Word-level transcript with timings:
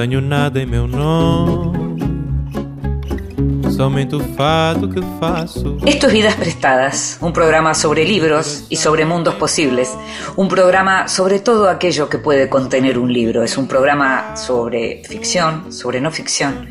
tenho 0.00 0.20
nada 0.20 0.60
em 0.60 0.66
meu 0.66 0.86
nome. 0.86 1.79
Somente 3.80 4.14
o 4.14 4.20
fato 4.20 4.90
que 4.90 5.00
faço. 5.18 5.78
Esto 5.86 6.06
es 6.08 6.12
Vidas 6.12 6.34
Prestadas, 6.34 7.16
un 7.22 7.32
programa 7.32 7.72
sobre 7.72 8.04
libros 8.04 8.66
y 8.68 8.76
sobre 8.76 9.06
mundos 9.06 9.36
posibles. 9.36 9.96
Un 10.36 10.48
programa 10.48 11.08
sobre 11.08 11.38
todo 11.38 11.66
aquello 11.66 12.10
que 12.10 12.18
puede 12.18 12.50
contener 12.50 12.98
un 12.98 13.10
libro. 13.10 13.42
Es 13.42 13.56
un 13.56 13.66
programa 13.66 14.36
sobre 14.36 15.02
ficción, 15.08 15.72
sobre 15.72 15.98
no 16.02 16.10
ficción, 16.10 16.68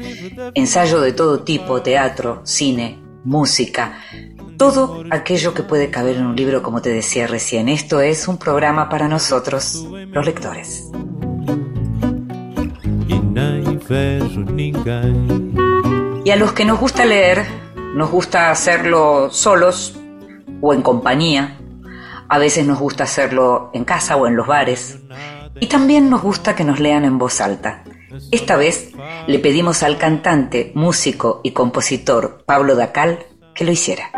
ensayo 0.54 1.02
de 1.02 1.14
todo 1.14 1.40
tipo, 1.40 1.82
teatro, 1.82 2.42
cine, 2.44 3.00
música, 3.24 3.98
todo 4.56 5.04
aquello 5.10 5.56
que 5.56 5.64
puede 5.64 5.90
caber 5.90 6.18
en 6.18 6.28
un 6.28 6.36
libro, 6.36 6.62
como 6.62 6.80
te 6.80 6.92
decía 6.92 7.26
recién. 7.26 7.70
Esto 7.70 8.02
es 8.02 8.28
un 8.28 8.38
programa 8.38 8.88
para 8.88 9.08
nosotros, 9.08 9.84
los 10.12 10.26
lectores. 10.28 10.92
Y 13.08 13.16
a 16.32 16.36
los 16.36 16.54
que 16.54 16.66
nos 16.66 16.80
gusta 16.80 17.06
leer, 17.06 17.46
nos 17.96 18.12
gusta 18.12 18.52
hacerlo 18.52 19.30
solos 19.32 19.98
o 20.62 20.74
en 20.74 20.82
compañía. 20.82 21.58
A 22.28 22.38
veces 22.38 22.66
nos 22.66 22.80
gusta 22.80 23.06
hacerlo 23.06 23.72
en 23.74 23.86
casa 23.86 24.16
o 24.16 24.28
en 24.28 24.36
los 24.36 24.48
bares. 24.48 25.00
Y 25.60 25.68
también 25.68 26.10
nos 26.10 26.22
gusta 26.22 26.56
que 26.56 26.64
nos 26.64 26.80
lean 26.80 27.06
en 27.06 27.18
voz 27.18 27.42
alta. 27.42 27.84
Esta 28.32 28.56
vez 28.56 28.92
le 29.28 29.40
pedimos 29.40 29.84
al 29.84 29.98
cantante, 29.98 30.72
músico 30.76 31.42
y 31.44 31.52
compositor 31.52 32.44
Pablo 32.46 32.76
Dacal 32.76 33.20
que 33.56 33.66
lo 33.66 33.72
hiciera. 33.72 34.12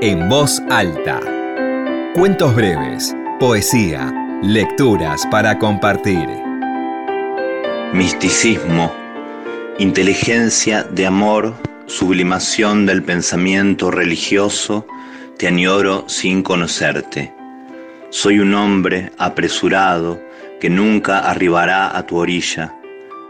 En 0.00 0.28
voz 0.28 0.60
alta. 0.70 1.20
Cuentos 2.14 2.54
breves, 2.54 3.14
poesía, 3.38 4.12
lecturas 4.42 5.26
para 5.30 5.58
compartir 5.58 6.28
misticismo, 7.92 8.90
inteligencia 9.78 10.82
de 10.84 11.06
amor, 11.06 11.54
sublimación 11.86 12.84
del 12.84 13.02
pensamiento 13.02 13.90
religioso, 13.90 14.86
te 15.38 15.48
añoro 15.48 16.04
sin 16.08 16.42
conocerte. 16.42 17.32
Soy 18.10 18.38
un 18.38 18.54
hombre 18.54 19.10
apresurado 19.18 20.20
que 20.60 20.68
nunca 20.68 21.20
arribará 21.20 21.96
a 21.96 22.06
tu 22.06 22.18
orilla, 22.18 22.74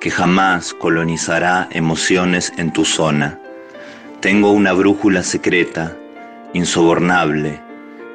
que 0.01 0.11
jamás 0.11 0.75
colonizará 0.75 1.69
emociones 1.71 2.53
en 2.57 2.73
tu 2.73 2.85
zona. 2.85 3.39
Tengo 4.21 4.51
una 4.51 4.73
brújula 4.73 5.23
secreta, 5.23 5.97
insobornable, 6.55 7.61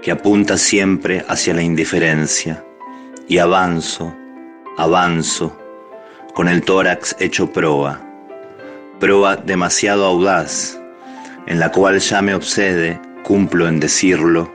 que 0.01 0.11
apunta 0.11 0.57
siempre 0.57 1.25
hacia 1.29 1.53
la 1.53 1.63
indiferencia. 1.63 2.63
Y 3.29 3.39
avanzo, 3.39 4.13
avanzo, 4.77 5.57
con 6.33 6.47
el 6.47 6.61
tórax 6.61 7.15
hecho 7.19 7.51
proa, 7.51 8.06
proa 8.99 9.35
demasiado 9.35 10.05
audaz, 10.05 10.79
en 11.45 11.59
la 11.59 11.71
cual 11.71 11.99
ya 11.99 12.21
me 12.21 12.33
obsede, 12.33 12.99
cumplo 13.23 13.67
en 13.67 13.79
decirlo, 13.79 14.51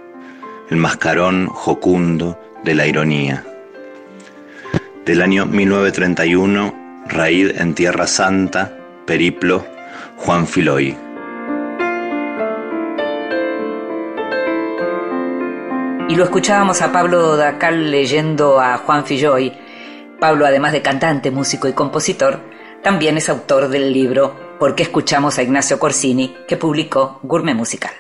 el 0.70 0.76
mascarón 0.76 1.46
jocundo 1.48 2.38
de 2.64 2.74
la 2.74 2.86
ironía. 2.86 3.44
Del 5.04 5.22
año 5.22 5.46
1931, 5.46 7.04
Raíz 7.08 7.54
en 7.58 7.74
Tierra 7.74 8.06
Santa, 8.06 8.72
Periplo, 9.06 9.64
Juan 10.16 10.46
Filoy. 10.46 10.96
Y 16.08 16.14
lo 16.16 16.24
escuchábamos 16.24 16.82
a 16.82 16.92
Pablo 16.92 17.36
Dacal 17.36 17.90
leyendo 17.90 18.60
a 18.60 18.76
Juan 18.78 19.04
Filloy 19.06 19.52
Pablo, 20.22 20.46
además 20.46 20.70
de 20.70 20.82
cantante, 20.82 21.32
músico 21.32 21.66
y 21.66 21.72
compositor, 21.72 22.38
también 22.82 23.16
es 23.16 23.28
autor 23.28 23.68
del 23.68 23.92
libro 23.92 24.56
¿Por 24.58 24.74
qué 24.74 24.82
escuchamos 24.84 25.38
a 25.38 25.42
Ignacio 25.42 25.78
Corsini? 25.78 26.34
que 26.46 26.56
publicó 26.56 27.18
Gourmet 27.22 27.54
Musical. 27.54 27.92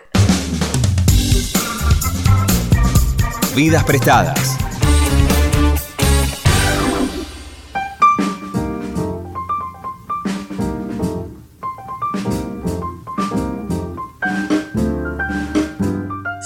Vidas 3.54 3.84
prestadas. 3.84 4.58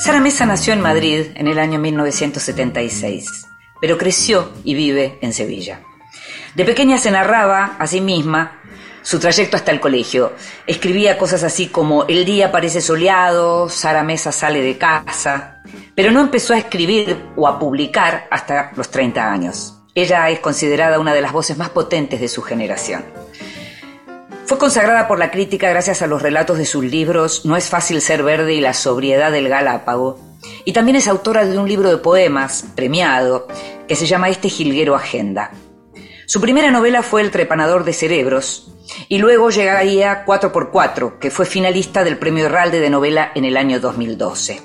Sara 0.02 0.20
Mesa 0.20 0.46
nació 0.46 0.72
en 0.72 0.80
Madrid 0.80 1.26
en 1.34 1.48
el 1.48 1.58
año 1.58 1.78
1976 1.78 3.46
pero 3.80 3.98
creció 3.98 4.50
y 4.64 4.74
vive 4.74 5.18
en 5.20 5.32
Sevilla. 5.32 5.80
De 6.56 6.64
pequeña 6.64 6.96
se 6.96 7.10
narraba 7.10 7.76
a 7.78 7.86
sí 7.86 8.00
misma 8.00 8.62
su 9.02 9.18
trayecto 9.18 9.58
hasta 9.58 9.72
el 9.72 9.78
colegio. 9.78 10.32
Escribía 10.66 11.18
cosas 11.18 11.42
así 11.42 11.68
como 11.68 12.04
El 12.04 12.24
día 12.24 12.50
parece 12.50 12.80
soleado, 12.80 13.68
Sara 13.68 14.02
Mesa 14.02 14.32
sale 14.32 14.62
de 14.62 14.78
casa, 14.78 15.60
pero 15.94 16.10
no 16.12 16.22
empezó 16.22 16.54
a 16.54 16.58
escribir 16.58 17.14
o 17.36 17.46
a 17.46 17.58
publicar 17.58 18.26
hasta 18.30 18.72
los 18.74 18.90
30 18.90 19.30
años. 19.30 19.74
Ella 19.94 20.30
es 20.30 20.40
considerada 20.40 20.98
una 20.98 21.12
de 21.12 21.20
las 21.20 21.32
voces 21.32 21.58
más 21.58 21.68
potentes 21.68 22.22
de 22.22 22.28
su 22.28 22.40
generación. 22.40 23.04
Fue 24.46 24.56
consagrada 24.56 25.08
por 25.08 25.18
la 25.18 25.30
crítica 25.30 25.68
gracias 25.68 26.00
a 26.00 26.06
los 26.06 26.22
relatos 26.22 26.56
de 26.56 26.64
sus 26.64 26.84
libros 26.84 27.44
No 27.44 27.58
es 27.58 27.68
fácil 27.68 28.00
ser 28.00 28.22
verde 28.22 28.54
y 28.54 28.62
la 28.62 28.72
sobriedad 28.72 29.30
del 29.30 29.50
Galápago, 29.50 30.18
y 30.64 30.72
también 30.72 30.96
es 30.96 31.06
autora 31.06 31.44
de 31.44 31.58
un 31.58 31.68
libro 31.68 31.90
de 31.90 31.98
poemas 31.98 32.64
premiado 32.74 33.46
que 33.86 33.94
se 33.94 34.06
llama 34.06 34.30
Este 34.30 34.48
Jilguero 34.48 34.94
Agenda. 34.94 35.50
Su 36.28 36.40
primera 36.40 36.72
novela 36.72 37.04
fue 37.04 37.22
El 37.22 37.30
Trepanador 37.30 37.84
de 37.84 37.92
Cerebros 37.92 38.72
y 39.08 39.18
luego 39.18 39.50
llegaría 39.50 40.26
4x4, 40.26 41.20
que 41.20 41.30
fue 41.30 41.46
finalista 41.46 42.02
del 42.02 42.18
Premio 42.18 42.46
Herralde 42.46 42.80
de 42.80 42.90
Novela 42.90 43.30
en 43.36 43.44
el 43.44 43.56
año 43.56 43.78
2012. 43.78 44.60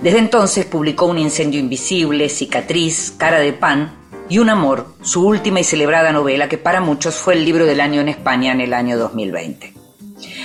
Desde 0.00 0.18
entonces 0.18 0.64
publicó 0.64 1.06
Un 1.06 1.18
Incendio 1.18 1.58
Invisible, 1.58 2.28
Cicatriz, 2.28 3.12
Cara 3.18 3.40
de 3.40 3.52
Pan 3.52 3.96
y 4.28 4.38
Un 4.38 4.48
Amor, 4.48 4.86
su 5.02 5.26
última 5.26 5.58
y 5.58 5.64
celebrada 5.64 6.12
novela 6.12 6.48
que 6.48 6.56
para 6.56 6.80
muchos 6.80 7.16
fue 7.16 7.34
el 7.34 7.44
libro 7.44 7.66
del 7.66 7.80
año 7.80 8.00
en 8.00 8.08
España 8.08 8.52
en 8.52 8.60
el 8.60 8.72
año 8.72 8.96
2020. 8.96 9.74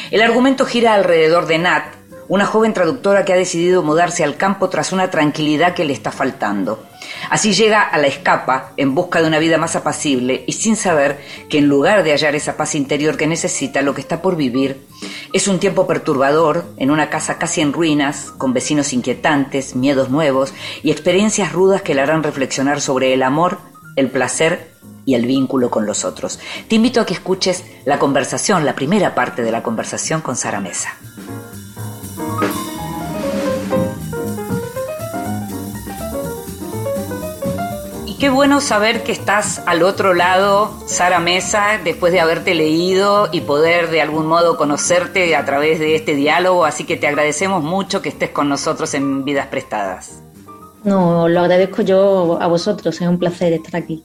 El 0.10 0.22
argumento 0.24 0.66
gira 0.66 0.96
alrededor 0.96 1.46
de 1.46 1.60
Nat, 1.60 1.84
una 2.28 2.48
joven 2.48 2.74
traductora 2.74 3.26
que 3.26 3.34
ha 3.34 3.38
decidido 3.38 3.84
mudarse 3.84 4.24
al 4.24 4.38
campo 4.38 4.70
tras 4.70 4.92
una 4.92 5.12
tranquilidad 5.12 5.76
que 5.76 5.86
le 5.86 5.94
está 5.94 6.12
faltando. 6.12 6.84
Así 7.30 7.54
llega 7.54 7.82
a 7.82 7.98
la 7.98 8.08
escapa 8.08 8.72
en 8.78 8.96
busca 8.96 9.22
de 9.22 9.28
una 9.28 9.40
vida 9.40 9.58
más 9.58 9.76
apacible 9.76 10.44
y 10.48 10.54
sin 10.54 10.76
saber 10.76 11.20
que 11.50 11.60
en 11.60 11.68
lugar 11.68 12.04
de 12.04 12.12
hallar 12.12 12.36
esa 12.36 12.58
paz 12.58 12.76
interior 12.76 13.18
que 13.18 13.28
necesita, 13.28 13.82
lo 13.82 13.94
que 13.94 14.02
está 14.02 14.22
por 14.22 14.36
vivir 14.36 14.86
es 15.34 15.48
un 15.48 15.60
tiempo 15.60 15.88
perturbador 15.88 16.66
en 16.78 16.92
una 16.92 17.10
casa 17.10 17.38
casi 17.38 17.62
en 17.62 17.74
ruinas, 17.74 18.32
con 18.38 18.54
vecinos 18.54 18.94
inquietantes, 18.94 19.76
miedos 19.76 20.10
nuevos 20.10 20.54
y 20.84 20.92
experiencias 20.92 21.54
rudas 21.54 21.82
que 21.82 21.96
le 21.96 22.02
harán 22.02 22.24
reflexionar 22.24 22.82
sobre 22.82 23.14
el 23.14 23.24
amor, 23.24 23.60
el 23.96 24.10
placer 24.10 24.72
y 25.06 25.16
el 25.16 25.26
vínculo 25.26 25.70
con 25.70 25.86
los 25.86 26.06
otros. 26.06 26.40
Te 26.68 26.76
invito 26.76 27.02
a 27.02 27.06
que 27.06 27.14
escuches 27.14 27.64
la 27.86 28.00
conversación, 28.00 28.66
la 28.66 28.76
primera 28.76 29.16
parte 29.16 29.42
de 29.42 29.52
la 29.52 29.64
conversación 29.64 30.22
con 30.22 30.36
Sara 30.36 30.60
Mesa. 30.60 30.98
Qué 38.22 38.30
bueno 38.30 38.62
saber 38.62 39.02
que 39.02 39.12
estás 39.12 39.64
al 39.66 39.82
otro 39.82 40.14
lado, 40.14 40.72
Sara 40.86 41.18
Mesa, 41.18 41.80
después 41.84 42.14
de 42.14 42.20
haberte 42.20 42.54
leído 42.54 43.30
y 43.32 43.42
poder 43.42 43.90
de 43.90 44.00
algún 44.00 44.28
modo 44.28 44.58
conocerte 44.58 45.36
a 45.36 45.44
través 45.44 45.80
de 45.80 45.96
este 45.96 46.14
diálogo. 46.14 46.64
Así 46.66 46.84
que 46.84 46.98
te 46.98 47.08
agradecemos 47.08 47.64
mucho 47.64 48.04
que 48.04 48.10
estés 48.10 48.30
con 48.30 48.48
nosotros 48.48 48.94
en 48.94 49.26
Vidas 49.26 49.48
Prestadas. 49.48 50.22
No, 50.84 51.28
lo 51.28 51.40
agradezco 51.40 51.82
yo 51.82 52.38
a 52.40 52.46
vosotros, 52.46 53.02
es 53.02 53.08
un 53.08 53.18
placer 53.18 53.54
estar 53.54 53.76
aquí. 53.76 54.04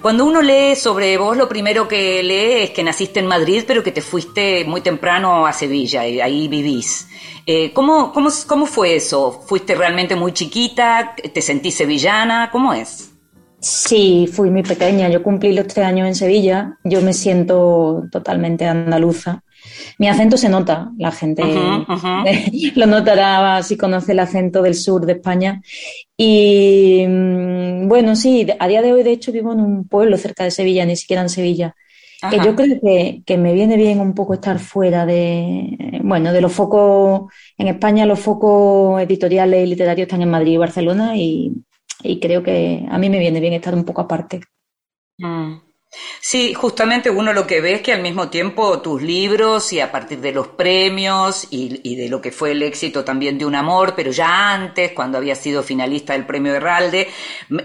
Cuando 0.00 0.24
uno 0.24 0.40
lee 0.40 0.74
sobre 0.74 1.18
vos, 1.18 1.36
lo 1.36 1.50
primero 1.50 1.86
que 1.86 2.22
lee 2.22 2.62
es 2.62 2.70
que 2.70 2.82
naciste 2.82 3.20
en 3.20 3.26
Madrid, 3.26 3.64
pero 3.66 3.82
que 3.82 3.92
te 3.92 4.00
fuiste 4.00 4.64
muy 4.64 4.80
temprano 4.80 5.46
a 5.46 5.52
Sevilla 5.52 6.06
y 6.06 6.18
ahí 6.22 6.48
vivís. 6.48 7.08
Eh, 7.44 7.74
¿cómo, 7.74 8.10
cómo, 8.14 8.30
cómo 8.46 8.64
fue 8.64 8.96
eso? 8.96 9.44
¿Fuiste 9.46 9.74
realmente 9.74 10.16
muy 10.16 10.32
chiquita? 10.32 11.14
¿Te 11.14 11.42
sentís 11.42 11.74
sevillana? 11.74 12.48
¿Cómo 12.50 12.72
es? 12.72 13.07
Sí, 13.60 14.28
fui 14.32 14.50
muy 14.50 14.62
pequeña. 14.62 15.08
Yo 15.08 15.22
cumplí 15.22 15.52
los 15.52 15.66
tres 15.66 15.86
años 15.86 16.06
en 16.06 16.14
Sevilla. 16.14 16.78
Yo 16.84 17.02
me 17.02 17.12
siento 17.12 18.04
totalmente 18.10 18.66
andaluza. 18.66 19.42
Mi 19.98 20.08
acento 20.08 20.36
se 20.36 20.48
nota, 20.48 20.92
la 20.96 21.10
gente 21.10 21.42
lo 22.76 22.86
notará 22.86 23.60
si 23.64 23.76
conoce 23.76 24.12
el 24.12 24.20
acento 24.20 24.62
del 24.62 24.76
sur 24.76 25.04
de 25.04 25.14
España. 25.14 25.60
Y 26.16 27.04
mm, 27.06 27.88
bueno, 27.88 28.14
sí, 28.14 28.46
a 28.58 28.68
día 28.68 28.80
de 28.82 28.92
hoy 28.92 29.02
de 29.02 29.10
hecho 29.10 29.32
vivo 29.32 29.52
en 29.52 29.60
un 29.60 29.88
pueblo 29.88 30.16
cerca 30.16 30.44
de 30.44 30.52
Sevilla, 30.52 30.86
ni 30.86 30.96
siquiera 30.96 31.22
en 31.22 31.28
Sevilla. 31.28 31.74
Que 32.30 32.38
yo 32.38 32.56
creo 32.56 32.80
que, 32.80 33.22
que, 33.24 33.38
me 33.38 33.54
viene 33.54 33.76
bien 33.76 34.00
un 34.00 34.12
poco 34.12 34.34
estar 34.34 34.58
fuera 34.58 35.06
de, 35.06 36.00
bueno, 36.02 36.32
de 36.32 36.40
los 36.40 36.52
focos, 36.52 37.32
en 37.56 37.68
España 37.68 38.06
los 38.06 38.18
focos 38.18 39.00
editoriales 39.00 39.64
y 39.64 39.70
literarios 39.70 40.06
están 40.06 40.22
en 40.22 40.30
Madrid 40.30 40.54
y 40.54 40.56
Barcelona 40.56 41.16
y, 41.16 41.52
y 42.02 42.20
creo 42.20 42.42
que 42.42 42.86
a 42.88 42.98
mí 42.98 43.10
me 43.10 43.18
viene 43.18 43.40
bien 43.40 43.54
estar 43.54 43.74
un 43.74 43.84
poco 43.84 44.02
aparte. 44.02 44.40
Mm. 45.18 45.68
Sí, 46.20 46.52
justamente 46.52 47.08
uno 47.08 47.32
lo 47.32 47.46
que 47.46 47.62
ve 47.62 47.74
es 47.74 47.80
que 47.80 47.94
al 47.94 48.02
mismo 48.02 48.28
tiempo 48.28 48.80
tus 48.82 49.00
libros 49.00 49.72
y 49.72 49.80
a 49.80 49.90
partir 49.90 50.20
de 50.20 50.32
los 50.32 50.48
premios 50.48 51.46
y, 51.50 51.96
de 51.96 52.08
lo 52.10 52.20
que 52.20 52.30
fue 52.30 52.50
el 52.50 52.62
éxito 52.62 53.04
también 53.04 53.38
de 53.38 53.46
Un 53.46 53.54
Amor, 53.54 53.94
pero 53.96 54.10
ya 54.10 54.52
antes, 54.52 54.92
cuando 54.92 55.16
había 55.16 55.34
sido 55.34 55.62
finalista 55.62 56.12
del 56.12 56.26
premio 56.26 56.54
Herralde, 56.54 57.08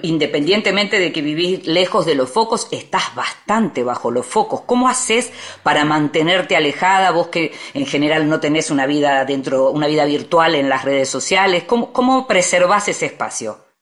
independientemente 0.03 1.00
de 1.00 1.12
que 1.12 1.21
vivís 1.21 1.68
lejos 1.68 2.06
de 2.06 2.15
los 2.15 2.29
focos, 2.29 2.69
estás 2.71 3.13
bastante 3.13 3.83
bajo 3.83 4.09
los 4.09 4.25
focos. 4.25 4.62
¿Cómo 4.62 4.88
haces 4.88 5.31
para 5.62 5.83
mantenerte 5.83 6.56
alejada, 6.56 7.12
vos 7.12 7.27
que 7.27 7.51
en 7.74 7.86
general 7.86 8.29
no 8.29 8.39
tenés 8.39 8.71
una 8.71 8.86
vida 8.86 9.25
dentro, 9.25 9.71
una 9.71 9.88
vida 9.88 10.06
virtual 10.06 10.56
en 10.56 10.69
las 10.69 10.86
redes 10.86 11.09
sociales? 11.09 11.63
¿Cómo, 11.63 11.91
cómo 11.91 12.25
preservás 12.25 12.88
ese 12.88 13.07
espacio? 13.07 13.73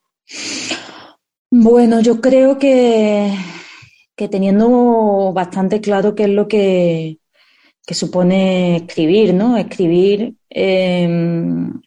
Bueno, 1.49 2.01
yo 2.01 2.21
creo 2.21 2.57
que 2.57 3.33
que 4.21 4.27
teniendo 4.27 5.33
bastante 5.33 5.81
claro 5.81 6.13
qué 6.13 6.23
es 6.25 6.29
lo 6.29 6.47
que, 6.47 7.17
supone 7.89 8.77
escribir, 8.77 9.33
¿no? 9.33 9.57
Escribir 9.57 10.35
em, 10.49 11.81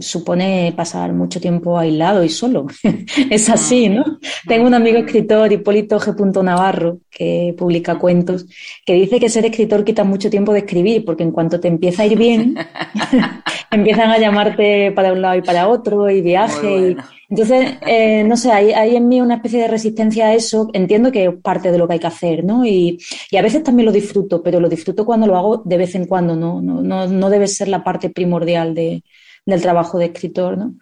supone 0.00 0.72
pasar 0.74 1.12
mucho 1.12 1.40
tiempo 1.40 1.78
aislado 1.78 2.24
y 2.24 2.28
solo. 2.28 2.66
es 3.30 3.48
así, 3.50 3.88
¿no? 3.88 4.18
Tengo 4.48 4.66
un 4.66 4.74
amigo 4.74 4.98
escritor, 4.98 5.52
Hipólito 5.52 6.00
G. 6.00 6.42
Navarro, 6.42 6.98
que 7.10 7.54
publica 7.56 7.98
cuentos, 7.98 8.46
que 8.84 8.94
dice 8.94 9.20
que 9.20 9.28
ser 9.28 9.44
escritor 9.44 9.84
quita 9.84 10.04
mucho 10.04 10.30
tiempo 10.30 10.52
de 10.52 10.60
escribir, 10.60 11.04
porque 11.04 11.24
en 11.24 11.30
cuanto 11.30 11.60
te 11.60 11.68
empieza 11.68 12.02
a 12.02 12.06
ir 12.06 12.16
bien, 12.16 12.56
empiezan 13.70 14.10
a 14.10 14.18
llamarte 14.18 14.92
para 14.92 15.12
un 15.12 15.20
lado 15.20 15.36
y 15.36 15.42
para 15.42 15.68
otro, 15.68 16.08
y 16.08 16.22
viaje. 16.22 16.96
entonces, 17.28 17.74
eh, 17.86 18.24
no 18.24 18.36
sé, 18.38 18.52
hay, 18.52 18.72
hay, 18.72 18.96
en 18.96 19.08
mí 19.08 19.20
una 19.20 19.36
especie 19.36 19.60
de 19.60 19.68
resistencia 19.68 20.28
a 20.28 20.34
eso. 20.34 20.70
Entiendo 20.72 21.12
que 21.12 21.26
es 21.26 21.34
parte 21.42 21.70
de 21.70 21.76
lo 21.76 21.86
que 21.86 21.94
hay 21.94 22.00
que 22.00 22.06
hacer, 22.06 22.44
¿no? 22.44 22.64
Y, 22.64 22.98
y, 23.30 23.36
a 23.36 23.42
veces 23.42 23.62
también 23.62 23.86
lo 23.86 23.92
disfruto, 23.92 24.42
pero 24.42 24.58
lo 24.58 24.70
disfruto 24.70 25.04
cuando 25.04 25.26
lo 25.26 25.36
hago 25.36 25.62
de 25.64 25.76
vez 25.76 25.94
en 25.94 26.06
cuando, 26.06 26.34
¿no? 26.34 26.62
No, 26.62 26.80
no, 26.82 27.06
no 27.06 27.30
debe 27.30 27.46
ser 27.46 27.68
la 27.68 27.84
parte 27.84 28.08
primordial 28.08 28.74
de, 28.74 29.02
del 29.46 29.62
trabajo 29.62 29.98
de 29.98 30.06
escritor, 30.06 30.58
¿no? 30.58 30.74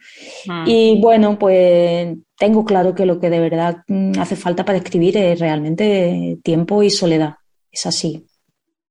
Ah. 0.49 0.65
Y 0.67 0.99
bueno, 1.01 1.39
pues 1.39 2.17
tengo 2.39 2.65
claro 2.65 2.95
que 2.95 3.07
lo 3.07 3.21
que 3.21 3.31
de 3.31 3.39
verdad 3.39 3.85
mm, 3.87 4.19
hace 4.19 4.37
falta 4.37 4.65
para 4.65 4.79
escribir 4.79 5.17
es 5.19 5.39
realmente 5.39 6.39
tiempo 6.43 6.83
y 6.83 6.91
soledad. 6.91 7.37
Es 7.71 7.87
así. 7.87 8.27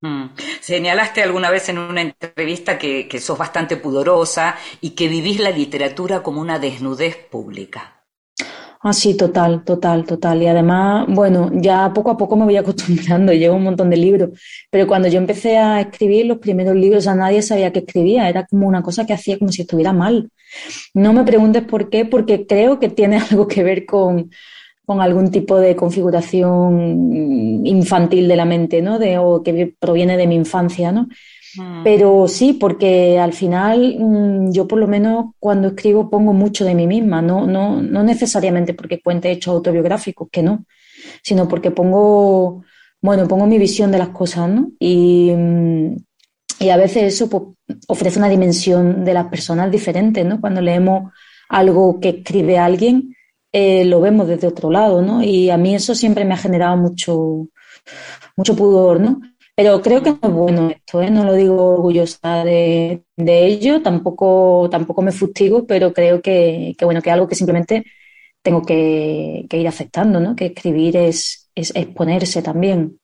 Mm. 0.02 0.28
Señalaste 0.62 1.24
alguna 1.24 1.50
vez 1.50 1.70
en 1.70 1.80
una 1.80 2.02
entrevista 2.02 2.78
que, 2.78 3.08
que 3.08 3.20
sos 3.20 3.38
bastante 3.38 3.76
pudorosa 3.76 4.56
y 4.80 4.92
que 4.92 5.08
vivís 5.08 5.40
la 5.40 5.50
literatura 5.50 6.22
como 6.22 6.40
una 6.40 6.60
desnudez 6.60 7.18
pública. 7.18 8.03
Ah, 8.86 8.92
sí, 8.92 9.16
total, 9.16 9.64
total, 9.64 10.06
total. 10.06 10.42
Y 10.44 10.48
además, 10.48 11.06
bueno, 11.08 11.50
ya 11.54 11.94
poco 11.94 12.12
a 12.12 12.18
poco 12.18 12.36
me 12.36 12.44
voy 12.44 12.58
acostumbrando, 12.58 13.32
llevo 13.34 13.56
un 13.56 13.64
montón 13.64 13.90
de 13.90 13.96
libros, 13.98 14.32
pero 14.70 14.88
cuando 14.88 15.08
yo 15.08 15.18
empecé 15.20 15.58
a 15.58 15.80
escribir 15.82 16.26
los 16.26 16.40
primeros 16.40 16.76
libros, 16.76 17.08
a 17.08 17.16
nadie 17.16 17.42
sabía 17.42 17.72
que 17.72 17.80
escribía, 17.80 18.28
era 18.28 18.46
como 18.46 18.68
una 18.68 18.82
cosa 18.84 19.06
que 19.06 19.14
hacía 19.14 19.40
como 19.40 19.52
si 19.52 19.62
estuviera 19.62 19.94
mal. 19.94 20.30
No 20.94 21.14
me 21.14 21.24
preguntes 21.24 21.64
por 21.64 21.90
qué, 21.90 22.06
porque 22.06 22.46
creo 22.48 22.80
que 22.80 22.90
tiene 22.90 23.18
algo 23.32 23.48
que 23.48 23.64
ver 23.64 23.86
con, 23.86 24.32
con 24.86 25.02
algún 25.02 25.32
tipo 25.32 25.60
de 25.60 25.76
configuración 25.76 27.66
infantil 27.66 28.28
de 28.28 28.36
la 28.36 28.46
mente, 28.46 28.82
¿no? 28.82 29.00
De, 29.00 29.18
o 29.18 29.44
que 29.44 29.76
proviene 29.80 30.18
de 30.18 30.28
mi 30.28 30.36
infancia, 30.36 30.92
¿no? 30.92 31.08
Mm. 31.58 31.84
Pero 31.84 32.28
sí, 32.28 32.54
porque 32.54 33.20
al 33.20 33.34
final 33.34 33.98
mm, 34.00 34.52
yo 34.52 34.68
por 34.68 34.80
lo 34.80 34.88
menos 34.88 35.32
cuando 35.40 35.70
escribo 35.70 36.10
pongo 36.10 36.34
mucho 36.34 36.66
de 36.66 36.76
mí 36.76 36.88
misma, 36.88 37.22
no, 37.22 37.46
no, 37.46 37.82
no 37.82 38.04
necesariamente 38.04 38.74
porque 38.74 39.02
cuente 39.02 39.32
hechos 39.32 39.54
autobiográficos, 39.54 40.30
que 40.32 40.44
no, 40.44 40.66
sino 41.22 41.48
porque 41.48 41.72
pongo, 41.72 42.64
bueno, 43.02 43.28
pongo 43.28 43.46
mi 43.46 43.58
visión 43.58 43.92
de 43.92 44.00
las 44.00 44.10
cosas, 44.10 44.50
¿no? 44.50 44.72
Y, 44.80 45.32
mm, 45.36 45.96
y 46.60 46.70
a 46.70 46.78
veces 46.78 47.14
eso 47.14 47.30
pues, 47.30 47.44
ofrece 47.88 48.20
una 48.20 48.30
dimensión 48.30 49.04
de 49.04 49.14
las 49.14 49.28
personas 49.28 49.72
diferente, 49.72 50.24
¿no? 50.24 50.40
Cuando 50.40 50.62
leemos 50.62 51.12
algo 51.50 52.00
que 52.00 52.10
escribe 52.10 52.58
alguien, 52.58 53.16
eh, 53.52 53.86
lo 53.86 54.02
vemos 54.02 54.28
desde 54.28 54.48
otro 54.48 54.72
lado, 54.72 55.02
¿no? 55.02 55.22
Y 55.24 55.50
a 55.50 55.58
mí 55.58 55.76
eso 55.76 55.94
siempre 55.94 56.26
me 56.26 56.34
ha 56.34 56.38
generado 56.38 56.76
mucho, 56.78 57.48
mucho 58.36 58.56
pudor, 58.56 59.00
¿no? 59.00 59.22
Pero 59.56 59.82
creo 59.82 60.02
que 60.02 60.10
no 60.10 60.20
es 60.24 60.32
bueno 60.32 60.70
esto, 60.72 61.02
¿eh? 61.02 61.12
no 61.12 61.24
lo 61.24 61.34
digo 61.34 61.76
orgullosa 61.76 62.44
de, 62.44 63.04
ello, 63.18 63.84
tampoco, 63.84 64.68
tampoco 64.72 65.04
me 65.04 65.12
fustigo, 65.12 65.68
pero 65.68 65.94
creo 65.94 66.22
que, 66.22 66.76
bueno, 66.82 67.02
que 67.02 67.10
es 67.10 67.14
algo 67.14 67.28
que 67.28 67.36
simplemente 67.36 67.86
tengo 68.42 68.64
que, 68.64 69.46
ir 69.52 69.68
aceptando, 69.68 70.20
¿no? 70.20 70.36
que 70.36 70.48
escribir 70.48 70.98
es, 70.98 71.52
exponerse 71.56 72.42
también. 72.42 73.00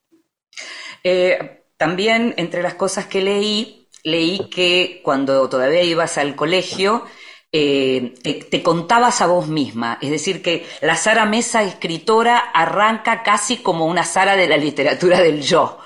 Eh, 1.04 1.66
también 1.78 2.34
entre 2.38 2.63
las 2.63 2.74
cosas 2.74 3.06
que 3.06 3.22
leí, 3.22 3.88
leí 4.04 4.50
que 4.50 5.02
cuando 5.04 5.48
todavía 5.50 5.84
ibas 5.84 6.18
al 6.18 6.36
colegio, 6.36 7.06
eh, 7.52 8.16
te, 8.50 8.63
contabas 8.63 9.22
a 9.22 9.28
vos 9.28 9.48
misma. 9.48 9.98
Es 10.02 10.10
decir, 10.12 10.42
que 10.42 10.66
la 10.81 10.95
Sara 10.95 11.25
Mesa, 11.25 11.63
escritora, 11.63 12.38
arranca 12.38 13.24
casi 13.24 13.57
como 13.57 13.86
una 13.86 14.04
Sara 14.04 14.36
de 14.36 14.48
la 14.48 14.57
literatura 14.57 15.19
del 15.22 15.42
yo. 15.42 15.80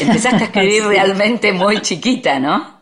Empezaste 0.00 0.44
a 0.44 0.46
escribir 0.46 0.84
realmente 0.84 1.52
muy 1.52 1.80
chiquita, 1.80 2.38
¿no? 2.38 2.76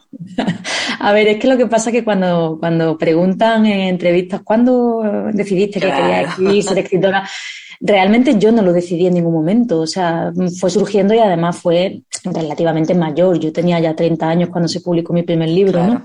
A 1.01 1.13
ver, 1.13 1.29
es 1.29 1.39
que 1.39 1.49
lo 1.49 1.57
que 1.57 1.67
pasa 1.67 1.91
es 1.91 1.97
que 1.97 2.05
cuando, 2.05 2.57
cuando 2.59 2.97
preguntan 2.97 3.67
en 3.67 3.81
entrevistas, 3.81 4.43
¿cuándo 4.43 5.03
decidiste 5.33 5.81
que 5.81 5.91
querías 5.91 6.31
escribir, 6.31 6.63
ser 6.63 6.79
escritora? 6.79 7.29
Realmente 7.81 8.39
yo 8.39 8.53
no 8.53 8.63
lo 8.63 8.73
decidí 8.73 9.07
en 9.07 9.15
ningún 9.15 9.35
momento, 9.35 9.81
o 9.81 9.87
sea, 9.87 10.33
fue 10.59 10.71
surgiendo 10.71 11.13
y 11.13 11.19
además 11.19 11.59
fue 11.59 12.03
relativamente 12.25 12.95
mayor. 12.95 13.39
Yo 13.39 13.53
tenía 13.53 13.81
ya 13.81 13.95
30 13.95 14.29
años 14.29 14.49
cuando 14.51 14.69
se 14.69 14.81
publicó 14.81 15.13
mi 15.13 15.23
primer 15.23 15.49
libro, 15.49 15.85
¿no? 15.85 16.03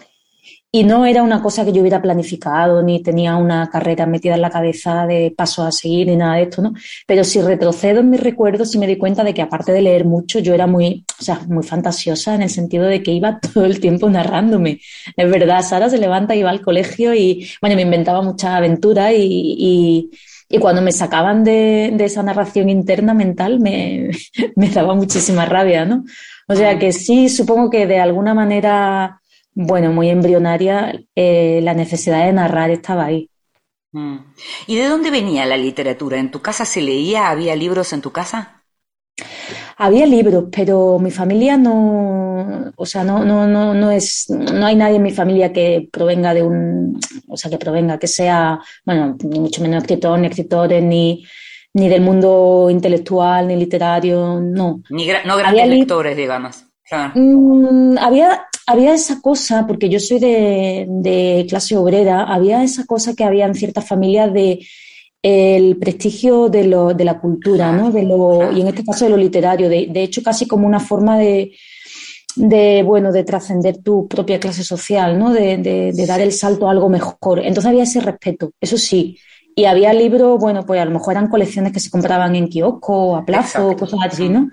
Y 0.71 0.83
no 0.83 1.04
era 1.07 1.24
una 1.24 1.42
cosa 1.42 1.66
que 1.66 1.71
yo 1.71 1.81
hubiera 1.81 2.00
planificado, 2.00 2.83
ni 2.83 3.01
tenía 3.01 3.36
una 3.38 3.71
carrera 3.71 4.06
metida 4.06 4.36
en 4.36 4.42
la 4.42 4.51
cabeza 4.51 5.07
de 5.07 5.33
paso 5.36 5.63
a 5.63 5.71
seguir, 5.71 6.06
ni 6.07 6.16
nada 6.16 6.36
de 6.36 6.44
esto, 6.44 6.62
¿no? 6.62 6.74
Pero 7.07 7.23
si 7.23 7.42
retrocedo 7.42 8.02
en 8.02 8.11
mis 8.11 8.19
recuerdos, 8.19 8.69
sí 8.69 8.78
me 8.78 8.85
di 8.85 8.95
cuenta 8.95 9.23
de 9.23 9.33
que 9.33 9.42
aparte 9.42 9.71
de 9.71 9.81
leer 9.81 10.06
mucho, 10.06 10.38
yo 10.38 10.54
era 10.54 10.68
muy, 10.68 11.06
o 11.19 11.23
sea, 11.23 11.40
muy 11.47 11.64
fantasiosa 11.64 12.35
en 12.35 12.44
el 12.44 12.52
sentido 12.52 12.85
de 12.85 13.02
que 13.02 13.11
iba 13.11 13.40
todo 13.54 13.66
el 13.66 13.80
tiempo 13.80 14.11
narrándome. 14.11 14.80
Es 15.18 15.31
verdad, 15.31 15.64
Sara 15.64 15.90
se 15.90 15.97
levanta 15.97 16.35
y 16.35 16.44
va 16.44 16.52
al 16.52 16.61
colegio 16.61 17.16
y, 17.16 17.49
bueno, 17.61 17.76
me 17.76 17.81
inventaba 17.81 18.21
mucha 18.21 18.56
aventura 18.56 19.11
y, 19.11 19.23
y, 19.23 20.11
y 20.49 20.59
cuando 20.59 20.83
me 20.83 20.92
sacaban 20.92 21.44
de, 21.44 21.92
de, 21.95 22.06
esa 22.06 22.21
narración 22.21 22.69
interna 22.69 23.16
mental 23.16 23.59
me, 23.59 24.11
me 24.56 24.69
daba 24.69 24.94
muchísima 24.94 25.47
rabia, 25.47 25.85
¿no? 25.85 26.04
O 26.47 26.56
sea 26.56 26.78
que 26.78 26.92
sí, 26.92 27.28
supongo 27.28 27.71
que 27.71 27.88
de 27.88 27.99
alguna 27.99 28.35
manera 28.35 29.19
bueno, 29.61 29.92
muy 29.92 30.09
embrionaria, 30.09 30.97
eh, 31.16 31.59
la 31.61 31.73
necesidad 31.73 32.25
de 32.25 32.31
narrar 32.31 32.69
estaba 32.69 33.04
ahí. 33.04 33.30
Mm. 33.92 34.19
¿Y 34.68 34.78
de 34.78 34.87
dónde 34.87 35.11
venía 35.11 35.45
la 35.45 35.57
literatura? 35.57 36.18
¿En 36.18 36.31
tu 36.31 36.42
casa 36.42 36.63
se 36.63 36.81
leía? 36.81 37.30
¿Había 37.30 37.57
libros 37.57 37.92
en 37.92 38.01
tu 38.01 38.11
casa? 38.11 38.63
Había 39.75 40.06
libros, 40.06 40.45
pero 40.49 40.97
mi 40.97 41.11
familia 41.11 41.57
no, 41.57 42.71
o 42.73 42.85
sea, 42.85 43.04
no, 43.04 43.25
no, 43.25 43.47
no, 43.47 43.73
no 43.73 43.92
es, 43.92 44.30
no 44.30 44.66
hay 44.66 44.78
nadie 44.78 44.95
en 44.95 45.04
mi 45.04 45.11
familia 45.11 45.51
que 45.51 45.89
provenga 45.92 46.33
de 46.33 46.42
un, 46.42 46.97
o 47.28 47.35
sea, 47.35 47.51
que 47.51 47.57
provenga, 47.57 47.99
que 47.99 48.07
sea, 48.07 48.59
bueno, 48.85 49.18
ni 49.25 49.42
mucho 49.42 49.61
menos 49.61 49.83
escritor, 49.83 50.19
ni 50.19 50.28
escritores, 50.28 50.81
ni, 50.81 51.25
ni 51.73 51.89
del 51.89 52.01
mundo 52.01 52.69
intelectual, 52.69 53.47
ni 53.47 53.57
literario, 53.57 54.39
no. 54.39 54.81
Ni 54.89 55.06
no 55.25 55.35
grandes 55.35 55.68
lectores, 55.68 56.16
digamos. 56.16 56.66
Mm, 57.13 57.97
había, 57.99 58.47
había 58.69 58.94
esa 58.94 59.19
cosa, 59.19 59.66
porque 59.66 59.90
yo 59.90 59.99
soy 59.99 60.19
de, 60.19 61.45
clase 61.49 61.76
obrera, 61.76 62.23
había 62.23 62.64
esa 62.64 62.85
cosa 62.85 63.16
que 63.16 63.23
había 63.23 63.47
en 63.47 63.56
ciertas 63.56 63.88
familias 63.88 64.31
de 64.31 64.59
el 65.23 65.78
prestigio 65.78 66.49
de, 66.49 66.66
lo, 66.66 66.94
de 66.94 67.04
la 67.04 67.19
cultura, 67.19 67.71
¿no? 67.71 67.92
De 67.92 68.04
lo, 68.04 68.52
y 68.52 68.61
en 68.61 68.68
este 68.68 68.85
caso 68.85 69.06
de 69.06 69.11
lo 69.11 69.18
literario, 69.18 69.69
de, 69.69 69.88
de 69.90 70.04
hecho 70.04 70.21
casi 70.21 70.47
como 70.47 70.68
una 70.68 70.80
forma 70.80 71.18
de, 71.18 71.52
de 72.35 72.83
bueno, 72.83 73.11
de 73.11 73.23
trascender 73.23 73.81
tu 73.81 74.07
propia 74.07 74.40
clase 74.40 74.64
social, 74.64 75.18
¿no? 75.18 75.33
De, 75.33 75.57
de, 75.57 76.06
dar 76.06 76.21
el 76.21 76.31
salto 76.31 76.68
a 76.68 76.71
algo 76.71 76.90
mejor. 76.90 77.40
Entonces 77.40 77.66
había 77.66 77.83
ese 77.83 78.02
respeto, 78.02 78.52
eso 78.61 78.78
sí. 78.78 79.18
Y 79.56 79.66
había 79.66 79.94
libros, 79.94 80.40
bueno, 80.40 80.64
pues 80.64 80.80
a 80.80 80.85
lo 80.85 80.92
mejor 80.92 81.14
eran 81.16 81.28
colecciones 81.28 81.73
que 81.73 81.80
se 81.80 81.90
compraban 81.90 82.35
en 82.35 82.47
kiosco, 82.47 83.16
a 83.18 83.26
plazo, 83.26 83.76
cosas 83.76 83.99
así, 84.04 84.30
¿no? 84.30 84.47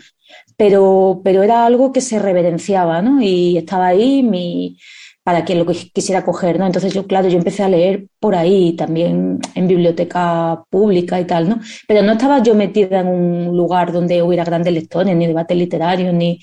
Pero, 0.56 1.20
pero 1.24 1.42
era 1.42 1.66
algo 1.66 1.92
que 1.92 2.00
se 2.00 2.18
reverenciaba, 2.18 3.02
¿no? 3.02 3.20
Y 3.22 3.58
estaba 3.58 3.88
ahí 3.88 4.22
mi, 4.22 4.78
para 5.22 5.44
quien 5.44 5.58
lo 5.58 5.66
quisiera 5.66 6.24
coger, 6.24 6.58
¿no? 6.58 6.66
Entonces 6.66 6.94
yo, 6.94 7.06
claro, 7.06 7.28
yo 7.28 7.38
empecé 7.38 7.62
a 7.64 7.68
leer 7.68 8.06
por 8.20 8.34
ahí, 8.36 8.74
también 8.76 9.40
en 9.54 9.66
biblioteca 9.68 10.64
pública 10.70 11.20
y 11.20 11.26
tal, 11.26 11.48
¿no? 11.48 11.60
Pero 11.88 12.02
no 12.02 12.12
estaba 12.12 12.42
yo 12.42 12.54
metida 12.54 13.00
en 13.00 13.08
un 13.08 13.56
lugar 13.56 13.92
donde 13.92 14.22
hubiera 14.22 14.44
grandes 14.44 14.72
lectores, 14.72 15.16
ni 15.16 15.26
debates 15.26 15.56
literarios, 15.56 16.14
ni, 16.14 16.40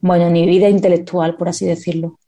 bueno, 0.00 0.30
ni 0.30 0.46
vida 0.46 0.68
intelectual, 0.68 1.36
por 1.36 1.48
así 1.48 1.66
decirlo. 1.66 2.18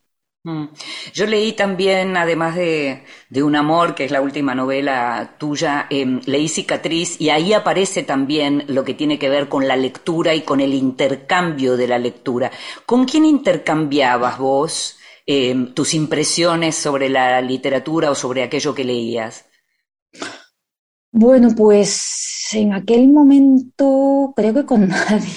Mm. 0.47 0.67
Yo 1.13 1.25
leí 1.25 1.53
también, 1.53 2.15
además 2.15 2.55
de, 2.55 3.03
Un 3.43 3.55
amor, 3.55 3.95
que 3.95 4.05
es 4.05 4.11
la 4.11 4.21
última 4.21 4.55
novela 4.55 5.35
tuya, 5.37 5.87
em, 5.89 6.21
leí 6.25 6.47
Cicatriz 6.47 7.19
y 7.19 7.29
ahí 7.29 7.53
aparece 7.53 8.03
también 8.03 8.63
lo 8.67 8.83
que 8.83 8.93
tiene 8.93 9.19
que 9.19 9.29
ver 9.29 9.49
con 9.49 9.67
la 9.67 9.75
lectura 9.75 10.33
y 10.35 10.41
con 10.41 10.59
el 10.61 10.73
intercambio 10.73 11.77
de 11.77 11.87
la 11.87 11.99
lectura. 11.99 12.51
¿Con 12.85 13.05
quién 13.05 13.25
intercambiabas 13.25 14.37
vos 14.37 14.97
Em, 15.29 15.73
tus 15.73 15.93
impresiones 15.93 16.77
sobre 16.77 17.09
la 17.09 17.41
literatura 17.41 18.09
o 18.09 18.15
sobre 18.15 18.43
aquello 18.43 18.73
que 18.73 18.85
leías? 18.85 19.43
Bueno, 21.11 21.49
pues 21.53 22.47
en 22.53 22.73
aquel 22.73 23.09
momento 23.09 24.31
creo 24.33 24.53
que 24.53 24.65
con 24.65 24.87
nadie. 24.87 25.27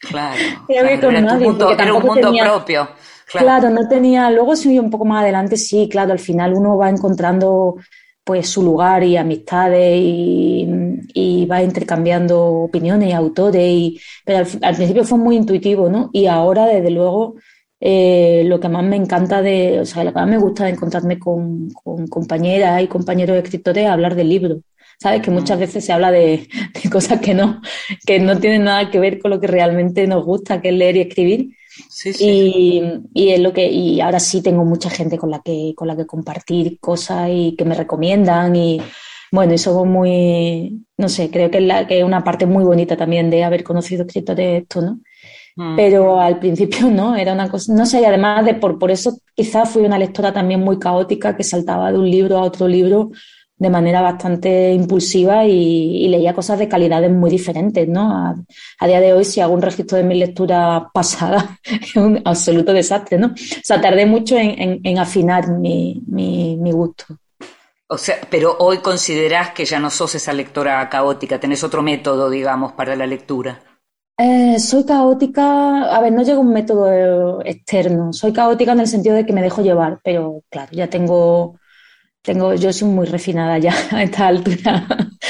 Claro. 0.00 0.64
creo 0.68 0.86
que 0.86 1.00
con 1.00 1.24
nadie. 1.24 1.48
era 1.76 1.92
un 1.92 2.04
mundo 2.04 2.32
propio. 2.40 2.88
Claro. 3.32 3.70
no 3.70 3.88
tenía. 3.88 4.30
Luego, 4.30 4.56
sí, 4.56 4.78
un 4.78 4.90
poco 4.90 5.04
más 5.04 5.22
adelante, 5.22 5.56
sí, 5.56 5.88
claro, 5.90 6.12
al 6.12 6.18
final 6.18 6.54
uno 6.54 6.76
va 6.76 6.90
encontrando 6.90 7.76
pues 8.24 8.48
su 8.48 8.62
lugar 8.62 9.02
y 9.02 9.16
amistades 9.16 9.98
y, 10.02 11.46
va 11.50 11.62
intercambiando 11.62 12.40
opiniones 12.44 13.08
y 13.08 13.12
autores. 13.12 13.62
Y, 13.62 14.00
pero 14.24 14.38
al, 14.38 14.46
al, 14.62 14.76
principio 14.76 15.04
fue 15.04 15.18
muy 15.18 15.36
intuitivo, 15.36 15.88
¿no? 15.88 16.10
Y 16.12 16.26
ahora, 16.26 16.66
desde 16.66 16.90
luego, 16.90 17.36
eh, 17.80 18.42
lo 18.46 18.60
que 18.60 18.68
más 18.68 18.84
me 18.84 18.96
encanta 18.96 19.40
de, 19.40 19.80
o 19.80 19.86
sea, 19.86 20.04
lo 20.04 20.12
que 20.12 20.18
más 20.18 20.28
me 20.28 20.38
gusta 20.38 20.64
de 20.64 20.70
encontrarme 20.70 21.18
con, 21.18 21.70
compañeras 22.10 22.82
y 22.82 22.88
compañeros 22.88 23.38
escritores 23.38 23.84
es 23.84 23.90
hablar 23.90 24.14
del 24.14 24.28
libro. 24.28 24.60
Sabes 25.00 25.22
que 25.22 25.30
muchas 25.30 25.58
veces 25.58 25.84
se 25.84 25.92
habla 25.92 26.10
de, 26.10 26.46
cosas 26.92 27.20
que 27.20 27.32
no, 27.34 27.62
que 28.06 28.20
no 28.20 28.38
tienen 28.38 28.64
nada 28.64 28.90
que 28.90 29.00
ver 29.00 29.18
con 29.18 29.30
lo 29.30 29.40
que 29.40 29.46
realmente 29.46 30.06
nos 30.06 30.24
gusta, 30.24 30.60
que 30.60 30.68
es 30.68 30.74
leer 30.74 30.96
y 30.96 31.00
escribir. 31.00 31.56
Y, 32.18 32.82
y, 33.14 33.30
es 33.30 33.40
lo 33.40 33.52
que, 33.52 33.70
y 33.70 34.00
ahora 34.00 34.20
sí 34.20 34.42
tengo 34.42 34.64
mucha 34.64 34.90
gente 34.90 35.18
con 35.18 35.30
la 35.30 35.40
que, 35.42 35.72
con 35.76 35.88
la 35.88 35.96
que 35.96 36.06
compartir 36.06 36.78
cosas 36.80 37.28
y 37.32 37.54
que 37.56 37.64
me 37.64 37.74
recomiendan 37.74 38.56
y 38.56 38.80
bueno, 39.32 39.52
eso 39.52 39.84
muy, 39.84 40.84
no 40.96 41.08
sé, 41.08 41.30
creo 41.30 41.50
que 41.50 41.58
es, 41.58 41.64
la, 41.64 41.86
que 41.86 41.98
es 41.98 42.04
una 42.04 42.24
parte 42.24 42.46
muy 42.46 42.64
bonita 42.64 42.96
también 42.96 43.30
de 43.30 43.44
haber 43.44 43.62
conocido 43.62 44.04
escritores 44.04 44.62
esto, 44.62 44.80
¿no? 44.82 45.00
Mm. 45.56 45.76
Pero 45.76 46.20
al 46.20 46.38
principio 46.38 46.90
no, 46.90 47.14
era 47.16 47.32
una 47.32 47.48
cosa, 47.48 47.72
no 47.74 47.86
sé, 47.86 48.00
y 48.00 48.04
además 48.04 48.44
de 48.44 48.54
por, 48.54 48.78
por 48.78 48.90
eso 48.90 49.18
quizás 49.34 49.70
fui 49.70 49.82
una 49.84 49.98
lectora 49.98 50.32
también 50.32 50.60
muy 50.60 50.78
caótica 50.78 51.36
que 51.36 51.44
saltaba 51.44 51.92
de 51.92 51.98
un 51.98 52.10
libro 52.10 52.38
a 52.38 52.42
otro 52.42 52.66
libro 52.66 53.10
de 53.60 53.68
manera 53.68 54.00
bastante 54.00 54.72
impulsiva 54.72 55.44
y, 55.44 56.08
leía 56.08 56.34
cosas 56.34 56.58
de 56.58 56.66
calidades 56.66 57.10
muy 57.10 57.28
diferentes, 57.28 57.86
¿no? 57.86 58.34
A, 58.80 58.86
día 58.86 59.00
de 59.00 59.12
hoy, 59.12 59.24
si 59.26 59.40
hago 59.40 59.52
un 59.52 59.60
registro 59.60 59.98
de 59.98 60.04
mi 60.04 60.14
lectura 60.14 60.90
pasada, 60.94 61.58
es 61.64 61.94
un 61.94 62.22
absoluto 62.24 62.72
desastre, 62.72 63.18
¿no? 63.18 63.28
O 63.28 63.62
sea, 63.62 63.78
tardé 63.78 64.06
mucho 64.06 64.34
en, 64.38 64.98
afinar 64.98 65.48
mi, 65.48 66.02
mi, 66.06 66.56
mi, 66.56 66.72
gusto. 66.72 67.04
O 67.86 67.98
sea, 67.98 68.16
pero 68.30 68.56
hoy 68.60 68.78
considerás 68.78 69.50
que 69.50 69.66
ya 69.66 69.78
no 69.78 69.90
sos 69.90 70.14
esa 70.14 70.32
lectora 70.32 70.88
caótica, 70.88 71.38
tenés 71.38 71.62
otro 71.62 71.82
método, 71.82 72.30
digamos, 72.30 72.72
para 72.72 72.96
la 72.96 73.06
lectura. 73.06 73.60
Eh, 74.16 74.58
soy 74.58 74.86
caótica, 74.86 75.94
a 75.94 76.00
ver, 76.00 76.12
no 76.12 76.22
llega 76.22 76.38
un 76.38 76.52
método 76.52 77.42
externo, 77.44 78.14
soy 78.14 78.32
caótica 78.32 78.72
en 78.72 78.80
el 78.80 78.86
sentido 78.86 79.16
de 79.16 79.26
que 79.26 79.34
me 79.34 79.42
dejo 79.42 79.60
llevar, 79.60 80.00
pero 80.02 80.42
claro, 80.48 80.72
ya 80.72 80.88
tengo, 80.88 81.59
tengo, 82.22 82.54
yo 82.54 82.72
soy 82.72 82.88
muy 82.88 83.06
refinada 83.06 83.58
ya 83.58 83.74
a 83.90 84.02
esta 84.02 84.28
altura. 84.28 84.86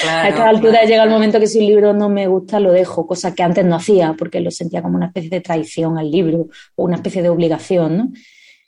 a 0.08 0.28
esta 0.28 0.48
altura 0.48 0.84
llega 0.84 1.04
el 1.04 1.10
momento 1.10 1.38
que 1.40 1.46
si 1.46 1.58
un 1.58 1.66
libro 1.66 1.92
no 1.92 2.08
me 2.08 2.26
gusta 2.26 2.60
lo 2.60 2.72
dejo, 2.72 3.06
cosa 3.06 3.34
que 3.34 3.42
antes 3.42 3.64
no 3.64 3.76
hacía, 3.76 4.14
porque 4.18 4.40
lo 4.40 4.50
sentía 4.50 4.82
como 4.82 4.96
una 4.96 5.06
especie 5.06 5.30
de 5.30 5.40
traición 5.40 5.98
al 5.98 6.10
libro 6.10 6.48
o 6.76 6.84
una 6.84 6.96
especie 6.96 7.22
de 7.22 7.28
obligación, 7.28 7.96
¿no? 7.96 8.12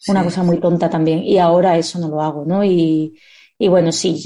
Una 0.09 0.25
cosa 0.25 0.43
muy 0.43 0.59
tonta 0.59 0.91
también. 0.91 1.23
Y 1.23 1.39
ahora 1.39 1.79
eso 1.79 2.01
no 2.01 2.09
lo 2.09 2.21
hago, 2.21 2.45
¿no? 2.45 2.65
Y, 2.65 3.17
y 3.57 3.69
bueno, 3.69 3.93
sí, 3.93 4.21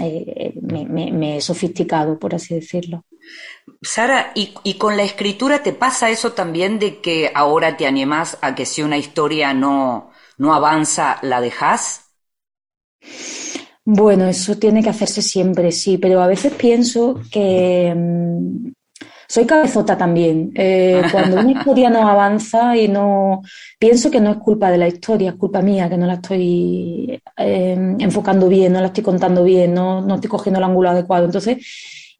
eh, 0.00 0.54
me, 0.60 1.12
me 1.12 1.36
he 1.36 1.40
sofisticado, 1.40 2.18
por 2.18 2.34
así 2.34 2.54
decirlo. 2.54 3.04
Sara, 3.82 4.32
¿y, 4.34 4.74
con 4.74 4.96
la 4.96 5.02
escritura 5.02 5.62
te 5.62 5.72
pasa 5.72 6.10
eso 6.10 6.32
también 6.32 6.78
de 6.78 7.00
que 7.00 7.30
ahora 7.34 7.76
te 7.76 7.86
animás 7.86 8.38
a 8.40 8.54
que 8.54 8.66
si 8.66 8.82
una 8.82 8.96
historia 8.96 9.52
no, 9.52 10.10
no 10.38 10.54
avanza, 10.54 11.18
la 11.22 11.40
dejas? 11.40 12.03
Bueno, 13.86 14.26
eso 14.26 14.56
tiene 14.56 14.82
que 14.82 14.88
hacerse 14.88 15.20
siempre, 15.20 15.70
sí, 15.70 15.98
pero 15.98 16.22
a 16.22 16.26
veces 16.26 16.54
pienso 16.54 17.20
que 17.30 17.94
mm, 17.94 18.72
soy 19.28 19.44
cabezota 19.46 19.96
también. 19.98 20.52
Eh, 20.54 21.02
cuando 21.12 21.38
una 21.40 21.52
historia 21.52 21.90
no 21.90 22.08
avanza 22.08 22.76
y 22.76 22.88
no 22.88 23.42
pienso 23.78 24.10
que 24.10 24.20
no 24.20 24.30
es 24.30 24.36
culpa 24.38 24.70
de 24.70 24.78
la 24.78 24.88
historia, 24.88 25.30
es 25.30 25.36
culpa 25.36 25.60
mía, 25.60 25.88
que 25.90 25.98
no 25.98 26.06
la 26.06 26.14
estoy 26.14 27.20
eh, 27.36 27.96
enfocando 27.98 28.48
bien, 28.48 28.72
no 28.72 28.80
la 28.80 28.86
estoy 28.86 29.04
contando 29.04 29.44
bien, 29.44 29.74
no, 29.74 30.00
no 30.00 30.14
estoy 30.14 30.30
cogiendo 30.30 30.58
el 30.58 30.64
ángulo 30.64 30.90
adecuado. 30.90 31.26
Entonces, 31.26 31.58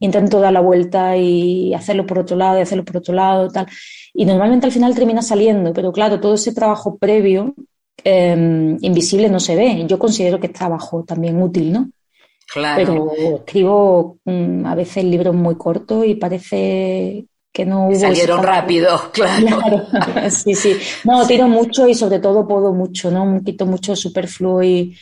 intento 0.01 0.41
dar 0.41 0.53
la 0.53 0.61
vuelta 0.61 1.17
y 1.17 1.73
hacerlo 1.75 2.07
por 2.07 2.19
otro 2.19 2.37
lado 2.37 2.59
y 2.59 2.63
hacerlo 2.63 2.85
por 2.85 2.99
otro 2.99 3.15
lado, 3.15 3.49
tal. 3.49 3.67
Y 4.13 4.25
normalmente 4.27 4.67
al 4.67 4.73
final 4.73 4.95
termina 4.95 5.23
saliendo, 5.23 5.73
pero 5.73 5.93
claro, 5.93 6.21
todo 6.21 6.35
ese 6.35 6.53
trabajo 6.53 6.99
previo 6.99 7.55
em, 8.03 8.77
invisible 8.81 9.29
no 9.29 9.41
se 9.41 9.57
ve. 9.57 9.85
Yo 9.87 9.99
considero 9.99 10.41
que 10.41 10.49
es 10.49 10.53
trabajo 10.53 11.05
también 11.05 11.41
útil, 11.41 11.73
¿no? 11.73 11.91
Claro. 12.53 12.77
Pero 13.17 13.37
escribo 13.37 14.19
mm, 14.25 14.67
a 14.67 14.75
veces 14.75 15.05
libros 15.05 15.35
muy 15.35 15.57
cortos 15.57 16.07
y 16.07 16.15
parece 16.15 17.27
que 17.53 17.65
no 17.65 17.87
hubo... 17.87 17.95
Salieron 17.95 18.43
rápido, 18.43 19.01
claro. 19.13 19.87
sí, 20.31 20.55
sí. 20.55 20.77
No, 21.05 21.27
tiro 21.27 21.49
mucho 21.49 21.87
y 21.87 21.95
sobre 21.95 22.19
todo 22.19 22.47
puedo 22.47 22.73
mucho, 22.73 23.11
¿no? 23.11 23.41
Quito 23.45 23.67
mucho 23.67 23.95
superfluo 23.95 24.63
y 24.63 24.97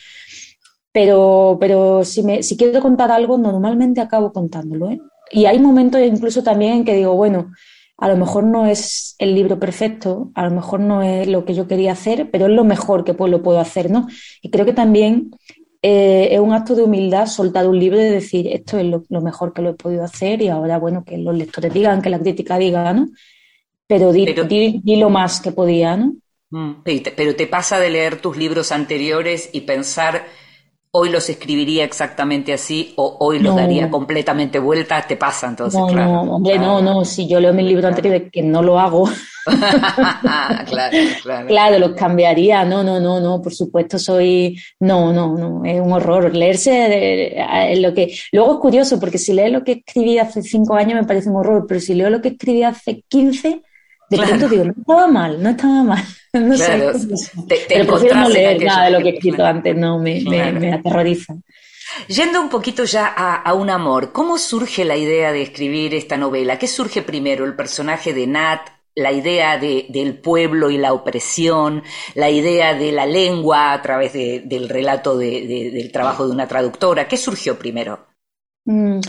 pero, 0.93 1.57
pero 1.59 2.05
si, 2.05 2.21
me, 2.21 2.43
si 2.43 2.55
quiero 2.55 2.79
contar 2.79 3.11
algo, 3.11 3.37
normalmente 3.37 3.99
acabo 3.99 4.31
contándolo. 4.31 4.91
¿eh? 4.91 5.01
Y 5.31 5.45
hay 5.45 5.57
momentos 5.59 5.99
incluso 5.99 6.43
también 6.43 6.73
en 6.73 6.85
que 6.85 6.93
digo, 6.93 7.15
bueno, 7.15 7.51
a 8.03 8.09
lo 8.09 8.17
mejor 8.17 8.43
no 8.43 8.65
es 8.65 9.15
el 9.17 9.33
libro 9.33 9.57
perfecto, 9.59 10.29
a 10.35 10.43
lo 10.43 10.51
mejor 10.51 10.81
no 10.81 11.03
es 11.03 11.25
lo 11.25 11.45
que 11.45 11.53
yo 11.53 11.69
quería 11.69 11.93
hacer, 11.93 12.29
pero 12.29 12.47
es 12.47 12.51
lo 12.51 12.65
mejor 12.65 13.05
que 13.05 13.13
pues, 13.13 13.31
lo 13.31 13.41
puedo 13.41 13.61
hacer, 13.61 13.89
¿no? 13.89 14.09
Y 14.41 14.49
creo 14.49 14.65
que 14.65 14.73
también 14.73 15.31
eh, 15.81 16.27
es 16.31 16.39
un 16.41 16.51
acto 16.51 16.75
de 16.75 16.83
humildad 16.83 17.27
soltar 17.27 17.65
un 17.65 17.79
libro 17.79 18.01
y 18.01 18.03
decir, 18.03 18.49
esto 18.49 18.77
es 18.77 18.85
lo, 18.85 19.21
mejor 19.21 19.53
que 19.53 19.61
lo 19.61 19.69
he 19.69 19.73
podido 19.75 20.03
hacer 20.03 20.41
y 20.41 20.49
ahora, 20.49 20.79
bueno, 20.79 21.05
que 21.05 21.17
los 21.17 21.33
lectores 21.33 21.73
digan, 21.73 22.01
que 22.01 22.09
la 22.09 22.19
crítica 22.19 22.57
diga, 22.57 22.91
¿no? 22.91 23.07
Pero 23.87 24.11
di, 24.11 24.25
di 24.83 24.95
lo 24.97 25.09
más 25.09 25.39
que 25.39 25.53
podía, 25.53 25.95
¿no? 25.95 26.13
Mm, 26.49 26.83
pero 26.83 27.37
te 27.37 27.47
pasa 27.47 27.79
de 27.79 27.89
leer 27.89 28.19
tus 28.19 28.35
libros 28.35 28.73
anteriores 28.73 29.49
y 29.53 29.61
pensar 29.61 30.25
hoy 30.95 31.09
los 31.09 31.27
escribiría 31.27 31.83
exactamente 31.83 32.53
así 32.53 32.93
o 32.97 33.17
hoy 33.19 33.39
los 33.39 33.55
daría 33.55 33.89
completamente 33.89 34.59
vuelta, 34.59 35.01
te 35.07 35.17
pasa 35.17 35.47
entonces, 35.47 35.79
no, 35.79 35.87
claro. 35.87 36.11
No, 36.11 36.35
hombre, 36.35 36.59
no, 36.59 36.83
no, 36.83 37.03
si 37.03 37.27
yo 37.27 37.39
leo 37.39 37.51
mi 37.51 37.63
libro 37.63 37.87
anterior 37.87 38.29
que 38.29 38.43
no 38.43 38.61
lo 38.61 38.79
hago. 38.79 39.09
claro, 40.67 40.97
claro. 41.23 41.47
Claro, 41.47 41.79
los 41.79 41.93
cambiaría, 41.93 42.63
no, 42.63 42.83
no, 42.83 42.99
no, 42.99 43.19
no, 43.19 43.41
por 43.41 43.55
supuesto 43.55 43.97
soy, 43.97 44.61
no, 44.79 45.11
no, 45.11 45.35
no, 45.35 45.65
es 45.65 45.81
un 45.81 45.91
horror. 45.93 46.35
Leerse 46.35 47.39
eh, 47.39 47.75
lo 47.81 47.91
que, 47.95 48.15
luego 48.31 48.53
es 48.53 48.59
curioso 48.59 48.99
porque 48.99 49.17
si 49.17 49.33
leo 49.33 49.49
lo 49.49 49.63
que 49.63 49.83
escribí 49.83 50.19
hace 50.19 50.43
cinco 50.43 50.75
años 50.75 51.01
me 51.01 51.07
parece 51.07 51.27
un 51.27 51.37
horror, 51.37 51.65
pero 51.67 51.79
si 51.79 51.95
leo 51.95 52.11
lo 52.11 52.21
que 52.21 52.29
escribí 52.29 52.61
hace 52.61 53.03
quince, 53.07 53.63
de 54.11 54.17
pronto 54.17 54.47
digo, 54.47 54.65
no 54.65 54.73
estaba 54.77 55.07
mal, 55.07 55.41
no 55.41 55.49
estaba 55.49 55.83
mal. 55.83 56.03
No 56.39 56.57
sé. 56.57 56.91
Pero 57.67 57.85
prefiero 57.85 58.15
no 58.15 58.29
leer 58.29 58.63
nada 58.63 58.85
de 58.85 58.91
lo 58.91 58.99
que 58.99 59.09
he 59.09 59.13
escrito 59.13 59.45
antes, 59.45 59.75
no, 59.75 59.99
me, 59.99 60.21
me, 60.21 60.73
aterroriza. 60.73 61.35
Yendo 62.07 62.41
un 62.41 62.49
poquito 62.49 62.85
ya 62.85 63.05
a, 63.05 63.53
un 63.53 63.69
amor, 63.69 64.11
¿cómo 64.11 64.39
surge 64.39 64.83
la 64.83 64.97
idea 64.97 65.31
de 65.31 65.43
escribir 65.43 65.93
esta 65.93 66.17
novela? 66.17 66.57
¿Qué 66.57 66.67
surge 66.67 67.03
primero? 67.03 67.45
¿El 67.45 67.55
personaje 67.55 68.13
de 68.13 68.25
Nat? 68.25 68.61
¿La 68.95 69.11
idea 69.11 69.59
de, 69.59 69.85
del 69.89 70.19
pueblo 70.19 70.71
y 70.71 70.77
la 70.77 70.93
opresión? 70.93 71.83
¿La 72.15 72.31
idea 72.31 72.73
de 72.73 72.91
la 72.91 73.05
lengua 73.05 73.71
a 73.71 73.81
través 73.83 74.13
del 74.13 74.69
relato 74.69 75.15
del 75.17 75.91
trabajo 75.91 76.25
de 76.25 76.31
una 76.31 76.47
traductora? 76.47 77.07
¿Qué 77.07 77.17
surgió 77.17 77.59
primero? 77.59 78.07
Mm, 78.65 79.01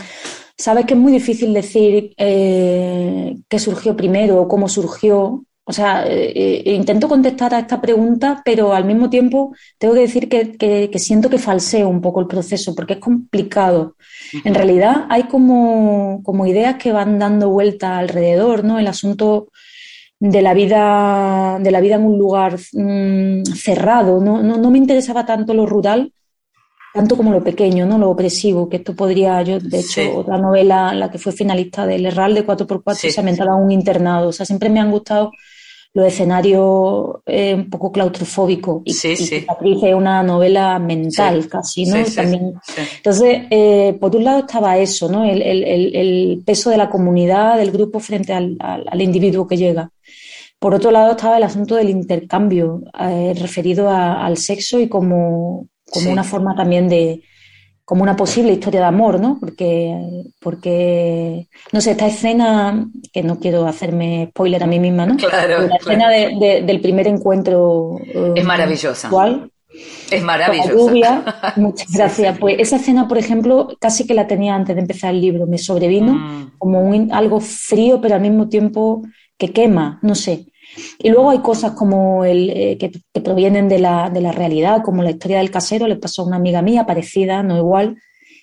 Sabes 0.57 0.85
que 0.85 0.93
es 0.93 0.99
muy 0.99 1.11
difícil 1.11 1.53
decir 1.53 2.13
eh, 2.17 3.35
qué 3.49 3.59
surgió 3.59 3.95
primero 3.95 4.37
o 4.41 4.47
cómo 4.47 4.69
surgió. 4.69 5.43
O 5.67 5.73
sea, 5.73 6.05
eh, 6.05 6.61
eh, 6.63 6.73
intento 6.75 7.09
contestar 7.09 7.55
a 7.55 7.59
esta 7.59 7.81
pregunta, 7.81 8.43
pero 8.45 8.73
al 8.73 8.85
mismo 8.85 9.09
tiempo 9.09 9.55
tengo 9.79 9.95
que 9.95 10.01
decir 10.01 10.29
que, 10.29 10.91
siento 10.99 11.27
que 11.27 11.39
falseo 11.39 11.89
un 11.89 12.01
poco 12.01 12.21
el 12.21 12.27
proceso 12.27 12.75
porque 12.75 12.93
es 12.93 12.99
complicado. 12.99 13.95
En 14.43 14.53
realidad 14.53 15.07
hay 15.09 15.23
como, 15.23 16.21
como 16.23 16.45
ideas 16.45 16.75
que 16.75 16.91
van 16.91 17.17
dando 17.17 17.49
vuelta 17.49 17.97
alrededor, 17.97 18.63
¿no? 18.63 18.77
El 18.77 18.85
asunto 18.85 19.47
de 20.19 20.41
la 20.43 20.53
vida, 20.53 21.57
de 21.59 21.71
la 21.71 21.81
vida 21.81 21.95
en 21.95 22.05
un 22.05 22.19
lugar 22.19 22.59
mm, 22.73 23.43
cerrado. 23.55 24.21
No, 24.21 24.43
no, 24.43 24.69
me 24.69 24.77
interesaba 24.77 25.25
tanto 25.25 25.55
lo 25.55 25.65
rural, 25.65 26.13
tanto 26.93 27.17
como 27.17 27.31
lo 27.31 27.43
pequeño, 27.43 27.87
¿no? 27.87 27.97
Lo 27.97 28.11
opresivo, 28.11 28.69
que 28.69 28.77
esto 28.77 28.95
podría, 28.95 29.41
yo, 29.41 29.59
de 29.59 29.79
hecho, 29.79 30.15
otra 30.15 30.37
novela, 30.37 30.93
la 30.93 31.09
que 31.09 31.17
fue 31.17 31.31
finalista 31.31 31.87
del 31.87 32.05
Herral 32.05 32.35
de 32.35 32.45
4x4, 32.45 33.09
se 33.09 33.19
ambientaba 33.19 33.57
en 33.57 33.63
un 33.63 33.71
internado. 33.71 34.29
O 34.29 34.31
sea, 34.31 34.45
siempre 34.45 34.69
me 34.69 34.79
han 34.79 34.91
gustado 34.91 35.31
los 35.95 36.07
escenarios 36.07 37.21
eh, 37.25 37.53
un 37.53 37.69
poco 37.69 37.89
claustrofóbicos. 37.89 38.81
Y, 38.83 38.93
sí, 38.93 39.15
sí. 39.15 39.45
es 39.47 39.93
una 39.93 40.21
novela 40.23 40.77
mental 40.77 41.47
casi, 41.47 41.85
¿no? 41.85 42.03
También. 42.03 42.53
Entonces, 42.97 43.43
eh, 43.49 43.97
por 43.97 44.13
un 44.13 44.25
lado 44.25 44.39
estaba 44.39 44.77
eso, 44.77 45.09
¿no? 45.09 45.23
El, 45.23 45.41
el, 45.41 45.63
el, 45.63 46.43
peso 46.45 46.69
de 46.69 46.75
la 46.75 46.89
comunidad, 46.89 47.57
del 47.57 47.71
grupo 47.71 48.01
frente 48.01 48.33
al, 48.33 48.57
al, 48.59 49.01
individuo 49.01 49.47
que 49.47 49.55
llega. 49.55 49.89
Por 50.59 50.75
otro 50.75 50.91
lado 50.91 51.11
estaba 51.11 51.37
el 51.37 51.43
asunto 51.43 51.75
del 51.75 51.89
intercambio 51.89 52.83
eh, 52.99 53.33
referido 53.39 53.89
al 53.89 54.35
sexo 54.35 54.81
y 54.81 54.89
como, 54.89 55.69
como 55.89 56.11
una 56.11 56.25
forma 56.25 56.55
también 56.55 56.89
de, 56.89 57.21
como 57.85 58.01
una 58.01 58.15
posible 58.15 58.51
historia 58.51 58.81
de 58.81 58.87
amor, 58.87 59.19
¿no? 59.19 59.37
Porque, 59.39 59.95
porque, 60.41 61.47
no 61.71 61.79
sé, 61.79 61.91
esta 61.91 62.07
escena, 62.07 62.87
que 63.13 63.21
no 63.21 63.39
quiero 63.39 63.67
hacerme 63.67 64.27
spoiler 64.31 64.63
a 64.63 64.67
mí 64.67 64.79
misma, 64.79 65.05
¿no? 65.05 65.15
Claro. 65.17 65.67
La 65.67 65.75
escena 65.75 66.09
del 66.09 66.81
primer 66.81 67.07
encuentro. 67.07 67.99
es 68.35 68.43
maravillosa. 68.43 69.09
¿Cuál? 69.09 69.51
Es 70.09 70.23
maravillosa. 70.23 70.71
Lluvia. 70.71 71.23
Muchas 71.57 71.91
gracias. 71.91 72.37
Pues 72.39 72.55
esa 72.57 72.77
escena, 72.77 73.07
por 73.07 73.19
ejemplo, 73.19 73.77
casi 73.79 74.07
que 74.07 74.15
la 74.15 74.25
tenía 74.25 74.55
antes 74.55 74.75
de 74.75 74.81
empezar 74.81 75.13
el 75.13 75.21
libro. 75.21 75.45
Me 75.45 75.59
sobrevino 75.59 76.13
mm. 76.13 76.51
como 76.57 76.81
un, 76.81 77.13
algo 77.13 77.39
frío, 77.39 78.01
pero 78.01 78.15
al 78.15 78.21
mismo 78.21 78.49
tiempo 78.49 79.03
que 79.37 79.51
quema, 79.53 79.99
no 80.01 80.15
sé. 80.15 80.47
Y 80.99 81.09
luego 81.09 81.29
hay 81.29 81.39
cosas 81.39 81.71
como 81.71 82.25
el, 82.25 82.49
eh, 82.49 82.77
que, 82.77 82.91
provienen 83.21 83.67
de 83.67 83.79
la, 83.79 84.09
de 84.09 84.21
la, 84.21 84.31
realidad, 84.31 84.81
como 84.83 85.03
la 85.03 85.11
historia 85.11 85.37
del 85.37 85.51
casero, 85.51 85.87
le 85.87 85.95
pasó 85.95 86.21
a 86.21 86.25
una 86.25 86.37
amiga 86.37 86.61
mía, 86.61 86.85
parecida, 86.85 87.43
no 87.43 87.57
igual. 87.57 87.97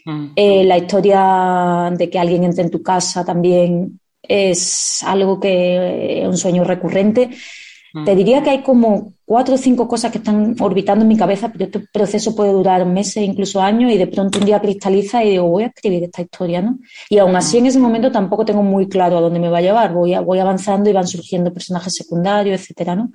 Mm. 0.04 0.26
Eh, 0.36 0.64
la 0.64 0.78
historia 0.78 1.92
de 1.96 2.10
que 2.10 2.18
alguien 2.18 2.44
entre 2.44 2.64
en 2.64 2.70
tu 2.70 2.82
casa 2.82 3.24
también 3.24 4.00
es 4.22 5.02
algo 5.02 5.40
que 5.40 6.22
es 6.22 6.28
un 6.28 6.36
sueño 6.36 6.64
recurrente. 6.64 7.30
Te 8.04 8.14
diría 8.16 8.42
que 8.42 8.48
hay 8.48 8.62
como 8.62 9.12
cuatro 9.24 9.54
o 9.54 9.58
cinco 9.58 9.86
cosas 9.86 10.10
que 10.10 10.18
están 10.18 10.56
orbitando 10.60 11.02
en 11.02 11.08
mi 11.08 11.16
cabeza, 11.16 11.50
pero 11.52 11.66
este 11.66 11.80
proceso 11.92 12.34
puede 12.34 12.52
durar 12.52 12.86
meses, 12.86 13.22
incluso 13.22 13.60
años, 13.60 13.92
y 13.92 13.98
de 13.98 14.06
pronto 14.06 14.38
un 14.38 14.46
día 14.46 14.60
cristaliza 14.60 15.22
y 15.22 15.30
digo, 15.30 15.48
voy 15.48 15.64
a 15.64 15.66
escribir 15.66 16.04
esta 16.04 16.22
historia, 16.22 16.62
¿no? 16.62 16.78
Y 17.10 17.18
aún 17.18 17.36
así 17.36 17.58
en 17.58 17.66
ese 17.66 17.78
momento 17.78 18.10
tampoco 18.10 18.46
tengo 18.46 18.62
muy 18.62 18.88
claro 18.88 19.18
a 19.18 19.20
dónde 19.20 19.40
me 19.40 19.50
va 19.50 19.58
a 19.58 19.62
llevar, 19.62 19.92
voy, 19.92 20.14
voy 20.24 20.38
avanzando 20.38 20.88
y 20.88 20.94
van 20.94 21.06
surgiendo 21.06 21.52
personajes 21.52 21.94
secundarios, 21.94 22.60
etcétera, 22.60 22.96
¿no? 22.96 23.10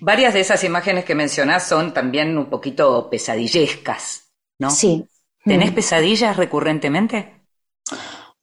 Varias 0.00 0.34
de 0.34 0.40
esas 0.40 0.62
imágenes 0.64 1.04
que 1.04 1.14
mencionás 1.14 1.68
son 1.68 1.94
también 1.94 2.36
un 2.36 2.46
poquito 2.46 3.08
pesadillescas, 3.08 4.24
¿no? 4.58 4.70
Sí. 4.70 5.04
¿Tenés 5.44 5.70
mm. 5.70 5.74
pesadillas 5.74 6.36
recurrentemente? 6.36 7.44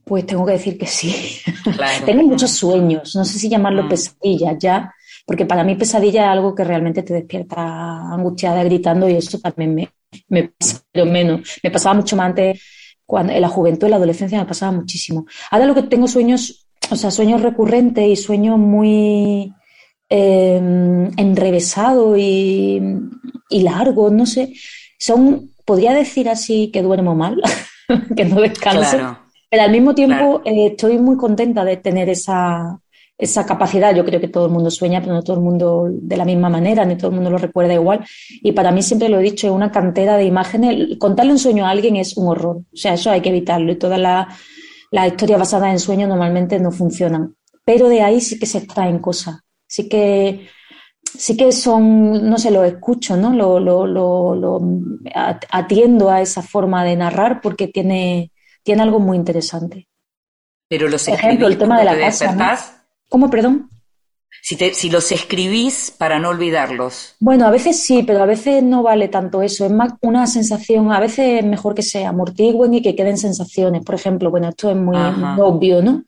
Pues 0.03 0.25
tengo 0.25 0.45
que 0.45 0.53
decir 0.53 0.77
que 0.77 0.87
sí. 0.87 1.41
tengo 2.05 2.23
muchos 2.23 2.51
sueños, 2.51 3.15
no 3.15 3.25
sé 3.25 3.37
si 3.37 3.49
llamarlo 3.49 3.83
mm. 3.83 3.89
pesadillas, 3.89 4.55
ya 4.59 4.93
porque 5.27 5.45
para 5.45 5.65
mí 5.65 5.75
pesadilla 5.75 6.23
es 6.23 6.29
algo 6.29 6.55
que 6.55 6.63
realmente 6.63 7.03
te 7.03 7.13
despierta 7.13 8.13
angustiada, 8.13 8.63
gritando, 8.63 9.09
y 9.09 9.15
eso 9.17 9.37
también 9.39 9.75
me, 9.75 9.89
me 10.29 10.47
pasa, 10.47 10.81
pero 10.89 11.05
menos. 11.05 11.59
Me 11.61 11.69
pasaba 11.69 11.95
mucho 11.95 12.15
más 12.15 12.27
antes, 12.27 12.61
cuando, 13.05 13.33
en 13.33 13.41
la 13.41 13.49
juventud, 13.49 13.87
en 13.87 13.91
la 13.91 13.97
adolescencia, 13.97 14.39
me 14.39 14.45
pasaba 14.45 14.71
muchísimo. 14.71 15.25
Ahora 15.51 15.65
lo 15.65 15.75
que 15.75 15.83
tengo 15.83 16.07
sueños, 16.07 16.69
o 16.89 16.95
sea, 16.95 17.11
sueños 17.11 17.41
recurrentes 17.41 18.07
y 18.07 18.15
sueños 18.15 18.57
muy 18.57 19.53
eh, 20.09 21.09
enrevesados 21.17 22.17
y, 22.17 22.81
y 23.49 23.61
largos, 23.63 24.13
no 24.13 24.25
sé, 24.25 24.53
son, 24.97 25.51
podría 25.65 25.93
decir 25.93 26.29
así 26.29 26.71
que 26.71 26.81
duermo 26.81 27.15
mal, 27.15 27.41
que 28.15 28.23
no 28.23 28.39
descanso. 28.39 29.17
Pero 29.49 29.63
al 29.63 29.71
mismo 29.71 29.93
tiempo 29.93 30.41
eh, 30.45 30.67
estoy 30.67 30.99
muy 30.99 31.17
contenta 31.17 31.65
de 31.65 31.75
tener 31.75 32.07
esa, 32.07 32.79
esa 33.17 33.45
capacidad. 33.45 33.95
Yo 33.95 34.05
creo 34.05 34.19
que 34.19 34.27
todo 34.27 34.45
el 34.45 34.51
mundo 34.51 34.69
sueña, 34.69 35.01
pero 35.01 35.13
no 35.13 35.23
todo 35.23 35.37
el 35.37 35.43
mundo 35.43 35.87
de 35.89 36.17
la 36.17 36.25
misma 36.25 36.49
manera, 36.49 36.85
ni 36.85 36.95
todo 36.97 37.09
el 37.09 37.15
mundo 37.15 37.29
lo 37.29 37.37
recuerda 37.37 37.73
igual. 37.73 38.05
Y 38.41 38.51
para 38.51 38.71
mí, 38.71 38.81
siempre 38.83 39.09
lo 39.09 39.19
he 39.19 39.23
dicho, 39.23 39.47
es 39.47 39.53
una 39.53 39.71
cantera 39.71 40.17
de 40.17 40.25
imágenes. 40.25 40.97
Contarle 40.99 41.31
un 41.31 41.39
sueño 41.39 41.65
a 41.65 41.71
alguien 41.71 41.95
es 41.95 42.15
un 42.17 42.27
horror. 42.27 42.57
O 42.57 42.77
sea, 42.77 42.93
eso 42.93 43.09
hay 43.09 43.21
que 43.21 43.29
evitarlo. 43.29 43.71
Y 43.71 43.77
todas 43.77 43.99
las 43.99 44.27
la 44.91 45.07
historias 45.07 45.39
basadas 45.39 45.71
en 45.71 45.79
sueños 45.79 46.09
normalmente 46.09 46.59
no 46.59 46.71
funcionan. 46.71 47.35
Pero 47.65 47.89
de 47.89 48.01
ahí 48.01 48.21
sí 48.21 48.39
que 48.39 48.45
se 48.45 48.59
extraen 48.59 48.99
cosas. 48.99 49.39
Sí 49.67 49.89
que, 49.89 50.47
sí 51.03 51.35
que 51.35 51.51
son, 51.51 52.29
no 52.29 52.37
sé, 52.37 52.51
lo 52.51 52.63
escucho, 52.63 53.17
¿no? 53.17 53.33
Lo, 53.33 53.59
lo, 53.59 53.85
lo, 53.85 54.61
atiendo 55.51 56.09
a 56.09 56.21
esa 56.21 56.41
forma 56.41 56.85
de 56.85 56.95
narrar 56.95 57.41
porque 57.41 57.67
tiene, 57.67 58.31
tiene 58.63 58.83
algo 58.83 58.99
muy 58.99 59.17
interesante. 59.17 59.87
Pero 60.69 60.87
los 60.87 61.05
Por 61.05 61.15
ejemplo, 61.15 61.47
el 61.47 61.57
tema 61.57 61.79
de 61.79 61.85
la 61.85 61.97
casa. 61.97 62.76
¿Cómo, 63.09 63.29
perdón? 63.29 63.69
Si, 64.41 64.55
si, 64.55 64.89
los 64.89 65.11
escribís 65.11 65.91
para 65.97 66.19
no 66.19 66.29
olvidarlos. 66.29 67.15
Bueno, 67.19 67.47
a 67.47 67.51
veces 67.51 67.81
sí, 67.81 68.03
pero 68.03 68.21
a 68.21 68.25
veces 68.25 68.63
no 68.63 68.83
vale 68.83 69.07
tanto 69.07 69.41
eso. 69.41 69.65
Es 69.65 69.71
más 69.71 69.93
una 70.01 70.27
sensación, 70.27 70.91
a 70.91 70.99
veces 70.99 71.41
es 71.41 71.45
mejor 71.45 71.73
que 71.75 71.81
se 71.81 72.05
amortiguen 72.05 72.73
y 72.73 72.81
que 72.81 72.95
queden 72.95 73.17
sensaciones. 73.17 73.83
Por 73.83 73.95
ejemplo, 73.95 74.29
bueno, 74.29 74.49
esto 74.49 74.69
es 74.69 74.77
muy, 74.77 74.97
obvio, 75.39 75.81
¿no? 75.81 76.03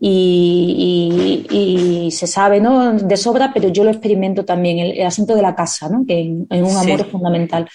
Y, 0.00 1.46
y, 1.50 2.10
se 2.10 2.26
sabe, 2.26 2.60
¿no? 2.60 2.92
De 2.92 3.16
sobra, 3.16 3.52
pero 3.52 3.68
yo 3.68 3.84
lo 3.84 3.90
experimento 3.90 4.44
también, 4.44 4.78
el, 4.78 5.06
asunto 5.06 5.34
de 5.34 5.42
la 5.42 5.54
casa, 5.54 5.88
¿no? 5.88 6.04
Que 6.06 6.20
en, 6.20 6.46
un 6.50 6.76
amor 6.76 7.00
es 7.00 7.06
fundamental. 7.06 7.68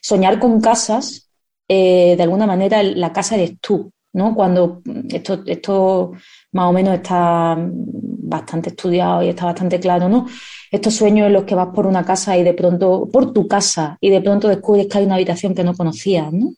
Soñar 0.00 0.38
con 0.38 0.60
casas, 0.60 1.30
eh, 1.68 2.14
de 2.16 2.22
alguna 2.22 2.46
manera, 2.46 2.82
la 2.82 3.12
casa 3.12 3.34
eres 3.34 3.58
tú, 3.60 3.90
¿no? 4.12 4.34
Cuando 4.34 4.82
esto, 5.10 5.42
esto 5.46 6.12
más 6.54 6.70
o 6.70 6.72
menos 6.72 6.94
está 6.94 7.56
bastante 7.58 8.70
estudiado 8.70 9.22
y 9.22 9.28
está 9.28 9.44
bastante 9.44 9.78
claro, 9.80 10.08
¿no? 10.08 10.26
Estos 10.70 10.94
sueños 10.94 11.26
en 11.26 11.32
los 11.32 11.44
que 11.44 11.54
vas 11.54 11.68
por 11.74 11.86
una 11.86 12.04
casa 12.04 12.36
y 12.36 12.44
de 12.44 12.54
pronto, 12.54 13.08
por 13.12 13.32
tu 13.32 13.46
casa, 13.46 13.98
y 14.00 14.08
de 14.08 14.20
pronto 14.20 14.48
descubres 14.48 14.86
que 14.86 14.98
hay 14.98 15.04
una 15.04 15.16
habitación 15.16 15.54
que 15.54 15.64
no 15.64 15.74
conocías, 15.74 16.32
¿no? 16.32 16.54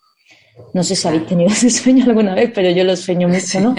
No 0.72 0.82
sé 0.84 0.96
si 0.96 1.08
habéis 1.08 1.26
tenido 1.26 1.50
ese 1.52 1.70
sueño 1.70 2.04
alguna 2.04 2.34
vez, 2.34 2.52
pero 2.54 2.70
yo 2.70 2.84
lo 2.84 2.94
sueño 2.94 3.26
mucho, 3.28 3.60
¿no? 3.60 3.74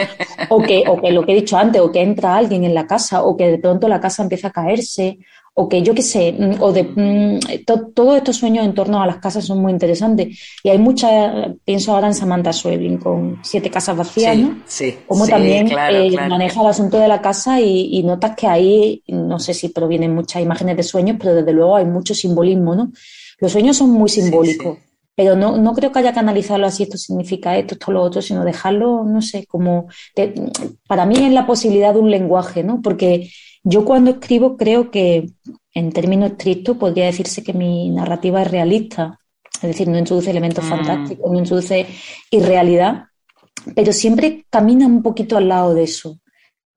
O 0.50 0.62
que, 0.62 0.84
o 0.88 1.00
que 1.00 1.12
lo 1.12 1.24
que 1.24 1.34
he 1.34 1.36
dicho 1.36 1.56
antes, 1.56 1.82
o 1.82 1.92
que 1.92 2.02
entra 2.02 2.36
alguien 2.36 2.64
en 2.64 2.74
la 2.74 2.88
casa, 2.88 3.24
o 3.24 3.38
que 3.38 3.52
de 3.52 3.60
pronto 3.60 3.88
la 3.88 4.00
casa 4.00 4.24
empieza 4.24 4.48
a 4.48 4.52
caerse, 4.52 5.20
o 5.60 5.68
que 5.68 5.82
yo 5.82 5.96
qué 5.96 6.04
sé, 6.04 6.34
mm, 6.34 6.62
o 6.62 6.72
de 6.72 6.84
mm, 6.84 7.66
todos 7.96 8.18
estos 8.18 8.38
sueños 8.38 8.64
en 8.64 8.76
torno 8.76 9.02
a 9.02 9.08
las 9.08 9.18
casas 9.18 9.44
son 9.44 9.60
muy 9.60 9.72
interesantes. 9.72 10.38
Y 10.64 10.70
hay 10.70 10.78
muchas, 10.78 11.50
pienso 11.66 11.94
ahora 11.94 12.06
en 12.06 12.14
Samantha 12.14 12.54
Schweblin 12.54 13.00
con 13.00 13.40
siete 13.42 13.72
casas 13.72 13.98
vacías, 13.98 14.38
¿no? 14.38 14.60
Sí, 14.68 14.96
Como 15.08 15.28
también 15.28 15.68
eh, 15.68 16.12
maneja 16.30 16.62
el 16.62 16.68
asunto 16.68 17.00
de 17.00 17.08
la 17.08 17.22
casa 17.22 17.60
y, 17.60 18.04
notas 18.04 18.36
que 18.36 18.46
ahí, 18.46 19.02
no 19.08 19.40
sé 19.40 19.56
si 19.56 19.70
provienen 19.70 20.14
muchas 20.14 20.44
imágenes 20.44 20.78
de 20.78 20.84
sueños, 20.84 21.18
pero 21.20 21.34
desde 21.34 21.54
luego 21.54 21.76
hay 21.76 21.86
mucho 21.86 22.14
simbolismo, 22.14 22.76
¿no? 22.76 22.92
Los 23.40 23.52
sueños 23.52 23.78
son 23.78 23.90
muy 23.90 24.10
simbólicos. 24.10 24.78
pero 25.16 25.36
no, 25.36 25.58
no 25.58 25.74
creo 25.74 25.92
que 25.92 25.98
haya 25.98 26.14
que 26.14 26.20
analizarlo 26.20 26.68
así, 26.68 26.84
esto 26.84 26.98
significa 27.00 27.58
esto, 27.58 27.74
esto, 27.74 27.92
lo 27.92 28.04
otro, 28.04 28.22
sino 28.22 28.46
dejarlo, 28.46 29.04
no 29.04 29.24
sé, 29.24 29.48
como... 29.48 29.88
para 30.88 31.08
mí 31.08 31.16
es 31.18 31.32
la 31.32 31.48
posibilidad 31.48 31.96
de 31.96 32.00
un 32.00 32.12
lenguaje, 32.12 32.64
¿no? 32.64 32.80
Porque 32.84 33.32
yo 33.70 33.84
cuando 33.84 34.12
escribo 34.12 34.56
creo 34.56 34.92
que, 34.92 35.30
en 35.74 35.92
términos 35.92 36.32
estrictos, 36.32 36.78
podría 36.78 37.06
decirse 37.06 37.44
que 37.44 37.52
mi 37.52 37.90
narrativa 37.90 38.42
es 38.42 38.50
realista, 38.50 39.20
es 39.56 39.62
decir, 39.62 39.90
no 39.90 39.98
introduce 39.98 40.32
elementos 40.32 40.64
mm. 40.64 40.70
fantásticos, 40.70 41.30
no 41.30 41.38
introduce 41.38 41.86
irrealidad, 42.32 43.08
pero 43.76 43.92
siempre 43.92 44.46
camina 44.50 44.88
un 44.88 45.04
poquito 45.04 45.36
al 45.36 45.50
lado 45.50 45.74
de 45.74 45.84
eso. 45.84 46.18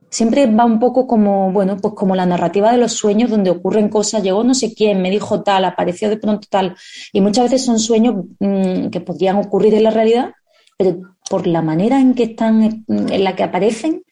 Siempre 0.09 0.47
va 0.47 0.65
un 0.65 0.81
poco 0.81 1.07
como, 1.07 1.53
bueno, 1.53 1.77
pues 1.77 1.95
como 1.95 2.17
la 2.17 2.27
narrativa 2.27 2.73
de 2.73 2.79
los 2.79 2.95
sueños 2.95 3.31
donde 3.31 3.51
ocurren 3.51 3.89
cosas, 3.89 4.25
llegó 4.25 4.43
no 4.43 4.55
sé 4.55 4.75
quién, 4.75 5.01
me 5.01 5.13
dijo 5.13 5.45
tal, 5.45 5.65
apareció 5.65 6.09
de 6.09 6.17
pronto 6.17 6.49
tal, 6.51 6.75
y 7.13 7.21
muchas 7.21 7.45
veces 7.45 7.65
son 7.65 7.79
sueños 7.79 8.25
mm, 8.41 8.89
que 8.89 9.01
podrían 9.01 9.37
ocurrir 9.37 9.75
en 9.75 9.85
la 9.85 9.93
realidad, 9.93 10.33
pero 10.77 10.99
por 11.31 11.47
la 11.47 11.63
manera 11.63 12.01
en 12.01 12.15
que 12.15 12.25
están, 12.25 12.85
en 12.89 13.25
la 13.25 13.37
que 13.37 13.45
aparecen, 13.45 14.03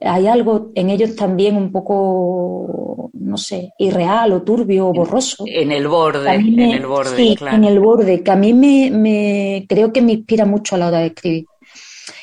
hay 0.00 0.26
algo 0.26 0.70
en 0.74 0.88
ellos 0.88 1.14
también 1.14 1.56
un 1.56 1.70
poco, 1.70 3.10
no 3.12 3.36
sé, 3.36 3.72
irreal 3.78 4.32
o 4.32 4.42
turbio 4.42 4.88
o 4.88 4.92
borroso. 4.92 5.44
En 5.46 5.72
el 5.72 5.88
borde, 5.88 6.34
en 6.34 6.58
el 6.58 6.86
borde, 6.86 7.16
sí, 7.16 7.36
en 7.40 7.64
el 7.64 7.78
borde, 7.78 8.22
que 8.22 8.30
a 8.30 8.36
mí 8.36 8.54
me, 8.54 9.66
creo 9.68 9.92
que 9.92 10.00
me 10.00 10.12
inspira 10.12 10.46
mucho 10.46 10.74
a 10.74 10.78
la 10.78 10.88
hora 10.88 10.98
de 11.00 11.06
escribir. 11.08 11.46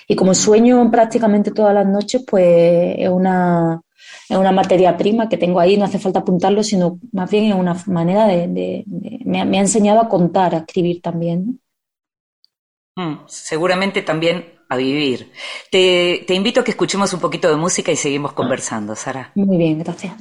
Y 0.07 0.15
como 0.15 0.33
sueño 0.33 0.89
prácticamente 0.89 1.51
todas 1.51 1.73
las 1.73 1.85
noches, 1.85 2.23
pues 2.27 2.95
es 2.97 3.09
una, 3.09 3.81
es 4.27 4.37
una 4.37 4.51
materia 4.51 4.97
prima 4.97 5.29
que 5.29 5.37
tengo 5.37 5.59
ahí, 5.59 5.77
no 5.77 5.85
hace 5.85 5.99
falta 5.99 6.19
apuntarlo, 6.19 6.63
sino 6.63 6.99
más 7.11 7.29
bien 7.29 7.45
es 7.45 7.55
una 7.55 7.75
manera 7.85 8.25
de, 8.25 8.83
me, 9.23 9.39
ha 9.39 9.61
enseñado 9.61 10.01
a 10.01 10.09
contar, 10.09 10.55
a 10.55 10.59
escribir 10.59 11.01
también. 11.01 11.59
Mm, 12.95 13.25
seguramente 13.27 14.01
también 14.01 14.56
a 14.69 14.75
vivir. 14.75 15.31
Te, 15.71 16.23
te 16.27 16.33
invito 16.33 16.61
a 16.61 16.63
que 16.63 16.71
escuchemos 16.71 17.13
un 17.13 17.19
poquito 17.19 17.49
de 17.49 17.55
música 17.55 17.91
y 17.91 17.95
seguimos 17.95 18.33
conversando, 18.33 18.95
Sara. 18.95 19.31
Muy 19.35 19.57
bien, 19.57 19.79
gracias. 19.79 20.13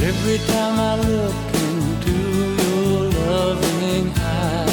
Every 0.00 0.38
time 0.46 0.78
I 0.78 0.96
look 0.96 1.34
into 1.54 2.12
your 2.62 3.12
loving 3.26 4.12
eyes, 4.16 4.68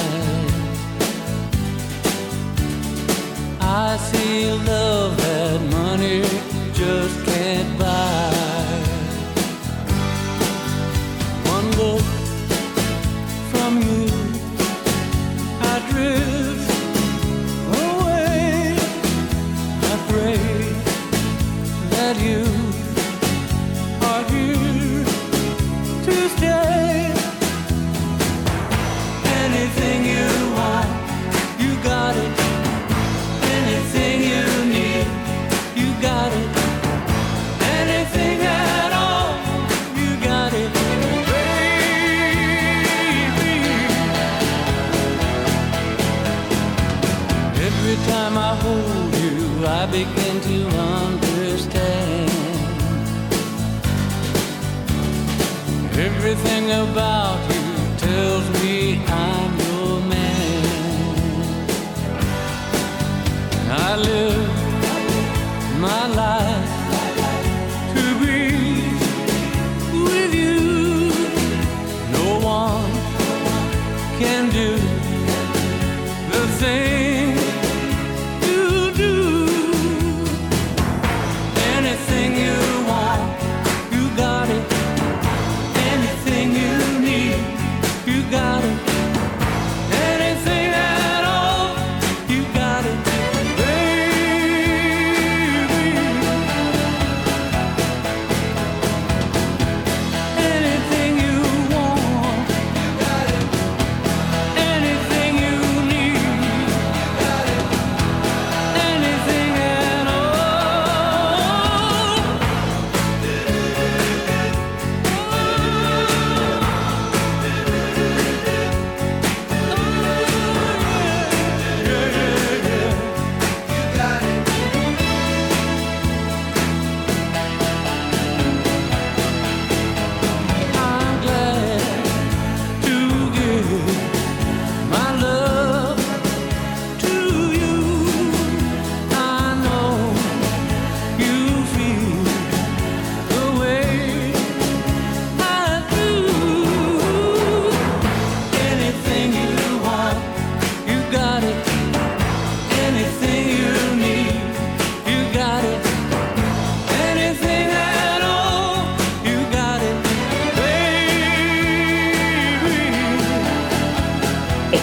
about 56.71 57.34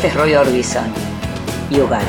Este 0.02 0.14
es 0.14 0.20
Roy 0.20 0.34
Orbison. 0.34 0.92
You 1.70 1.86
got 1.86 2.02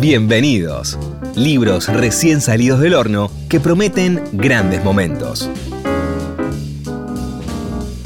Bienvenidos. 0.00 0.98
Libros 1.36 1.86
recién 1.88 2.40
salidos 2.40 2.80
del 2.80 2.94
horno 2.94 3.30
que 3.50 3.60
prometen 3.60 4.24
grandes 4.32 4.82
momentos. 4.82 5.50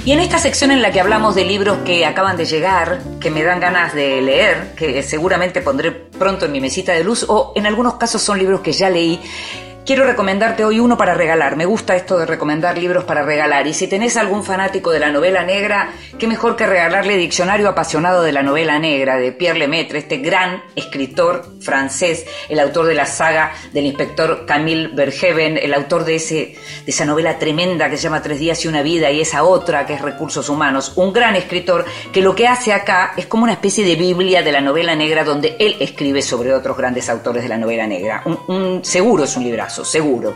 Y 0.05 0.11
en 0.11 0.19
esta 0.19 0.41
sección 0.41 0.73
en 0.73 0.83
la 0.83 0.91
que 0.91 1.01
hablamos 1.01 1.37
de 1.37 1.45
libros 1.45 1.79
que 1.85 2.05
acaban 2.05 2.37
de 2.37 2.47
llegar, 2.47 3.01
que 3.21 3.31
me 3.31 3.45
dan 3.45 3.61
ganas 3.61 3.95
de 3.95 4.21
leer, 4.21 4.75
que 4.75 5.05
seguramente 5.05 5.61
pondré 5.63 5.93
pronto 5.93 6.47
en 6.47 6.53
mi 6.53 6.61
mesita 6.61 6.93
de 6.93 7.05
luz, 7.05 7.25
o 7.29 7.53
en 7.55 7.65
algunos 7.65 7.95
casos 7.95 8.21
son 8.21 8.41
libros 8.41 8.61
que 8.61 8.73
ya 8.73 8.91
leí, 8.91 9.21
quiero 9.85 10.05
recomendarte 10.05 10.65
hoy 10.65 10.81
uno 10.81 10.97
para 10.97 11.15
regalar. 11.15 11.57
Me 11.57 11.67
gusta 11.67 11.95
esto 11.97 12.19
de 12.19 12.27
recomendar 12.27 12.79
libros 12.79 13.05
para 13.05 13.23
regalar. 13.23 13.67
Y 13.67 13.75
si 13.75 13.87
tenés 13.87 14.17
algún 14.17 14.45
fanático 14.45 14.91
de 14.91 14.99
la 15.01 15.11
novela 15.11 15.45
negra, 15.45 15.91
qué 16.19 16.27
mejor 16.27 16.57
que 16.57 16.67
regalarle 16.67 17.17
Diccionario 17.17 17.69
Apasionado 17.69 18.23
de 18.23 18.33
la 18.33 18.43
Novela 18.43 18.79
Negra 18.79 19.17
de 19.17 19.33
Pierre 19.33 19.59
Lemaitre, 19.59 19.99
este 19.99 20.19
gran 20.19 20.63
escritor 20.77 21.45
francés, 21.61 22.25
el 22.49 22.61
autor 22.61 22.87
de 22.87 22.95
la 22.95 23.07
saga 23.07 23.53
del 23.73 23.87
inspector 23.87 24.47
Camille 24.47 24.89
Verheven, 24.95 25.59
el 25.59 25.75
autor 25.75 26.05
de, 26.05 26.17
ese, 26.17 26.35
de 26.35 26.57
esa 26.87 27.05
novela 27.05 27.39
tremenda 27.39 27.91
que 27.91 27.97
se 27.97 28.05
llama 28.05 28.23
Tres 28.23 28.39
días 28.39 28.65
y 28.65 28.69
una 28.69 28.83
vida 28.83 29.11
y 29.11 29.21
esa 29.21 29.45
otra 29.45 29.87
que 29.87 29.95
es 29.95 30.01
Recursos 30.01 30.49
Humanos. 30.49 30.93
Un 30.97 31.13
gran 31.13 31.37
escritor 31.37 31.85
que 32.13 32.21
lo 32.23 32.35
que 32.35 32.49
hace 32.49 32.73
acá 32.73 33.13
es 33.17 33.27
como 33.27 33.45
una 33.45 33.53
especie 33.53 33.85
de 33.85 33.97
Biblia 33.97 34.43
de 34.43 34.53
la 34.53 34.61
novela 34.61 34.95
negra 34.95 35.25
donde 35.25 35.57
él 35.59 35.77
escribe 35.81 36.23
sobre 36.23 36.55
otros 36.55 36.77
grandes 36.77 37.09
autores 37.09 37.43
de 37.43 37.49
la 37.49 37.59
novela 37.59 37.87
negra. 37.87 38.23
Un, 38.25 38.39
un- 38.49 38.85
seguro 38.85 39.25
es 39.25 39.37
un 39.37 39.45
librazo, 39.45 39.74
seguro. 39.83 40.35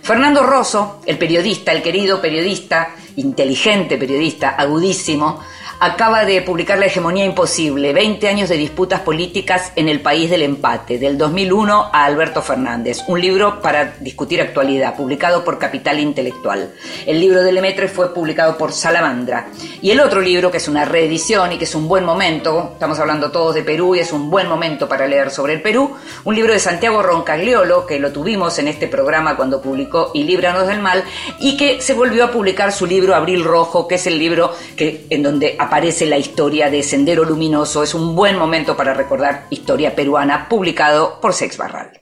Fernando 0.00 0.42
Rosso, 0.42 1.00
el 1.04 1.18
periodista, 1.18 1.72
el 1.72 1.82
querido 1.82 2.22
periodista, 2.22 2.94
inteligente 3.16 3.98
periodista, 3.98 4.50
agudísimo, 4.50 5.40
acaba 5.80 6.24
de 6.24 6.42
publicar 6.42 6.78
La 6.78 6.86
hegemonía 6.86 7.24
imposible, 7.24 7.92
20 7.92 8.28
años 8.28 8.48
de 8.48 8.56
disputas 8.56 9.00
políticas 9.00 9.72
en 9.76 9.88
el 9.88 10.00
país 10.00 10.30
del 10.30 10.42
empate, 10.42 10.98
del 10.98 11.18
2001 11.18 11.90
a 11.92 12.04
Alberto 12.04 12.42
Fernández, 12.42 13.02
un 13.06 13.20
libro 13.20 13.60
para 13.60 13.96
discutir 14.00 14.40
actualidad, 14.40 14.96
publicado 14.96 15.44
por 15.44 15.58
Capital 15.58 16.00
Intelectual. 16.00 16.72
El 17.04 17.20
libro 17.20 17.42
de 17.42 17.52
Lemaitre 17.52 17.88
fue 17.88 18.14
publicado 18.14 18.56
por 18.56 18.72
Salamandra. 18.72 19.48
Y 19.82 19.90
el 19.90 20.00
otro 20.00 20.20
libro, 20.20 20.50
que 20.50 20.56
es 20.56 20.68
una 20.68 20.84
reedición 20.84 21.52
y 21.52 21.58
que 21.58 21.64
es 21.64 21.74
un 21.74 21.88
buen 21.88 22.04
momento, 22.04 22.70
estamos 22.72 22.98
hablando 22.98 23.30
todos 23.30 23.54
de 23.54 23.62
Perú 23.62 23.94
y 23.94 24.00
es 24.00 24.12
un 24.12 24.30
buen 24.30 24.48
momento 24.48 24.88
para 24.88 25.06
leer 25.06 25.30
sobre 25.30 25.54
el 25.54 25.62
Perú, 25.62 25.96
un 26.24 26.34
libro 26.34 26.52
de 26.52 26.58
Santiago 26.58 27.02
Roncagliolo, 27.02 27.86
que 27.86 27.98
lo 27.98 28.12
tuvimos 28.12 28.58
en 28.58 28.68
este 28.68 28.88
programa 28.88 29.36
cuando 29.36 29.60
publicó 29.60 30.10
Y 30.14 30.24
Líbranos 30.24 30.66
del 30.66 30.80
Mal, 30.80 31.04
y 31.38 31.56
que 31.56 31.80
se 31.80 31.94
volvió 31.94 32.24
a 32.24 32.30
publicar 32.30 32.72
su 32.72 32.86
libro 32.86 33.14
Abril 33.14 33.44
Rojo, 33.44 33.86
que 33.86 33.96
es 33.96 34.06
el 34.06 34.18
libro 34.18 34.52
que, 34.76 35.06
en 35.10 35.22
donde 35.22 35.56
aparece 35.66 36.06
la 36.06 36.16
historia 36.16 36.70
de 36.70 36.82
Sendero 36.84 37.24
Luminoso. 37.24 37.82
Es 37.82 37.92
un 37.92 38.14
buen 38.14 38.38
momento 38.38 38.76
para 38.76 38.94
recordar 38.94 39.46
historia 39.50 39.96
peruana, 39.96 40.48
publicado 40.48 41.20
por 41.20 41.34
Sex 41.34 41.56
Barral. 41.56 41.98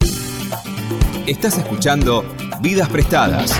Estás 1.27 1.57
escuchando 1.57 2.25
Vidas 2.61 2.91
Prestadas 2.91 3.59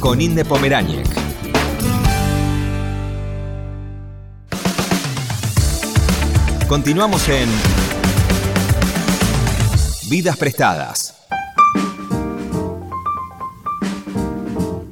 con 0.00 0.20
Inde 0.20 0.46
Pomeráñez. 0.46 1.08
Continuamos 6.66 7.28
en 7.28 7.48
Vidas 10.08 10.36
Prestadas. 10.38 11.07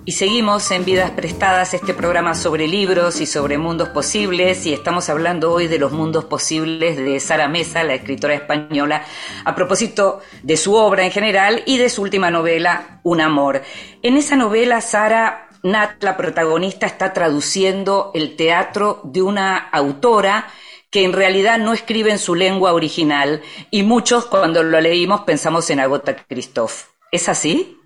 Y 0.09 0.13
seguimos 0.13 0.71
en 0.71 0.85
Vidas 0.85 1.11
Prestadas, 1.11 1.75
este 1.75 1.93
programa 1.93 2.37
sobre 2.37 2.69
libros 2.69 3.21
y 3.21 3.27
sobre 3.27 3.59
mundos 3.59 3.89
posibles, 3.89 4.65
y 4.65 4.73
estamos 4.73 5.09
hablando 5.09 5.53
hoy 5.53 5.67
de 5.67 5.81
los 5.81 5.91
mundos 5.91 6.27
posibles 6.27 6.97
de 6.97 7.19
Sara 7.19 7.49
Mesa, 7.49 7.83
la 7.83 7.95
escritora 7.95 8.35
española, 8.35 9.03
a 9.45 9.57
propósito 9.57 10.21
de 10.45 10.57
su 10.57 10.77
obra 10.77 11.05
en 11.05 11.11
general 11.11 11.65
y 11.67 11.79
de 11.79 11.89
su 11.89 12.03
última 12.03 12.31
novela, 12.31 13.01
Un 13.03 13.21
amor. 13.21 13.63
En 14.03 14.17
esa 14.17 14.37
novela, 14.37 14.81
Sara 14.81 15.49
Nat, 15.65 16.01
la 16.05 16.17
protagonista, 16.17 16.87
está 16.87 17.13
traduciendo 17.13 18.13
el 18.15 18.37
teatro 18.37 19.01
de 19.03 19.23
una 19.23 19.59
autora 19.59 20.47
que 20.89 21.03
en 21.03 21.15
realidad 21.15 21.59
no 21.59 21.73
escribe 21.73 22.13
en 22.13 22.21
su 22.21 22.37
lengua 22.37 22.75
original, 22.75 23.43
y 23.73 23.83
muchos 23.83 24.27
cuando 24.27 24.63
lo 24.63 24.81
leímos 24.81 25.23
pensamos 25.23 25.69
en 25.71 25.81
Agota 25.81 26.15
Christoph. 26.15 26.85
¿Es 27.11 27.29
así? 27.29 27.77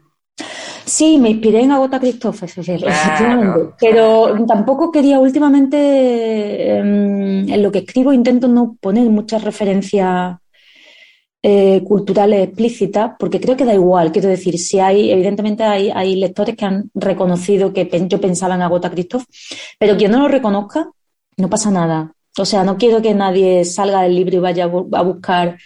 Sí, 0.84 1.18
me 1.18 1.30
inspiré 1.30 1.60
en 1.60 1.72
Agota 1.72 2.00
Christoph, 2.00 2.42
efectivamente. 2.42 2.86
Claro, 3.18 3.76
Pero 3.78 4.44
tampoco 4.46 4.90
quería 4.90 5.18
últimamente, 5.18 6.78
em, 6.78 7.48
en 7.48 7.62
lo 7.62 7.70
que 7.70 7.80
escribo 7.80 8.12
intento 8.12 8.48
no 8.48 8.76
poner 8.80 9.08
muchas 9.08 9.44
referencias 9.44 10.36
eh, 11.42 11.82
culturales 11.84 12.48
explícitas, 12.48 13.12
porque 13.18 13.40
creo 13.40 13.56
que 13.56 13.64
da 13.64 13.72
igual. 13.72 14.12
Quiero 14.12 14.28
decir, 14.28 14.58
si 14.58 14.78
hay, 14.78 15.10
evidentemente 15.10 15.62
hay, 15.62 15.90
hay 15.90 16.16
lectores 16.16 16.54
que 16.56 16.66
han 16.66 16.90
reconocido 16.94 17.72
que 17.72 17.88
yo 18.08 18.20
pensaba 18.20 18.56
en 18.56 18.62
Agota 18.62 18.90
Christoph, 18.90 19.24
pero 19.78 19.96
quien 19.96 20.10
no 20.10 20.18
lo 20.20 20.28
reconozca, 20.28 20.90
no 21.38 21.48
pasa 21.48 21.70
nada. 21.70 22.12
O 22.38 22.44
sea, 22.44 22.62
no 22.64 22.76
quiero 22.76 23.00
que 23.00 23.14
nadie 23.14 23.64
salga 23.64 24.02
del 24.02 24.16
libro 24.16 24.36
y 24.36 24.40
vaya 24.40 24.64
a 24.64 25.02
buscar 25.02 25.56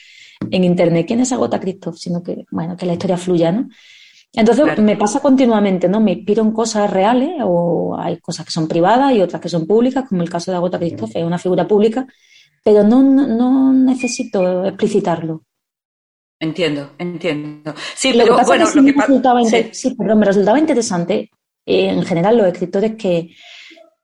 en 0.51 0.65
internet 0.65 1.07
quién 1.07 1.21
es 1.21 1.33
Agota 1.33 1.59
Christoph, 1.61 1.97
sino 1.97 2.23
que, 2.23 2.45
bueno, 2.51 2.77
que 2.77 2.87
la 2.87 2.93
historia 2.93 3.17
fluya, 3.17 3.53
¿no? 3.53 3.69
Entonces 4.35 4.65
Claro. 4.65 4.83
me 4.83 4.97
pasa 4.97 5.21
continuamente, 5.21 5.89
¿no? 5.89 6.01
Me 6.01 6.13
inspiro 6.13 6.43
en 6.43 6.53
cosas 6.53 6.91
reales 6.91 7.31
o 7.43 7.97
hay 7.99 8.19
cosas 8.21 8.45
que 8.47 8.53
son 8.53 8.67
privadas 8.69 9.13
y 9.15 9.21
otras 9.23 9.41
que 9.41 9.49
son 9.49 9.67
públicas, 9.67 10.07
como 10.09 10.23
el 10.23 10.31
caso 10.31 10.51
de 10.51 10.57
Agota 10.57 10.79
Christoph, 10.79 11.11
es 11.15 11.25
una 11.25 11.39
figura 11.39 11.67
pública, 11.69 12.07
pero 12.65 12.83
no, 12.85 13.03
no, 13.03 13.73
necesito 13.73 14.65
explicitarlo. 14.67 15.43
Entiendo, 16.41 16.91
entiendo. 16.99 17.75
Sí, 17.95 18.13
Lo 18.13 18.25
que 18.25 18.25
pero 18.25 18.37
pasa 18.37 18.49
bueno, 18.49 18.65
es 18.65 18.73
que 18.73 18.77
lo 18.77 18.83
me 18.83 18.93
que 18.93 18.95
pa- 18.95 19.07
resultaba, 19.07 19.41
sí. 19.45 19.71
sí, 19.73 19.95
perdón, 19.95 20.19
me 20.19 20.27
resultaba 20.27 20.59
interesante, 20.59 21.31
eh, 21.67 21.89
en 21.89 22.03
general, 22.03 22.37
los 22.37 22.47
escritores 22.49 22.97
que, 22.97 23.31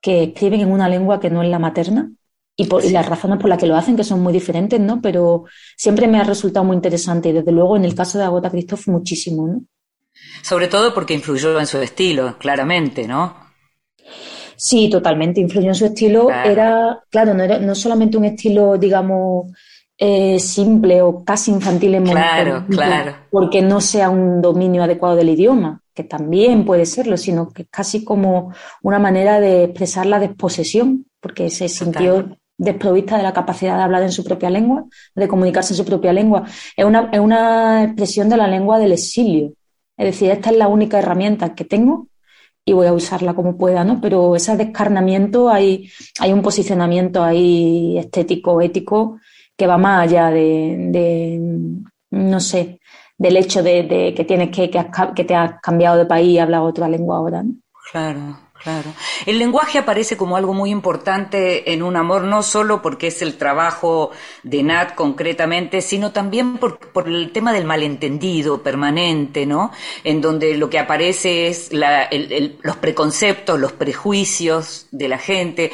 que 0.01 0.25
escriben 0.25 0.61
en 0.63 0.73
una 0.73 0.89
lengua 0.89 1.21
que 1.21 1.31
no 1.31 1.43
es 1.43 1.49
la 1.51 1.59
materna 1.59 2.13
y, 2.57 2.67
por, 2.67 2.85
y 2.85 2.91
las 2.91 3.07
razones 3.09 3.39
por 3.39 3.49
las 3.51 3.59
que 3.59 3.67
lo 3.67 3.77
hacen, 3.77 3.97
que 3.97 4.05
son 4.05 4.21
muy 4.23 4.33
diferentes, 4.33 4.81
¿no? 4.81 5.01
Pero 5.03 5.45
siempre 5.77 6.09
me 6.09 6.21
ha 6.21 6.25
resultado 6.25 6.65
muy 6.65 6.77
interesante 6.77 7.31
y 7.31 7.33
desde 7.33 7.53
luego 7.53 7.77
en 7.77 7.85
el 7.87 7.95
caso 7.95 8.19
de 8.19 8.25
Agota 8.25 8.51
Christoph 8.51 8.89
muchísimo, 8.89 9.47
¿no? 9.49 9.63
Sobre 10.43 10.69
todo 10.69 10.95
porque 10.95 11.15
influyó 11.15 11.59
en 11.59 11.67
su 11.67 11.79
estilo, 11.79 12.37
claramente, 12.39 13.07
¿no? 13.07 13.37
Sí, 14.57 14.91
totalmente. 14.91 15.41
Influyó 15.41 15.69
en 15.69 15.75
su 15.75 15.87
estilo. 15.87 16.27
Claro. 16.27 16.51
Era, 16.51 17.05
claro, 17.11 17.35
no 17.35 17.43
era 17.43 17.59
no 17.59 17.75
solamente 17.75 18.19
un 18.19 18.27
estilo, 18.27 18.77
digamos, 18.77 19.47
eh, 20.03 20.39
simple 20.39 21.03
o 21.03 21.23
casi 21.25 21.51
infantil 21.51 21.95
en 21.95 22.05
Claro, 22.05 22.65
claro. 22.69 23.17
porque 23.31 23.61
no 23.61 23.83
sea 23.83 24.09
un 24.09 24.41
dominio 24.41 24.83
adecuado 24.83 25.15
del 25.15 25.29
idioma, 25.29 25.83
que 25.95 26.05
también 26.05 26.65
puede 26.65 26.87
serlo, 26.87 27.19
sino 27.19 27.51
que 27.51 27.63
es 27.63 27.69
casi 27.71 28.03
como 28.03 28.53
una 28.83 28.99
manera 28.99 29.41
de 29.41 29.65
expresar 29.65 30.07
la 30.07 30.19
desposesión, 30.19 31.07
porque 31.21 31.51
se 31.51 31.69
sintió 31.69 32.35
desprovista 32.57 33.19
de 33.19 33.23
la 33.23 33.35
capacidad 33.35 33.77
de 33.77 33.83
hablar 33.83 34.03
en 34.03 34.13
su 34.13 34.25
propia 34.25 34.49
lengua, 34.49 34.85
de 35.15 35.29
comunicarse 35.29 35.75
en 35.75 35.79
su 35.79 35.85
propia 35.85 36.15
lengua. 36.15 36.45
Es 36.75 36.85
una, 36.85 37.11
es 37.13 37.21
una 37.21 37.85
expresión 37.85 38.31
de 38.31 38.39
la 38.39 38.47
lengua 38.47 38.79
del 38.79 38.93
exilio. 38.93 39.53
Es 40.01 40.07
decir, 40.07 40.31
esta 40.31 40.49
es 40.49 40.57
la 40.57 40.67
única 40.67 40.99
herramienta 40.99 41.55
que 41.55 41.67
tengo 41.67 42.07
y 42.65 42.73
voy 42.73 42.87
a 42.87 42.95
usarla 42.95 43.35
como 43.35 43.59
pueda, 43.59 43.85
¿no? 43.85 44.01
Pero 44.01 44.35
ese 44.35 44.57
descarnamiento, 44.57 45.51
hay, 45.51 45.91
hay 46.21 46.33
un 46.33 46.41
posicionamiento 46.41 47.23
ahí 47.23 47.99
estético, 47.99 48.63
ético, 48.63 49.21
que 49.55 49.67
va 49.67 49.77
más 49.77 50.05
allá 50.05 50.31
de, 50.31 50.87
de, 50.89 51.39
no 52.13 52.41
sé, 52.41 52.81
del 53.19 53.37
hecho 53.37 53.63
de, 53.63 53.83
de 53.83 54.15
que 54.15 54.25
tienes 54.25 54.49
que, 54.49 54.71
que, 54.71 54.87
que 55.15 55.25
te 55.25 55.35
has 55.35 55.61
cambiado 55.61 55.99
de 55.99 56.07
país 56.07 56.31
y 56.31 56.39
hablas 56.39 56.63
otra 56.63 56.89
lengua 56.89 57.19
ahora, 57.19 57.43
¿no? 57.43 57.53
Claro, 57.93 58.39
claro. 58.63 58.95
El 59.25 59.39
lenguaje 59.39 59.79
aparece 59.79 60.17
como 60.17 60.37
algo 60.37 60.53
muy 60.53 60.71
importante 60.71 61.73
en 61.73 61.83
un 61.83 61.97
amor, 61.97 62.23
no 62.25 62.43
solo 62.43 62.83
porque 62.83 63.07
es 63.07 63.23
el 63.23 63.39
trabajo 63.39 64.11
de 64.43 64.63
Nat 64.63 64.95
concretamente, 64.95 65.81
sino 65.81 66.13
también 66.13 66.59
por, 66.59 66.79
por 66.93 67.09
el 67.09 67.33
tema 67.33 67.53
del 67.53 67.65
malentendido 67.65 68.63
permanente, 68.63 69.47
¿no? 69.47 69.73
En 70.05 70.21
donde 70.21 70.57
lo 70.57 70.69
que 70.69 70.79
aparece 70.79 71.49
es 71.49 71.73
la- 71.73 72.05
el- 72.05 72.33
el- 72.33 72.59
los 72.63 72.77
preconceptos, 72.77 73.59
los 73.59 73.73
prejuicios 73.73 74.87
de 74.91 75.09
la 75.09 75.19
gente, 75.19 75.73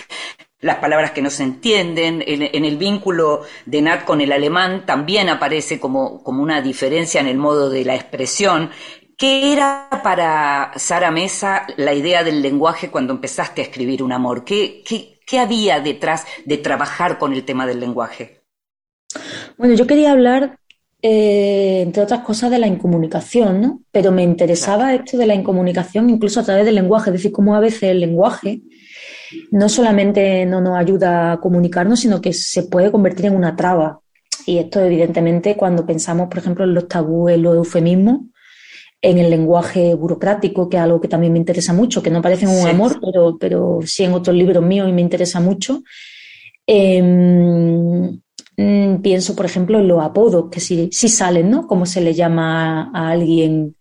las 0.60 0.76
palabras 0.76 1.10
que 1.12 1.22
no 1.22 1.30
se 1.30 1.42
entienden, 1.42 2.22
en, 2.26 2.42
el 2.64 2.76
vínculo 2.78 3.42
de 3.66 3.82
Nat 3.82 4.04
con 4.04 4.20
el 4.20 4.32
alemán 4.32 4.86
también 4.86 5.28
aparece 5.28 5.78
como 5.78 6.22
una 6.24 6.62
diferencia 6.62 7.20
en 7.20 7.28
el 7.28 7.36
modo 7.36 7.68
de 7.70 7.84
la 7.84 7.94
expresión. 7.94 8.70
¿Qué 9.18 9.54
era 9.54 9.88
para 10.02 10.72
Sara 10.76 11.10
Mesa 11.10 11.66
la 11.78 11.94
idea 11.94 12.22
del 12.22 12.42
lenguaje 12.42 12.90
cuando 12.90 13.14
empezaste 13.14 13.62
a 13.62 13.64
escribir 13.64 14.02
un 14.02 14.12
amor? 14.12 14.44
¿Qué, 14.44 14.82
qué, 14.86 15.20
qué 15.26 15.38
había 15.38 15.80
detrás 15.80 16.26
de 16.44 16.58
trabajar 16.58 17.16
con 17.16 17.32
el 17.32 17.42
tema 17.44 17.66
del 17.66 17.80
lenguaje? 17.80 18.42
Bueno, 19.56 19.74
yo 19.74 19.86
quería 19.86 20.12
hablar, 20.12 20.58
eh, 21.00 21.80
entre 21.80 22.02
otras 22.02 22.20
cosas, 22.20 22.50
de 22.50 22.58
la 22.58 22.66
incomunicación, 22.66 23.62
¿no? 23.62 23.80
Pero 23.90 24.12
me 24.12 24.22
interesaba 24.22 24.92
esto 24.92 25.16
de 25.16 25.26
la 25.26 25.34
incomunicación 25.34 26.10
incluso 26.10 26.40
a 26.40 26.44
través 26.44 26.66
del 26.66 26.74
lenguaje, 26.74 27.08
es 27.08 27.14
decir, 27.14 27.32
cómo 27.32 27.56
a 27.56 27.60
veces 27.60 27.84
el 27.84 28.00
lenguaje 28.00 28.60
no 29.50 29.70
solamente 29.70 30.44
no 30.44 30.60
nos 30.60 30.76
ayuda 30.76 31.32
a 31.32 31.40
comunicarnos, 31.40 32.00
sino 32.00 32.20
que 32.20 32.34
se 32.34 32.64
puede 32.64 32.92
convertir 32.92 33.26
en 33.26 33.36
una 33.36 33.56
traba. 33.56 34.00
Y 34.44 34.58
esto, 34.58 34.78
evidentemente, 34.80 35.56
cuando 35.56 35.86
pensamos, 35.86 36.28
por 36.28 36.38
ejemplo, 36.38 36.64
en 36.64 36.74
los 36.74 36.86
tabúes, 36.86 37.38
los 37.38 37.56
eufemismos, 37.56 38.20
en 39.08 39.18
el 39.18 39.30
lenguaje 39.30 39.94
burocrático, 39.94 40.68
que 40.68 40.76
es 40.78 40.82
algo 40.82 41.00
que 41.00 41.08
también 41.08 41.32
me 41.32 41.38
interesa 41.38 41.72
mucho, 41.72 42.02
que 42.02 42.10
no 42.10 42.20
parece 42.22 42.46
un 42.46 42.54
Sí. 42.62 42.68
amor, 42.68 42.98
pero, 43.00 43.36
pero 43.38 43.78
sí 43.84 44.04
en 44.04 44.12
otros 44.14 44.34
libros 44.36 44.64
míos 44.64 44.88
y 44.88 44.92
me 44.92 45.00
interesa 45.02 45.38
mucho. 45.40 45.82
Em, 46.66 48.20
mm, 48.56 48.96
pienso, 49.02 49.36
por 49.36 49.46
ejemplo, 49.46 49.78
en 49.78 49.88
los 49.88 50.02
apodos, 50.02 50.46
que 50.50 50.60
sí, 50.60 50.88
sí 50.92 51.08
salen, 51.08 51.50
¿no? 51.50 51.66
Cómo 51.66 51.86
se 51.86 52.00
le 52.00 52.14
llama 52.14 52.90
a 52.92 53.10
alguien 53.10 53.76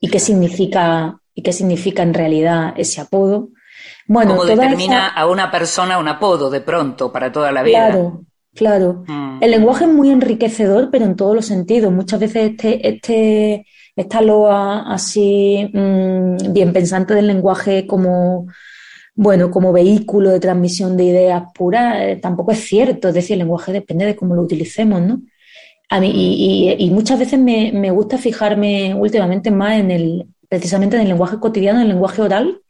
y 0.00 0.08
qué 0.08 0.18
significa, 0.18 1.18
y 1.34 1.42
qué 1.42 1.52
significa 1.52 2.02
en 2.02 2.14
realidad 2.14 2.74
ese 2.76 3.00
apodo. 3.00 3.50
Bueno, 4.08 4.32
¿Cómo 4.32 4.44
determina 4.44 5.08
esa- 5.08 5.14
a 5.16 5.26
una 5.28 5.50
persona 5.50 5.98
un 5.98 6.08
apodo 6.08 6.50
de 6.50 6.60
pronto 6.60 7.12
para 7.12 7.30
toda 7.32 7.52
la 7.52 7.62
vida? 7.62 7.88
Claro, 7.90 8.24
claro. 8.54 9.04
Mm. 9.06 9.38
El 9.42 9.50
lenguaje 9.50 9.84
es 9.84 9.90
muy 9.90 10.10
enriquecedor, 10.10 10.90
pero 10.90 11.04
en 11.04 11.14
todos 11.16 11.34
los 11.34 11.46
sentidos. 11.46 11.92
Muchas 11.92 12.20
veces 12.20 12.50
este, 12.52 12.88
este, 12.88 13.66
esta 13.96 14.20
loa 14.22 14.92
así 14.92 15.70
mm, 15.72 16.52
bien 16.52 16.72
pensante 16.72 17.14
del 17.14 17.26
lenguaje 17.28 17.86
como, 17.86 18.46
bueno, 19.14 19.50
como 19.50 19.72
vehículo 19.72 20.30
de 20.30 20.40
transmisión 20.40 20.96
de 20.96 21.04
ideas 21.04 21.44
puras, 21.54 21.96
eh, 22.00 22.16
tampoco 22.22 22.52
es 22.52 22.60
cierto. 22.60 23.08
Es 23.08 23.14
decir, 23.14 23.34
el 23.34 23.40
lenguaje 23.40 23.72
depende 23.72 24.06
de 24.06 24.16
cómo 24.16 24.34
lo 24.34 24.42
utilicemos, 24.42 25.00
¿no? 25.02 25.22
A 25.88 26.00
mí, 26.00 26.76
y, 26.78 26.90
muchas 26.90 27.18
veces 27.18 27.38
me, 27.40 27.72
me 27.72 27.90
gusta 27.92 28.18
fijarme 28.18 28.94
últimamente 28.94 29.50
más 29.52 29.78
en 29.78 29.90
el, 29.92 30.26
precisamente 30.48 30.96
en 30.96 31.02
el 31.02 31.08
lenguaje 31.08 31.38
cotidiano, 31.38 31.78
en 31.80 31.84
el 31.86 31.92
lenguaje 31.92 32.22
oral, 32.22 32.60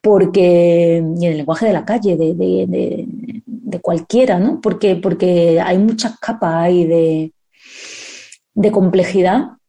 porque, 0.00 1.02
y 1.18 1.26
en 1.26 1.32
el 1.32 1.36
lenguaje 1.38 1.66
de 1.66 1.72
la 1.72 1.84
calle, 1.84 2.16
de, 2.16 2.34
de- 2.34 2.66
de- 2.66 3.80
cualquiera, 3.80 4.38
¿no? 4.38 4.60
Porque, 4.60 4.96
porque 4.96 5.60
hay 5.60 5.78
muchas 5.78 6.18
capas 6.18 6.54
ahí 6.56 7.32
de 8.54 8.70
complejidad 8.72 9.59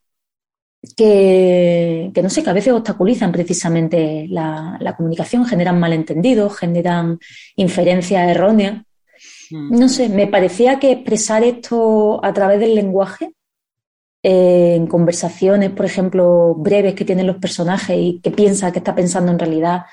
que, 0.95 2.11
que 2.13 2.23
no 2.23 2.29
sé, 2.29 2.43
que 2.43 2.49
a 2.49 2.53
veces 2.53 2.73
obstaculizan 2.73 3.31
precisamente 3.31 4.25
la, 4.29 4.77
la 4.79 4.95
comunicación, 4.95 5.45
generan 5.45 5.79
malentendidos, 5.79 6.57
generan 6.57 7.19
inferencias 7.55 8.29
erróneas. 8.29 8.83
Mm. 9.51 9.79
No 9.79 9.89
sé, 9.89 10.09
me 10.09 10.27
parecía 10.27 10.79
que 10.79 10.91
expresar 10.91 11.43
esto 11.43 12.23
a 12.23 12.33
través 12.33 12.59
del 12.59 12.75
lenguaje, 12.75 13.31
eh, 14.23 14.75
en 14.75 14.87
conversaciones, 14.87 15.71
por 15.71 15.85
ejemplo, 15.85 16.55
breves 16.55 16.93
que 16.93 17.05
tienen 17.05 17.27
los 17.27 17.37
personajes 17.37 17.97
y 17.99 18.19
que 18.21 18.31
piensa, 18.31 18.71
que 18.71 18.79
está 18.79 18.93
pensando 18.93 19.31
en 19.31 19.39
realidad 19.39 19.83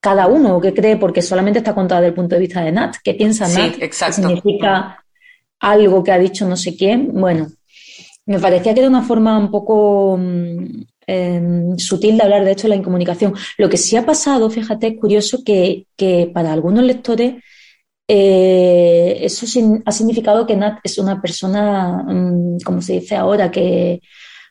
cada 0.00 0.26
uno, 0.26 0.56
o 0.56 0.60
que 0.60 0.72
cree, 0.72 0.96
porque 0.96 1.22
solamente 1.22 1.58
está 1.58 1.74
contado 1.74 2.00
desde 2.00 2.10
el 2.10 2.14
punto 2.14 2.34
de 2.34 2.40
vista 2.40 2.62
de 2.62 2.72
Nat, 2.72 2.96
que 3.02 3.14
piensa 3.14 3.46
Sí, 3.46 3.58
Nat, 3.58 3.76
que 3.76 3.84
exacto. 3.84 4.16
significa 4.16 5.04
algo 5.60 6.02
que 6.02 6.12
ha 6.12 6.18
dicho 6.18 6.46
no 6.46 6.56
sé 6.56 6.76
quién. 6.76 7.12
Bueno, 7.12 7.48
me 8.26 8.38
parecía 8.38 8.74
que 8.74 8.80
era 8.80 8.88
una 8.88 9.02
forma 9.02 9.38
un 9.38 9.50
poco 9.50 10.16
mm, 10.18 10.82
em, 11.06 11.78
sutil 11.78 12.16
de 12.16 12.22
hablar 12.22 12.44
de 12.44 12.52
esto 12.52 12.62
de 12.64 12.68
la 12.70 12.76
incomunicación. 12.76 13.34
Lo 13.58 13.68
que 13.68 13.76
sí 13.76 13.96
ha 13.96 14.06
pasado, 14.06 14.48
fíjate, 14.50 14.88
es 14.88 14.98
curioso 14.98 15.42
que, 15.44 15.86
que 15.96 16.30
para 16.32 16.52
algunos 16.52 16.84
lectores 16.84 17.34
eh, 18.08 19.18
eso 19.20 19.46
sin- 19.46 19.82
ha 19.86 19.92
significado 19.92 20.46
que 20.46 20.56
Nat 20.56 20.78
es 20.82 20.98
una 20.98 21.20
persona, 21.20 22.02
mm, 22.06 22.58
como 22.64 22.82
se 22.82 22.94
dice 22.94 23.16
ahora, 23.16 23.50
que, 23.50 24.00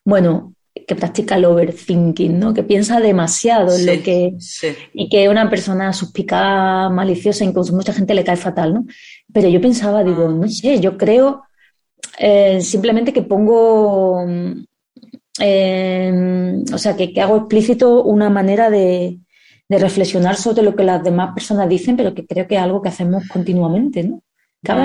bueno, 0.06 0.54
que 0.88 0.96
practica 0.96 1.36
el 1.36 1.46
overthinking, 1.46 2.40
¿no? 2.40 2.54
Que 2.54 2.64
piensa 2.64 3.00
demasiado 3.02 3.76
en 3.76 3.86
lo 3.86 4.04
que, 4.04 4.34
sí. 4.40 4.68
y 4.94 5.10
que 5.10 5.26
es 5.26 5.30
una 5.30 5.50
persona 5.50 5.92
suspicaz, 5.94 6.90
maliciosa, 6.92 7.44
incluso 7.44 7.74
mucha 7.76 7.94
gente 7.94 8.14
le 8.14 8.24
cae 8.24 8.38
fatal, 8.38 8.74
¿no? 8.74 8.86
Pero 9.34 9.50
yo 9.50 9.60
pensaba, 9.62 10.04
digo, 10.04 10.30
no 10.30 10.48
sé, 10.48 10.80
yo 10.80 10.98
creo 10.98 11.44
eh, 12.20 12.62
simplemente 12.62 13.14
que 13.14 13.24
pongo, 13.24 14.26
mm, 14.28 14.66
eh, 15.42 16.64
o 16.74 16.78
sea, 16.78 16.96
que, 16.96 17.14
que 17.14 17.22
hago 17.22 17.38
explícito 17.38 18.04
una 18.04 18.30
manera 18.30 18.70
de, 18.70 19.20
de 19.70 19.80
reflexionar 19.80 20.36
sobre 20.36 20.64
lo 20.64 20.76
que 20.76 20.84
las 20.84 21.04
demás 21.04 21.34
personas 21.34 21.70
dicen, 21.70 21.96
pero 21.98 22.14
que 22.14 22.26
creo 22.26 22.48
que 22.48 22.56
es 22.56 22.62
algo 22.62 22.82
que 22.82 22.90
hacemos 22.90 23.28
continuamente, 23.28 24.04
¿no? 24.04 24.22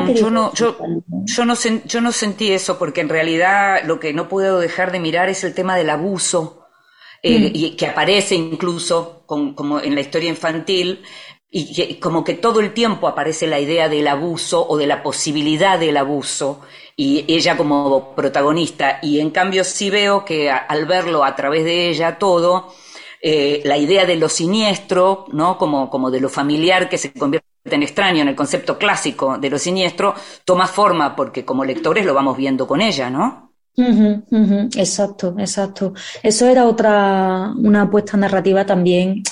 Mm, 0.05 0.12
yo 0.14 0.31
no- 0.31 0.53
diferenciarlo, 0.53 1.05
¿no? 1.09 1.25
Yo 1.27 1.44
no, 1.44 1.55
sen- 1.57 1.83
yo 1.87 2.01
no 2.01 2.12
sentí 2.12 2.53
eso 2.53 2.79
porque 2.79 3.01
en 3.01 3.09
realidad 3.09 3.83
lo 3.85 3.99
que 4.01 4.12
no 4.12 4.29
puedo 4.29 4.61
dejar 4.61 4.92
de 4.92 5.01
mirar 5.01 5.29
es 5.29 5.42
el 5.44 5.55
tema 5.55 5.77
del 5.77 5.90
abuso, 5.90 6.61
eh, 7.23 7.51
y 7.55 7.70
que 7.77 7.87
aparece 7.87 8.35
incluso 8.35 9.23
con- 9.27 9.55
como 9.55 9.81
en 9.81 9.94
la 9.94 10.03
historia 10.03 10.29
infantil, 10.31 11.03
y 11.57 11.73
que 11.73 12.01
como 12.01 12.25
que 12.25 12.35
todo 12.35 12.59
el 12.59 12.75
tiempo 12.75 13.07
aparece 13.07 13.47
la 13.47 13.61
idea 13.61 13.88
del 13.88 14.09
abuso 14.09 14.67
o 14.69 14.77
de 14.77 14.88
la 14.88 15.05
posibilidad 15.05 15.79
del 15.79 15.97
abuso, 15.97 16.62
y 16.97 17.25
ella 17.29 17.57
como 17.57 18.12
protagonista, 18.17 18.99
y 19.03 19.21
en 19.21 19.31
cambio 19.31 19.62
sí 19.62 19.88
veo 19.88 20.25
que 20.25 20.51
al 20.51 20.85
verlo 20.87 21.23
a 21.23 21.37
través 21.37 21.64
de 21.64 21.90
ella 21.90 22.19
todo, 22.19 22.75
eh, 23.23 23.62
la 23.64 23.79
idea 23.79 24.05
de 24.05 24.17
lo 24.17 24.29
siniestro, 24.29 25.27
¿no? 25.33 25.57
Como, 25.57 25.88
como 25.90 26.11
de 26.11 26.21
lo 26.21 26.29
familiar 26.29 26.88
que 26.88 26.99
se 26.99 27.12
convierte 27.12 27.47
en 27.67 27.85
extraño 27.85 28.23
en 28.23 28.29
el 28.29 28.35
concepto 28.35 28.77
clásico 28.77 29.38
de 29.38 29.49
lo 29.49 29.59
siniestro, 29.59 30.12
toma 30.45 30.67
forma 30.67 31.14
porque 31.14 31.45
como 31.45 31.64
lectores 31.64 32.05
lo 32.05 32.14
vamos 32.14 32.37
viendo 32.37 32.67
con 32.67 32.81
ella, 32.81 33.11
¿no? 33.11 33.53
Exacto, 34.77 35.37
exacto. 35.38 35.93
Eso 36.21 36.49
era 36.49 36.64
otra, 36.64 37.53
una 37.57 37.83
apuesta 37.83 38.17
narrativa 38.17 38.67
también, 38.67 39.23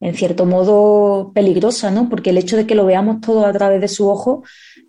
en 0.00 0.14
cierto 0.14 0.46
modo, 0.46 1.32
peligrosa, 1.34 1.90
¿no? 1.90 2.08
Porque 2.08 2.30
el 2.30 2.38
hecho 2.38 2.56
de 2.56 2.66
que 2.66 2.74
lo 2.74 2.86
veamos 2.86 3.20
todo 3.20 3.44
a 3.44 3.52
través 3.52 3.80
de 3.80 3.88
su 3.88 4.08
ojo 4.08 4.42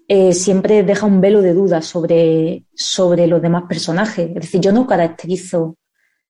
eh, 0.07 0.33
siempre 0.33 0.83
deja 0.83 1.05
un 1.05 1.21
velo 1.21 1.41
de 1.41 1.53
duda 1.53 1.81
sobre, 1.81 2.63
sobre 2.73 3.27
los 3.27 3.41
demás 3.41 3.63
personajes. 3.67 4.29
Es 4.29 4.35
decir, 4.35 4.61
yo 4.61 4.71
no 4.71 4.87
caracterizo 4.87 5.77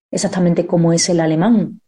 exactamente 0.09 0.65
cómo 0.65 0.93
es 0.93 1.07
el 1.09 1.19
alemán. 1.19 1.81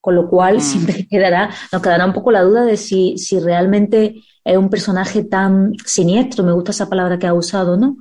Con 0.00 0.14
lo 0.14 0.28
cual 0.28 0.56
Mm. 0.58 0.60
siempre 0.60 1.06
quedará, 1.10 1.50
nos 1.72 1.82
quedará 1.82 2.06
un 2.06 2.12
poco 2.12 2.30
la 2.30 2.42
duda 2.42 2.64
de 2.64 2.76
si, 2.76 3.16
si 3.18 3.38
realmente 3.40 4.14
es 4.44 4.56
un 4.56 4.70
personaje 4.70 5.24
tan 5.24 5.74
siniestro, 5.84 6.44
me 6.44 6.52
gusta 6.52 6.70
esa 6.70 6.88
palabra 6.88 7.18
que 7.18 7.26
ha 7.26 7.34
usado, 7.34 7.76
¿no? 7.76 7.96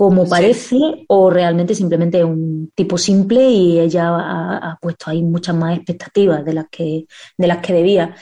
Como 0.00 0.24
Sí. 0.24 0.30
parece, 0.30 0.76
o 1.08 1.28
realmente 1.38 1.74
simplemente 1.74 2.22
un 2.24 2.70
tipo 2.74 2.96
simple 2.98 3.42
y 3.50 3.80
ella 3.80 4.04
ha, 4.10 4.58
ha 4.72 4.78
puesto 4.80 5.04
ahí 5.10 5.22
muchas 5.22 5.56
más 5.56 5.76
expectativas 5.76 6.44
de 6.44 6.52
las 6.58 6.66
que, 6.70 7.06
de 7.36 7.46
las 7.50 7.58
que 7.64 7.72
debía. 7.72 8.14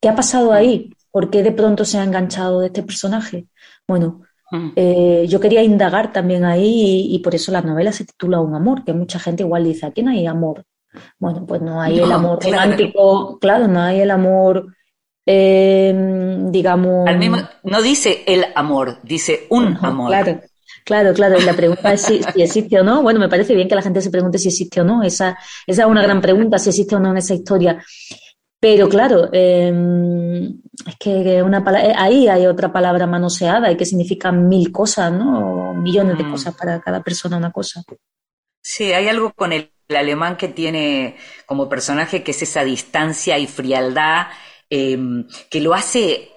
¿Qué 0.00 0.08
ha 0.08 0.14
pasado 0.14 0.52
ahí? 0.52 0.90
¿Por 1.10 1.30
qué 1.30 1.42
de 1.42 1.50
pronto 1.52 1.84
se 1.84 1.98
ha 1.98 2.04
enganchado 2.04 2.60
de 2.60 2.66
este 2.68 2.82
personaje? 2.90 3.46
Bueno, 3.88 4.22
Mm. 4.52 4.68
eh, 4.76 5.26
yo 5.28 5.40
quería 5.40 5.62
indagar 5.62 6.12
también 6.12 6.44
ahí 6.44 6.70
y, 7.10 7.14
y 7.16 7.18
por 7.20 7.34
eso 7.34 7.50
la 7.50 7.62
novela 7.62 7.90
se 7.92 8.04
titula 8.04 8.40
Un 8.40 8.54
amor, 8.54 8.84
que 8.84 8.92
mucha 8.92 9.18
gente 9.18 9.42
igual 9.42 9.64
dice, 9.64 9.86
aquí 9.86 10.02
no 10.02 10.10
hay 10.12 10.26
amor. 10.26 10.64
Bueno, 11.18 11.44
pues 11.46 11.60
no 11.62 11.80
hay 11.80 11.98
el 11.98 12.12
amor 12.12 12.38
claro. 12.38 12.62
romántico, 12.62 13.38
claro, 13.40 13.66
no 13.66 13.80
hay 13.80 14.00
el 14.02 14.10
amor, 14.12 14.66
eh, 15.26 15.92
digamos... 16.50 17.08
Al 17.08 17.18
mismo, 17.18 17.38
no 17.64 17.82
dice 17.82 18.22
el 18.26 18.44
amor, 18.54 18.98
dice 19.02 19.46
un 19.50 19.76
amor. 19.82 20.08
Claro, 20.10 20.40
claro, 20.84 21.12
claro. 21.14 21.38
Y 21.38 21.44
la 21.44 21.54
pregunta 21.54 21.92
es 21.92 22.02
si, 22.02 22.22
si 22.22 22.42
existe 22.42 22.80
o 22.80 22.84
no. 22.84 23.02
Bueno, 23.02 23.20
me 23.20 23.28
parece 23.28 23.54
bien 23.54 23.68
que 23.68 23.74
la 23.74 23.82
gente 23.82 24.00
se 24.00 24.10
pregunte 24.10 24.38
si 24.38 24.48
existe 24.48 24.80
o 24.80 24.84
no. 24.84 25.02
Esa, 25.02 25.38
esa 25.66 25.82
es 25.82 25.88
una 25.88 26.02
gran 26.02 26.20
pregunta, 26.20 26.58
si 26.58 26.70
existe 26.70 26.96
o 26.96 27.00
no 27.00 27.10
en 27.10 27.18
esa 27.18 27.34
historia. 27.34 27.82
Pero 28.60 28.88
claro, 28.88 29.28
eh, 29.32 29.70
es 30.86 30.96
que 30.98 31.42
una 31.42 31.58
eh, 31.82 31.92
ahí 31.96 32.28
hay 32.28 32.46
otra 32.46 32.72
palabra 32.72 33.06
manoseada 33.06 33.70
y 33.70 33.76
que 33.76 33.84
significa 33.84 34.32
mil 34.32 34.72
cosas, 34.72 35.12
¿no? 35.12 35.70
O 35.70 35.74
millones 35.74 36.16
de 36.16 36.24
Mm. 36.24 36.30
cosas 36.30 36.54
para 36.54 36.80
cada 36.80 37.02
persona 37.02 37.36
una 37.36 37.52
cosa. 37.52 37.82
Sí, 38.62 38.92
hay 38.92 39.08
algo 39.08 39.32
con 39.34 39.52
el, 39.52 39.70
el 39.88 39.96
alemán 39.96 40.36
que 40.38 40.48
tiene 40.48 41.16
como 41.44 41.68
personaje 41.68 42.22
que 42.22 42.30
es 42.30 42.40
esa 42.42 42.64
distancia 42.64 43.38
y 43.38 43.46
frialdad 43.46 44.28
eh, 44.70 44.98
que 45.50 45.60
lo 45.60 45.74
hace 45.74 46.30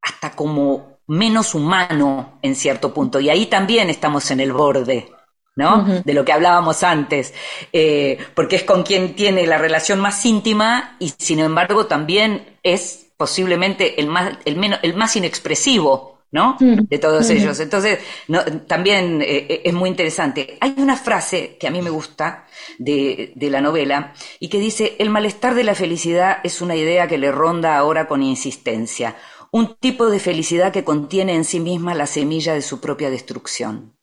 hasta 0.00 0.36
como 0.36 0.91
menos 1.06 1.54
humano 1.54 2.38
en 2.42 2.54
cierto 2.56 2.92
punto. 2.94 3.20
Y 3.20 3.28
ahí 3.30 3.46
también 3.46 3.90
estamos 3.90 4.30
en 4.30 4.40
el 4.40 4.52
borde, 4.52 5.08
¿no? 5.56 5.84
De 6.04 6.14
lo 6.14 6.24
que 6.24 6.32
hablábamos 6.32 6.82
antes, 6.82 7.34
Eh, 7.72 8.18
porque 8.34 8.56
es 8.56 8.62
con 8.64 8.82
quien 8.82 9.14
tiene 9.14 9.46
la 9.46 9.58
relación 9.58 10.00
más 10.00 10.24
íntima 10.24 10.96
y 10.98 11.12
sin 11.18 11.40
embargo 11.40 11.86
también 11.86 12.58
es 12.62 13.12
posiblemente 13.16 14.00
el 14.00 14.06
más, 14.08 14.38
el 14.44 14.56
menos, 14.56 14.78
el 14.82 14.94
más 14.94 15.14
inexpresivo, 15.16 16.20
¿no? 16.30 16.56
De 16.88 16.98
todos 16.98 17.28
ellos. 17.30 17.60
Entonces, 17.60 17.98
no, 18.28 18.42
también 18.66 19.20
eh, 19.22 19.62
es 19.64 19.74
muy 19.74 19.90
interesante. 19.90 20.56
Hay 20.60 20.74
una 20.78 20.96
frase 20.96 21.56
que 21.60 21.68
a 21.68 21.70
mí 21.70 21.82
me 21.82 21.90
gusta 21.90 22.46
de, 22.78 23.32
de 23.36 23.50
la 23.50 23.60
novela 23.60 24.14
y 24.40 24.48
que 24.48 24.58
dice, 24.58 24.96
el 24.98 25.10
malestar 25.10 25.54
de 25.54 25.64
la 25.64 25.74
felicidad 25.74 26.38
es 26.42 26.62
una 26.62 26.74
idea 26.74 27.06
que 27.06 27.18
le 27.18 27.30
ronda 27.30 27.76
ahora 27.76 28.08
con 28.08 28.22
insistencia, 28.22 29.16
un 29.52 29.76
tipo 29.76 30.10
de 30.10 30.18
felicidad 30.18 30.72
que 30.72 30.84
contiene 30.84 31.34
en 31.34 31.44
sí 31.44 31.60
misma 31.60 31.94
la 31.94 32.06
semilla 32.06 32.54
de 32.54 32.62
su 32.62 32.80
propia 32.80 33.10
destrucción. 33.10 33.94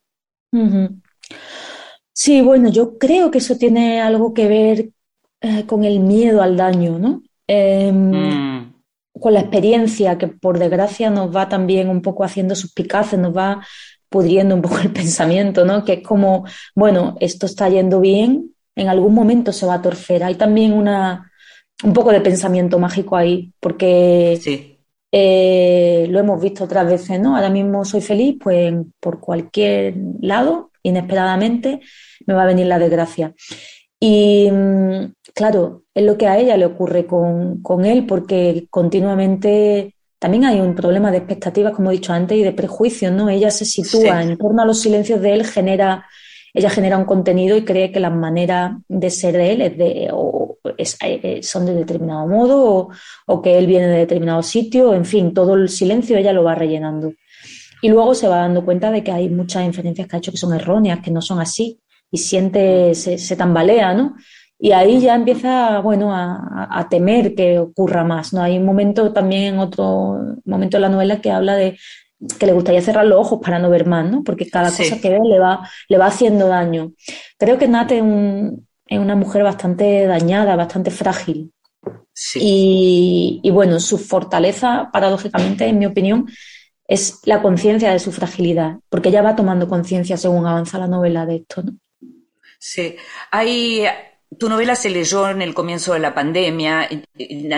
Sí, 2.14 2.42
bueno, 2.42 2.70
yo 2.70 2.98
creo 2.98 3.32
que 3.32 3.40
eso 3.40 3.58
tiene 3.58 4.02
algo 4.02 4.34
que 4.34 4.48
ver 4.48 4.90
eh, 5.42 5.66
con 5.66 5.84
el 5.84 6.00
miedo 6.00 6.42
al 6.42 6.58
daño, 6.58 7.00
¿no? 7.00 7.24
Em, 7.48 8.12
Mm, 8.12 8.74
con 9.20 9.34
la 9.34 9.42
experiencia 9.42 10.18
que 10.18 10.28
por 10.28 10.60
desgracia 10.60 11.10
nos 11.10 11.36
va 11.36 11.50
también 11.50 11.90
un 11.90 12.02
poco 12.02 12.24
haciendo 12.24 12.56
suspicaces, 12.56 13.20
nos 13.20 13.36
va 13.36 13.66
pudriendo 14.10 14.56
un 14.56 14.62
poco 14.62 14.80
el 14.80 14.92
pensamiento, 14.94 15.66
¿no? 15.66 15.84
Que 15.86 15.94
es 15.94 16.04
como, 16.08 16.46
bueno, 16.76 17.16
esto 17.20 17.46
está 17.46 17.70
yendo 17.70 18.00
bien, 18.02 18.56
en 18.76 18.88
algún 18.90 19.14
momento 19.14 19.52
se 19.54 19.66
va 19.66 19.76
a 19.76 19.82
torcer. 19.82 20.24
Hay 20.24 20.36
también 20.36 20.74
una, 20.74 21.32
un 21.84 21.94
poco 21.94 22.12
de 22.12 22.22
pensamiento 22.22 22.80
mágico 22.80 23.16
ahí, 23.18 23.54
porque 23.60 24.40
sí. 24.42 24.79
Eh, 25.12 26.08
lo 26.10 26.20
hemos 26.20 26.42
visto 26.42 26.64
otras 26.66 26.86
veces, 26.86 27.20
¿no? 27.20 27.36
Ahora 27.36 27.50
mismo 27.50 27.84
soy 27.86 28.02
feliz, 28.02 28.38
pues 28.42 28.74
por 29.00 29.20
cualquier 29.20 29.96
lado, 30.22 30.72
inesperadamente, 30.84 31.80
me 32.26 32.34
va 32.34 32.44
a 32.44 32.48
venir 32.48 32.68
la 32.68 32.80
desgracia. 32.80 33.34
Y 34.00 34.50
mm, 34.52 35.14
claro, 35.34 35.84
es 35.94 36.04
lo 36.04 36.18
que 36.18 36.28
a 36.28 36.38
ella 36.38 36.56
le 36.58 36.66
ocurre 36.66 37.06
con, 37.06 37.62
con 37.62 37.86
él, 37.86 38.06
porque 38.06 38.68
continuamente 38.70 39.96
también 40.20 40.46
hay 40.46 40.60
un 40.60 40.76
problema 40.76 41.12
de 41.12 41.18
expectativas, 41.18 41.74
como 41.74 41.90
he 41.92 41.96
dicho 41.96 42.14
antes, 42.14 42.38
y 42.38 42.44
de 42.44 42.52
prejuicios, 42.52 43.12
¿no? 43.12 43.30
Ella 43.30 43.52
se 43.52 43.66
sitúa 43.66 44.22
Sí. 44.22 44.30
en 44.30 44.38
torno 44.38 44.62
a 44.62 44.66
los 44.66 44.80
silencios 44.82 45.22
de 45.22 45.34
él, 45.34 45.46
genera, 45.46 46.06
ella 46.54 46.70
genera 46.70 46.98
un 46.98 47.06
contenido 47.06 47.56
y 47.58 47.66
cree 47.66 47.92
que 47.92 48.00
las 48.00 48.14
maneras 48.14 48.74
de 48.88 49.10
ser 49.10 49.36
de 49.38 49.52
él 49.52 49.62
es 49.62 49.78
de, 49.78 50.10
o 50.12 50.58
es- 50.78 50.98
eh, 51.04 51.40
son 51.44 51.66
de 51.66 51.74
determinado 51.76 52.28
modo, 52.28 52.64
o, 52.66 52.90
o 53.28 53.42
que 53.42 53.58
él 53.58 53.68
viene 53.68 53.88
de 53.88 53.98
determinado 54.00 54.44
sitio, 54.44 54.94
en 54.94 55.06
fin, 55.06 55.34
todo 55.34 55.54
el 55.56 55.70
silencio 55.70 56.18
ella 56.18 56.34
lo 56.34 56.44
va 56.44 56.56
rellenando. 56.56 57.14
Y 57.82 57.90
luego 57.90 58.14
se 58.16 58.28
va 58.28 58.38
dando 58.38 58.66
cuenta 58.66 58.92
de 58.92 59.04
que 59.04 59.12
hay 59.12 59.30
muchas 59.30 59.66
inferencias 59.66 60.08
que 60.08 60.16
ha 60.16 60.20
hecho 60.20 60.32
que 60.32 60.38
son 60.38 60.54
erróneas, 60.54 61.00
que 61.02 61.12
no 61.12 61.22
son 61.22 61.40
así, 61.40 61.80
y 62.12 62.18
siente, 62.18 62.94
se, 62.96 63.18
se 63.18 63.36
tambalea, 63.36 63.94
¿no? 63.94 64.16
Y 64.62 64.72
ahí 64.74 65.00
ya 65.00 65.16
empieza, 65.16 65.80
bueno, 65.80 66.14
a, 66.14 66.88
temer 66.90 67.34
que 67.34 67.60
ocurra 67.60 68.04
más, 68.04 68.34
¿no? 68.34 68.42
Hay 68.42 68.58
un 68.58 68.66
momento 68.66 69.14
también 69.14 69.58
otro 69.58 70.18
momento 70.44 70.76
de 70.78 70.82
la 70.82 70.90
novela 70.90 71.22
que 71.22 71.32
habla 71.32 71.56
de 71.56 71.78
que 72.40 72.46
le 72.46 72.54
gustaría 72.54 72.82
cerrar 72.82 73.06
los 73.06 73.20
ojos 73.20 73.40
para 73.42 73.60
no 73.60 73.70
ver 73.70 73.86
más, 73.86 74.10
¿no? 74.10 74.24
Porque 74.24 74.50
cada 74.50 74.72
Sí. 74.72 74.84
cosa 74.84 75.02
que 75.02 75.10
ve 75.10 75.20
le 75.24 75.40
va, 75.40 75.70
le 75.88 75.98
va 75.98 76.08
haciendo 76.08 76.48
daño. 76.48 76.92
Creo 77.38 77.58
que 77.58 77.68
Nat 77.68 77.92
es, 77.92 78.02
un- 78.02 78.68
es 78.88 79.00
una 79.00 79.16
mujer 79.16 79.44
bastante 79.44 80.06
dañada, 80.06 80.56
bastante 80.56 80.92
frágil. 80.92 81.52
Sí. 82.14 82.40
Y, 82.42 83.40
y 83.44 83.52
bueno, 83.52 83.80
su 83.80 83.98
fortaleza, 83.98 84.90
paradójicamente, 84.92 85.66
en 85.68 85.80
mi 85.80 85.86
opinión, 85.86 86.28
es 86.88 87.20
la 87.26 87.42
conciencia 87.42 87.92
de 87.92 88.00
su 88.00 88.12
fragilidad, 88.12 88.78
porque 88.90 89.10
ella 89.10 89.22
va 89.22 89.36
tomando 89.36 89.68
conciencia 89.70 90.18
según 90.18 90.46
avanza 90.48 90.80
la 90.80 90.88
novela 90.88 91.26
de 91.26 91.36
esto, 91.38 91.64
¿no? 91.64 91.74
Sí, 92.60 92.96
hay, 93.32 93.86
tu 94.38 94.48
novela 94.48 94.76
se 94.76 94.90
leyó 94.92 95.28
en 95.30 95.42
el 95.42 95.54
comienzo 95.56 95.94
de 95.94 96.00
la 96.00 96.14
pandemia. 96.14 96.88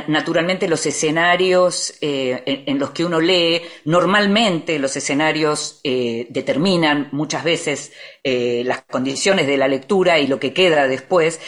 Naturalmente 0.07 0.69
los 0.69 0.85
escenarios 0.85 1.93
eh, 1.99 2.63
en, 2.65 2.79
los 2.79 2.91
que 2.91 3.03
uno 3.03 3.19
lee, 3.19 3.61
normalmente 3.85 4.79
los 4.79 4.95
escenarios 4.95 5.81
eh, 5.83 6.27
determinan 6.29 7.09
muchas 7.11 7.43
veces 7.43 7.91
eh, 8.23 8.63
las 8.65 8.83
condiciones 8.83 9.47
de 9.47 9.57
la 9.57 9.67
lectura 9.67 10.19
y 10.19 10.27
lo 10.27 10.39
que 10.39 10.53
queda 10.53 10.87
después, 10.87 11.41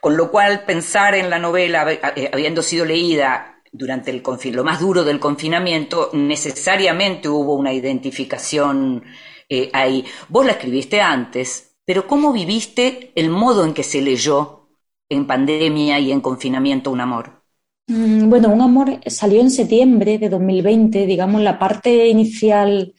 con 0.00 0.16
lo 0.16 0.30
cual 0.30 0.64
pensar 0.64 1.14
en 1.14 1.28
la 1.28 1.38
novela, 1.38 1.84
habi- 1.84 2.30
habiendo 2.32 2.62
sido 2.62 2.86
leída 2.86 3.62
durante 3.72 4.10
el 4.10 4.22
lo 4.52 4.64
más 4.64 4.80
duro 4.80 5.04
del 5.04 5.20
confinamiento, 5.20 6.10
necesariamente 6.14 7.28
hubo 7.28 7.54
una 7.54 7.72
identificación 7.72 9.04
ahí. 9.72 10.04
Vos 10.28 10.46
la 10.46 10.52
escribiste 10.52 11.00
antes, 11.00 11.76
pero 11.84 12.06
¿cómo 12.06 12.32
viviste 12.32 13.12
el 13.14 13.30
modo 13.30 13.64
en 13.64 13.74
que 13.74 13.82
se 13.82 14.00
leyó 14.00 14.59
en 15.10 15.26
pandemia 15.26 15.98
y 16.00 16.12
en 16.12 16.22
confinamiento 16.22 16.90
un 16.90 17.00
amor? 17.02 17.42
Mm, 17.86 18.28
Bueno, 18.30 18.50
Un 18.52 18.60
amor 18.60 19.00
salió 19.06 19.40
en 19.40 19.50
septiembre 19.50 20.18
de 20.18 20.28
2020, 20.28 21.06
digamos, 21.06 21.40
la 21.42 21.58
parte 21.58 22.08
inicial 22.08 22.94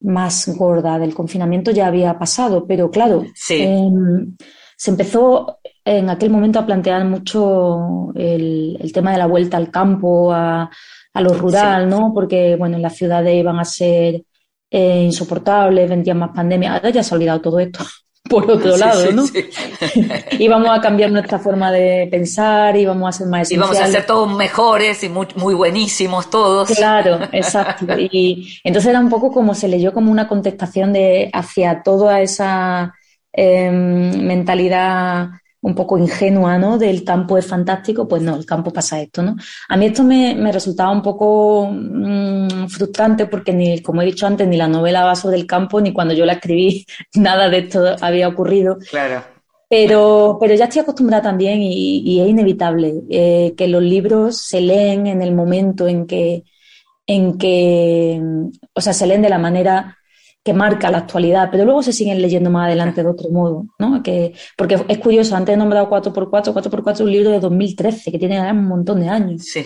más 0.00 0.48
gorda 0.56 0.98
del 0.98 1.14
confinamiento 1.14 1.70
ya 1.70 1.86
había 1.86 2.18
pasado, 2.18 2.66
pero 2.66 2.90
claro, 2.90 3.24
Sí. 3.34 3.54
em, 3.62 4.36
se 4.76 4.90
empezó 4.90 5.58
en 5.84 6.10
aquel 6.10 6.30
momento 6.30 6.58
a 6.58 6.66
plantear 6.66 7.04
mucho 7.06 8.12
el, 8.14 8.76
el 8.80 8.92
tema 8.92 9.12
de 9.12 9.18
la 9.18 9.26
vuelta 9.26 9.56
al 9.56 9.70
campo, 9.70 10.32
a, 10.32 10.70
a 11.14 11.20
lo 11.22 11.34
rural, 11.34 11.88
¿no? 11.88 12.12
Porque, 12.14 12.56
bueno, 12.56 12.76
en 12.76 12.82
las 12.82 12.96
ciudades 12.96 13.34
iban 13.36 13.58
a 13.60 13.64
ser 13.64 14.24
eh, 14.70 15.02
insoportables, 15.04 15.88
vendían 15.88 16.18
más 16.18 16.30
pandemia. 16.34 16.74
Ahora 16.74 16.90
ya 16.90 17.02
se 17.02 17.14
ha 17.14 17.16
olvidado 17.16 17.40
todo 17.40 17.60
esto, 17.60 17.84
por 18.28 18.50
otro 18.50 18.76
Sí, 18.76 18.78
lado, 18.78 19.00
sí, 19.08 19.12
¿no? 19.12 19.26
sí. 19.26 19.50
Íbamos 20.38 20.70
a 20.76 20.80
cambiar 20.80 21.10
nuestra 21.12 21.38
forma 21.38 21.70
de 21.72 22.08
pensar, 22.10 22.76
íbamos 22.76 23.08
a 23.08 23.18
ser 23.18 23.26
más 23.28 23.50
Y 23.50 23.56
vamos 23.56 23.80
a 23.80 23.86
esenciales. 23.86 23.92
ser 23.92 24.06
todos 24.06 24.34
mejores 24.34 25.02
y 25.04 25.08
muy, 25.08 25.28
muy 25.36 25.54
buenísimos 25.54 26.30
todos. 26.30 26.70
Claro, 26.70 27.20
exacto. 27.32 27.94
Y 27.98 28.58
entonces 28.64 28.90
era 28.90 29.00
un 29.00 29.08
poco 29.10 29.30
como 29.32 29.54
se 29.54 29.68
leyó 29.68 29.92
como 29.92 30.10
una 30.10 30.28
contestación 30.28 30.92
de 30.92 31.30
hacia 31.32 31.82
toda 31.82 32.20
esa 32.22 32.94
eh, 33.32 33.70
mentalidad 33.70 35.28
un 35.64 35.74
poco 35.74 35.96
ingenua, 35.96 36.58
¿no? 36.58 36.76
Del 36.76 37.04
campo 37.04 37.38
es 37.38 37.46
fantástico, 37.46 38.06
pues 38.06 38.20
no, 38.22 38.36
el 38.36 38.44
campo 38.44 38.70
pasa 38.70 39.00
esto, 39.00 39.22
¿no? 39.22 39.34
A 39.70 39.76
mí 39.78 39.86
esto 39.86 40.02
me, 40.04 40.34
me 40.34 40.52
resultaba 40.52 40.90
un 40.90 41.00
poco 41.00 41.70
mm, 41.72 42.66
frustrante 42.68 43.26
porque 43.26 43.54
ni, 43.54 43.80
como 43.80 44.02
he 44.02 44.04
dicho 44.04 44.26
antes, 44.26 44.46
ni 44.46 44.58
la 44.58 44.68
novela 44.68 45.04
va 45.04 45.16
sobre 45.16 45.38
el 45.38 45.46
campo, 45.46 45.80
ni 45.80 45.94
cuando 45.94 46.12
yo 46.12 46.26
la 46.26 46.34
escribí, 46.34 46.84
nada 47.14 47.48
de 47.48 47.58
esto 47.58 47.96
había 48.02 48.28
ocurrido. 48.28 48.76
Claro. 48.90 49.24
Pero, 49.66 50.36
pero 50.38 50.54
ya 50.54 50.66
estoy 50.66 50.82
acostumbrada 50.82 51.22
también 51.22 51.62
y, 51.62 52.00
y 52.04 52.20
es 52.20 52.28
inevitable 52.28 53.02
eh, 53.08 53.54
que 53.56 53.66
los 53.66 53.82
libros 53.82 54.36
se 54.36 54.60
leen 54.60 55.06
en 55.06 55.22
el 55.22 55.34
momento 55.34 55.88
en 55.88 56.06
que, 56.06 56.44
en 57.06 57.38
que, 57.38 58.20
o 58.74 58.80
sea, 58.82 58.92
se 58.92 59.06
leen 59.06 59.22
de 59.22 59.30
la 59.30 59.38
manera 59.38 59.96
que 60.44 60.52
marca 60.52 60.90
la 60.90 60.98
actualidad, 60.98 61.48
pero 61.50 61.64
luego 61.64 61.82
se 61.82 61.92
siguen 61.92 62.20
leyendo 62.20 62.50
más 62.50 62.66
adelante 62.66 63.02
de 63.02 63.08
otro 63.08 63.30
modo, 63.30 63.66
¿no? 63.78 64.02
Que, 64.02 64.34
porque 64.58 64.78
es 64.88 64.98
curioso, 64.98 65.34
antes 65.34 65.54
he 65.54 65.56
nombrado 65.56 65.88
4x4, 65.88 66.52
4x4 66.52 66.92
es 66.92 67.00
un 67.00 67.10
libro 67.10 67.30
de 67.30 67.40
2013 67.40 68.12
que 68.12 68.18
tiene 68.18 68.52
un 68.52 68.66
montón 68.66 69.00
de 69.00 69.08
años. 69.08 69.42
Sí. 69.42 69.64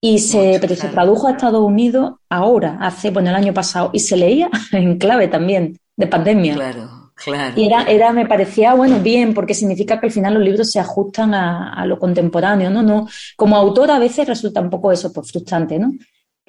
Y 0.00 0.18
se, 0.18 0.38
Mucho, 0.38 0.60
pero 0.60 0.74
se 0.74 0.80
claro. 0.80 0.94
tradujo 0.94 1.28
a 1.28 1.30
Estados 1.32 1.62
Unidos 1.62 2.14
ahora, 2.28 2.78
hace, 2.80 3.10
bueno, 3.10 3.30
el 3.30 3.36
año 3.36 3.54
pasado, 3.54 3.90
y 3.92 4.00
se 4.00 4.16
leía 4.16 4.50
en 4.72 4.98
clave 4.98 5.28
también, 5.28 5.78
de 5.96 6.06
pandemia. 6.08 6.54
Claro, 6.54 7.12
claro. 7.14 7.54
Y 7.56 7.66
era, 7.66 7.84
era, 7.84 8.12
me 8.12 8.26
parecía, 8.26 8.74
bueno, 8.74 8.98
bien, 8.98 9.34
porque 9.34 9.54
significa 9.54 10.00
que 10.00 10.06
al 10.06 10.12
final 10.12 10.34
los 10.34 10.42
libros 10.42 10.68
se 10.72 10.80
ajustan 10.80 11.32
a, 11.32 11.74
a 11.74 11.86
lo 11.86 11.96
contemporáneo, 11.96 12.70
¿no? 12.70 12.82
no 12.82 13.08
Como 13.36 13.56
autor 13.56 13.92
a 13.92 14.00
veces 14.00 14.26
resulta 14.26 14.60
un 14.60 14.70
poco 14.70 14.90
eso, 14.90 15.12
pues 15.12 15.30
frustrante, 15.30 15.78
¿no? 15.78 15.92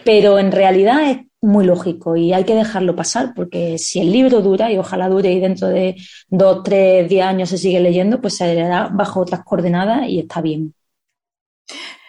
Pero 0.04 0.40
en 0.40 0.52
realidad 0.52 1.12
es 1.12 1.29
muy 1.42 1.66
lógico 1.66 2.16
y 2.18 2.34
hay 2.34 2.44
que 2.46 2.56
dejarlo 2.56 2.96
pasar, 2.96 3.34
porque 3.36 3.78
si 3.78 4.00
el 4.02 4.12
libro 4.12 4.42
dura, 4.42 4.72
y 4.72 4.78
ojalá 4.78 5.08
dure 5.10 5.32
y 5.32 5.40
dentro 5.40 5.68
de 5.70 5.96
dos, 6.30 6.64
tres, 6.64 7.08
diez 7.10 7.26
años 7.26 7.50
se 7.50 7.58
sigue 7.58 7.80
leyendo, 7.80 8.22
pues 8.22 8.38
se 8.38 8.46
leerá 8.54 8.90
bajo 8.94 9.22
otras 9.22 9.44
coordenadas 9.44 10.08
y 10.10 10.20
está 10.20 10.42
bien. 10.42 10.74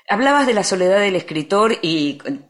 Hablabas 0.09 0.47
de 0.49 0.55
la 0.55 0.65
soledad 0.65 0.99
del 1.01 1.15
escritor 1.15 1.77
y 1.83 2.19
en, 2.25 2.49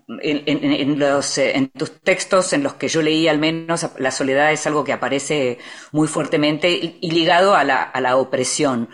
en- 0.75 0.99
los, 0.99 1.37
eh, 1.37 1.57
en 1.59 1.69
tus 1.69 2.01
textos, 2.01 2.55
en 2.55 2.63
los 2.63 2.75
que 2.75 2.89
yo 2.89 3.03
leí 3.03 3.29
al 3.29 3.39
menos, 3.39 3.87
la 3.99 4.11
soledad 4.11 4.51
es 4.51 4.67
algo 4.67 4.83
que 4.83 4.95
aparece 4.95 5.59
muy 5.93 6.09
fuertemente 6.09 6.71
y, 6.71 6.97
y 7.03 7.11
ligado 7.11 7.55
a 7.55 7.65
la, 7.65 7.83
a 7.83 8.01
la 8.01 8.17
opresión. 8.17 8.89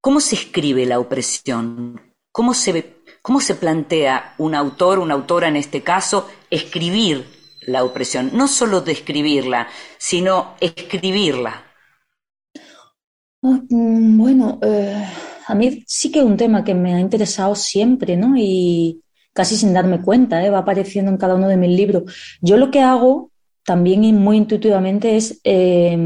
¿Cómo 0.00 0.20
se 0.20 0.36
escribe 0.36 0.86
la 0.86 1.00
opresión? 1.00 2.14
¿Cómo 2.30 2.54
se, 2.54 2.98
¿Cómo 3.22 3.40
se 3.40 3.56
plantea 3.56 4.34
un 4.38 4.54
autor, 4.54 5.00
una 5.00 5.14
autora 5.14 5.48
en 5.48 5.56
este 5.56 5.82
caso, 5.82 6.28
escribir 6.50 7.24
la 7.62 7.84
opresión? 7.84 8.30
No 8.34 8.48
solo 8.48 8.80
describirla, 8.80 9.68
sino 9.98 10.54
escribirla. 10.60 11.64
Ah, 13.42 13.60
mm, 13.68 14.18
Bueno, 14.18 14.58
eh, 14.62 15.06
a 15.46 15.54
mí 15.54 15.84
sí 15.86 16.10
que 16.10 16.18
es 16.20 16.24
un 16.24 16.36
tema 16.36 16.64
que 16.64 16.74
me 16.74 16.94
ha 16.94 17.00
interesado 17.00 17.54
siempre, 17.54 18.16
¿no? 18.16 18.34
Y 18.36 19.02
casi 19.32 19.56
sin 19.56 19.72
darme 19.74 20.00
cuenta, 20.02 20.44
¿eh? 20.44 20.50
Va 20.50 20.58
apareciendo 20.58 21.10
en 21.10 21.16
cada 21.18 21.34
uno 21.34 21.48
de 21.48 21.56
mis 21.56 21.70
libros. 21.76 22.04
Yo 22.40 22.56
lo 22.56 22.70
que 22.70 22.80
hago 22.80 23.30
también 23.64 24.04
y 24.04 24.12
muy 24.12 24.36
intuitivamente 24.38 25.16
es 25.16 25.40
eh, 25.44 25.96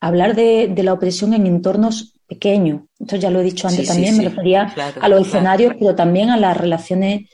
hablar 0.00 0.34
de, 0.36 0.68
de 0.68 0.82
la 0.82 0.92
opresión 0.92 1.34
en 1.34 1.46
entornos 1.46 2.14
pequeños. 2.26 2.82
Esto 2.98 3.16
ya 3.16 3.30
lo 3.30 3.40
he 3.40 3.44
dicho 3.44 3.68
antes 3.68 3.84
Sí, 3.84 3.86
sí, 3.86 3.92
también, 3.92 4.16
me 4.16 4.22
sí, 4.22 4.24
refería 4.24 4.74
claro, 4.74 5.00
a 5.00 5.08
los 5.08 5.26
claro. 5.26 5.26
escenarios, 5.26 5.74
pero 5.78 5.94
también 5.94 6.30
a 6.30 6.36
las 6.36 6.56
relaciones 6.56 7.28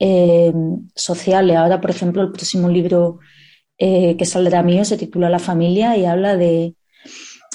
eh, 0.00 0.52
sociales. 0.96 1.56
Ahora, 1.56 1.80
por 1.80 1.90
ejemplo, 1.90 2.22
el 2.22 2.32
próximo 2.32 2.68
libro 2.68 3.20
eh, 3.78 4.16
que 4.16 4.24
saldrá 4.26 4.62
mío 4.62 4.84
se 4.84 4.96
titula 4.96 5.30
La 5.30 5.38
familia 5.38 5.96
y 5.96 6.04
habla 6.06 6.36
de, 6.36 6.74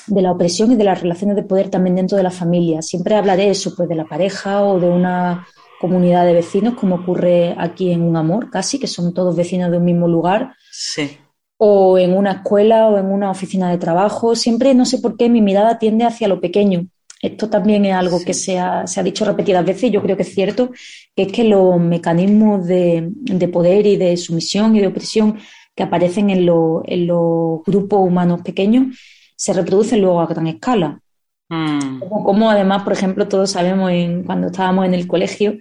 de 0.07 0.21
la 0.21 0.31
opresión 0.31 0.71
y 0.71 0.75
de 0.75 0.83
las 0.85 1.01
relaciones 1.01 1.35
de 1.35 1.43
poder 1.43 1.69
también 1.69 1.95
dentro 1.97 2.15
de 2.17 2.23
la 2.23 2.31
familia. 2.31 2.81
Siempre 2.81 3.15
hablaré 3.15 3.49
eso, 3.49 3.75
pues 3.75 3.89
de 3.89 3.95
la 3.95 4.05
pareja 4.05 4.63
o 4.63 4.79
de 4.79 4.87
una 4.87 5.45
comunidad 5.81 6.25
de 6.25 6.33
vecinos, 6.33 6.75
como 6.75 6.95
ocurre 6.95 7.53
aquí 7.57 7.91
en 7.91 8.01
Un 8.01 8.15
Amor, 8.15 8.49
casi, 8.49 8.79
que 8.79 8.87
son 8.87 9.13
todos 9.13 9.35
vecinos 9.35 9.69
de 9.71 9.77
un 9.77 9.85
mismo 9.85 10.07
lugar, 10.07 10.53
Sí. 10.71 11.17
o 11.57 11.97
en 11.97 12.15
una 12.17 12.31
escuela 12.31 12.87
o 12.87 12.97
en 12.97 13.07
una 13.07 13.29
oficina 13.31 13.69
de 13.69 13.77
trabajo. 13.77 14.35
Siempre, 14.35 14.73
no 14.73 14.85
sé 14.85 14.99
por 14.99 15.17
qué, 15.17 15.29
mi 15.29 15.41
mirada 15.41 15.77
tiende 15.77 16.05
hacia 16.05 16.27
lo 16.27 16.39
pequeño. 16.39 16.87
Esto 17.25 17.49
también 17.49 17.85
es 17.85 17.93
algo 17.93 18.19
Sí. 18.19 18.25
que 18.25 18.33
se 18.33 18.59
ha, 18.59 18.85
se 18.87 18.99
ha 18.99 19.03
dicho 19.03 19.25
repetidas 19.25 19.65
veces 19.65 19.85
y 19.85 19.91
yo 19.91 20.01
creo 20.01 20.15
que 20.17 20.23
es 20.23 20.33
cierto, 20.33 20.71
que 21.15 21.23
es 21.23 21.31
que 21.31 21.43
los 21.43 21.79
mecanismos 21.79 22.65
de, 22.67 23.09
de 23.11 23.47
poder 23.47 23.85
y 23.87 23.95
de 23.97 24.15
sumisión 24.17 24.75
y 24.75 24.79
de 24.81 24.87
opresión 24.87 25.37
que 25.75 25.83
aparecen 25.83 26.29
en, 26.29 26.45
lo- 26.45 26.83
en 26.85 27.07
los 27.07 27.63
grupos 27.65 27.99
humanos 28.07 28.41
pequeños 28.43 28.95
se 29.35 29.53
reproducen 29.53 30.01
luego 30.01 30.21
a 30.21 30.27
gran 30.27 30.47
escala. 30.47 30.99
Mm, 31.49 31.99
Como, 31.99 32.23
como 32.23 32.49
además, 32.49 32.83
por 32.83 32.93
ejemplo, 32.93 33.27
todos 33.27 33.51
sabemos 33.51 33.91
en, 33.91 34.23
cuando 34.23 34.47
estábamos 34.47 34.85
en 34.85 34.93
el 34.93 35.07
colegio 35.07 35.57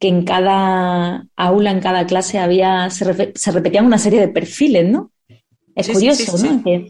que 0.00 0.08
en 0.08 0.24
cada 0.24 1.26
aula, 1.36 1.70
en 1.72 1.80
cada 1.80 2.06
clase 2.06 2.38
había, 2.38 2.88
se, 2.90 3.32
se 3.34 3.50
repetían 3.52 3.84
una 3.86 3.98
serie 3.98 4.20
de 4.20 4.28
perfiles, 4.28 4.88
¿no? 4.88 5.10
Es 5.74 5.86
Sí, 5.86 5.92
curioso, 5.92 6.38
sí, 6.38 6.48
¿no? 6.48 6.62
Que- 6.62 6.86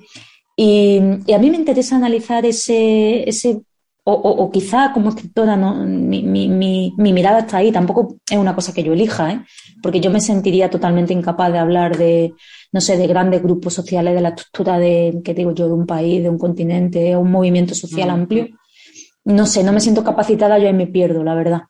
y, 0.57 1.01
y 1.27 1.33
a 1.33 1.39
mí 1.39 1.51
me 1.51 1.57
interesa 1.57 1.97
analizar 1.97 2.45
ese, 2.45 3.29
ese 3.29 3.63
o, 4.11 4.13
o- 4.29 4.37
o 4.43 4.51
quizá 4.51 4.81
como 4.95 5.11
escritora 5.11 5.55
no, 5.63 5.69
mi, 6.11 6.23
mi- 6.23 6.49
mi- 6.61 6.93
mi 6.97 7.13
mirada 7.13 7.41
está 7.41 7.59
ahí, 7.59 7.71
tampoco 7.73 8.01
es 8.35 8.39
una 8.39 8.55
cosa 8.55 8.73
que 8.75 8.83
yo 8.83 8.93
elija, 8.93 9.25
¿eh? 9.33 9.41
porque 9.83 10.01
yo 10.01 10.11
me 10.11 10.21
sentiría 10.21 10.71
totalmente 10.71 11.13
incapaz 11.13 11.53
de 11.53 11.59
hablar 11.59 11.91
de, 12.05 12.35
no 12.73 12.81
sé, 12.81 12.97
de 12.97 13.07
grandes 13.07 13.43
grupos 13.43 13.75
sociales, 13.75 14.15
de 14.15 14.21
la 14.23 14.31
estructura 14.31 14.79
de, 14.79 15.21
¿qué 15.25 15.35
digo 15.35 15.53
yo?, 15.53 15.67
de 15.67 15.75
un 15.75 15.87
país, 15.87 16.23
de 16.23 16.31
un 16.31 16.39
continente, 16.39 17.17
un 17.17 17.31
movimiento 17.31 17.75
social 17.75 18.09
Mm. 18.09 18.13
amplio. 18.21 18.45
No 19.25 19.45
sé, 19.47 19.63
no 19.63 19.73
me 19.73 19.81
siento 19.81 20.03
capacitada, 20.03 20.59
yo 20.59 20.67
ahí 20.69 20.75
me 20.83 20.87
pierdo, 20.87 21.23
la 21.23 21.35
verdad. 21.35 21.63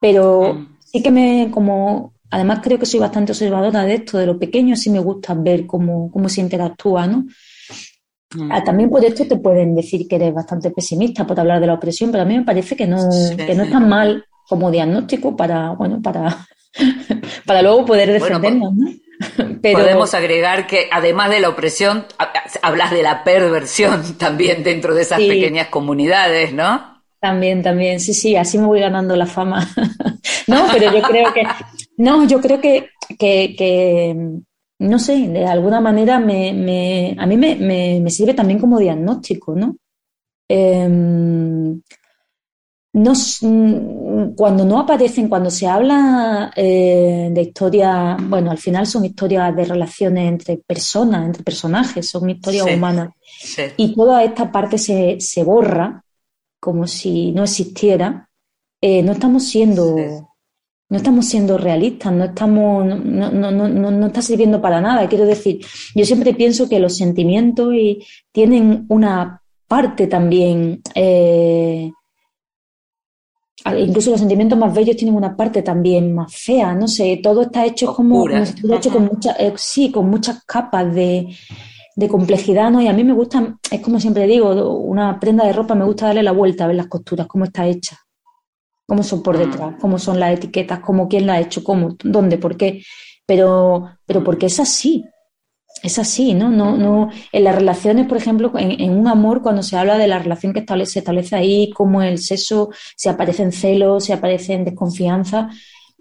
Pero 0.00 0.54
Mm. 0.54 0.66
sí 0.90 1.02
que 1.04 1.10
me, 1.10 1.50
como, 1.52 2.12
además 2.30 2.60
creo 2.62 2.78
que 2.80 2.86
soy 2.86 3.00
bastante 3.00 3.32
observadora 3.32 3.84
de 3.84 3.94
esto, 3.94 4.18
de 4.18 4.26
lo 4.26 4.38
pequeño, 4.38 4.74
sí 4.76 4.90
me 4.90 4.98
gusta 4.98 5.34
ver 5.34 5.66
cómo, 5.66 6.10
cómo 6.10 6.28
se 6.28 6.40
interactúa, 6.40 7.06
¿no? 7.06 7.24
Ah, 8.50 8.62
también 8.64 8.90
por 8.90 9.04
esto 9.04 9.24
te 9.26 9.36
pueden 9.36 9.74
decir 9.74 10.06
que 10.08 10.16
eres 10.16 10.34
bastante 10.34 10.70
pesimista 10.70 11.26
por 11.26 11.38
hablar 11.38 11.60
de 11.60 11.68
la 11.68 11.74
opresión, 11.74 12.10
pero 12.10 12.22
a 12.22 12.26
mí 12.26 12.36
me 12.36 12.44
parece 12.44 12.76
que 12.76 12.86
no, 12.86 13.10
Sí, 13.10 13.36
que 13.36 13.54
no 13.54 13.62
es 13.64 13.70
tan 13.70 13.88
mal 13.88 14.24
como 14.48 14.70
diagnóstico 14.70 15.36
para, 15.36 15.70
bueno, 15.70 16.00
para, 16.02 16.46
para 17.46 17.62
luego 17.62 17.84
poder 17.84 18.08
Bueno, 18.18 18.24
defendernos, 18.40 18.74
¿no? 18.74 18.90
Pero 19.62 19.78
Podemos 19.78 20.12
agregar 20.12 20.66
que 20.66 20.88
además 20.92 21.30
de 21.30 21.40
la 21.40 21.48
opresión, 21.48 22.04
ha- 22.18 22.32
hablas 22.62 22.90
de 22.90 23.02
la 23.02 23.24
perversión 23.24 24.02
también 24.18 24.62
dentro 24.62 24.94
de 24.94 25.02
esas 25.02 25.20
Sí. 25.20 25.28
pequeñas 25.28 25.68
comunidades, 25.68 26.52
¿no? 26.52 26.94
también, 27.18 27.60
también, 27.62 27.98
sí, 27.98 28.14
sí, 28.14 28.36
así 28.36 28.56
me 28.58 28.66
voy 28.66 28.80
ganando 28.80 29.16
la 29.16 29.26
fama. 29.26 29.66
No, 30.48 30.66
pero 30.72 30.92
yo 30.92 31.02
creo 31.02 31.32
que, 31.34 31.42
no, 31.96 32.24
yo 32.24 32.40
creo 32.40 32.60
que, 32.60 32.90
que, 33.18 33.56
que, 33.58 34.16
no 34.78 34.98
sé, 34.98 35.28
de 35.28 35.46
alguna 35.46 35.80
manera 35.80 36.18
me, 36.20 36.52
me- 36.52 37.16
a 37.18 37.26
mí 37.26 37.36
me, 37.36 37.56
me- 37.56 38.00
me 38.00 38.10
sirve 38.10 38.34
también 38.34 38.58
como 38.58 38.78
diagnóstico, 38.78 39.54
¿no? 39.54 39.76
Em, 40.48 41.80
no 42.94 43.12
mm, 43.42 44.34
cuando 44.34 44.64
no 44.64 44.80
aparecen, 44.80 45.28
cuando 45.28 45.50
se 45.50 45.66
habla 45.66 46.50
eh, 46.56 47.28
de 47.30 47.42
historias, 47.42 48.16
bueno, 48.28 48.50
al 48.50 48.58
final 48.58 48.86
son 48.86 49.04
historias 49.04 49.54
de 49.54 49.64
relaciones 49.66 50.28
entre 50.28 50.56
personas, 50.58 51.26
entre 51.26 51.42
personajes, 51.42 52.08
son 52.08 52.30
historias 52.30 52.66
Sí. 52.66 52.74
humanas. 52.74 53.10
Sí. 53.38 53.62
Y 53.76 53.94
toda 53.94 54.24
esta 54.24 54.50
parte 54.50 54.78
se, 54.78 55.16
se 55.20 55.44
borra 55.44 56.02
como 56.60 56.86
si 56.86 57.32
no 57.32 57.42
existiera. 57.44 58.28
Eh, 58.80 59.02
no 59.02 59.12
estamos 59.12 59.44
siendo, 59.44 59.96
Sí. 59.96 60.02
No 60.88 60.96
estamos 60.96 61.26
siendo 61.26 61.58
realistas, 61.58 62.12
no 62.12 62.24
estamos, 62.24 62.86
no, 62.86 62.96
no, 62.96 63.50
no, 63.50 63.68
no, 63.68 63.90
no 63.90 64.06
está 64.06 64.22
sirviendo 64.22 64.60
para 64.60 64.80
nada. 64.80 65.08
Quiero 65.08 65.24
decir, 65.26 65.60
yo 65.94 66.04
siempre 66.04 66.34
pienso 66.34 66.68
que 66.68 66.78
los 66.78 66.96
sentimientos 66.96 67.74
y 67.74 68.04
tienen 68.30 68.86
una 68.88 69.42
parte 69.66 70.06
también, 70.06 70.80
eh, 70.94 71.90
incluso 73.78 74.12
los 74.12 74.20
sentimientos 74.20 74.56
más 74.56 74.72
bellos 74.72 74.96
tienen 74.96 75.16
una 75.16 75.36
parte 75.36 75.62
también 75.62 76.14
más 76.14 76.32
fea, 76.36 76.72
no 76.74 76.86
sé, 76.86 77.18
todo 77.20 77.42
está 77.42 77.66
hecho 77.66 77.92
como 77.92 78.28
está 78.28 78.76
hecho 78.76 78.90
con 78.90 79.06
muchas, 79.06 79.40
eh, 79.40 79.52
sí, 79.56 79.90
con 79.90 80.08
muchas 80.08 80.44
capas 80.44 80.94
de, 80.94 81.34
de 81.96 82.08
complejidad, 82.08 82.70
¿no? 82.70 82.80
Y 82.80 82.86
a 82.86 82.92
mí 82.92 83.02
me 83.02 83.12
gusta, 83.12 83.58
es 83.68 83.80
como 83.80 83.98
siempre 83.98 84.28
digo, 84.28 84.78
una 84.78 85.18
prenda 85.18 85.44
de 85.44 85.52
ropa 85.52 85.74
me 85.74 85.84
gusta 85.84 86.06
darle 86.06 86.22
la 86.22 86.30
vuelta 86.30 86.62
a 86.62 86.66
ver 86.68 86.76
las 86.76 86.86
costuras, 86.86 87.26
cómo 87.26 87.44
está 87.44 87.66
hecha, 87.66 87.98
cómo 88.86 89.02
son 89.02 89.22
por 89.22 89.36
Mm. 89.36 89.38
detrás, 89.38 89.74
cómo 89.80 89.98
son 89.98 90.20
las 90.20 90.34
etiquetas, 90.34 90.80
cómo 90.80 91.08
quién 91.08 91.26
la 91.26 91.34
ha 91.34 91.40
hecho, 91.40 91.64
cómo, 91.64 91.96
dónde, 92.04 92.38
por 92.38 92.56
qué. 92.56 92.82
Pero, 93.26 93.90
pero 94.06 94.22
porque 94.24 94.46
es 94.46 94.60
así, 94.60 95.04
es 95.82 95.98
así, 95.98 96.34
¿no? 96.34 96.50
No, 96.50 96.76
no, 96.76 97.10
en 97.32 97.44
las 97.44 97.54
relaciones, 97.54 98.06
por 98.06 98.16
ejemplo, 98.16 98.52
en, 98.58 98.80
en 98.80 98.92
un 98.98 99.08
amor, 99.08 99.42
cuando 99.42 99.62
se 99.62 99.76
habla 99.76 99.98
de 99.98 100.08
la 100.08 100.18
relación 100.18 100.52
que 100.52 100.60
establece, 100.60 100.92
se 100.94 100.98
establece 101.00 101.36
ahí, 101.36 101.70
como 101.70 102.02
el 102.02 102.18
sexo, 102.18 102.70
si 102.96 103.08
aparecen 103.08 103.52
celos, 103.52 104.04
si 104.04 104.12
aparecen 104.12 104.64
desconfianza, 104.64 105.50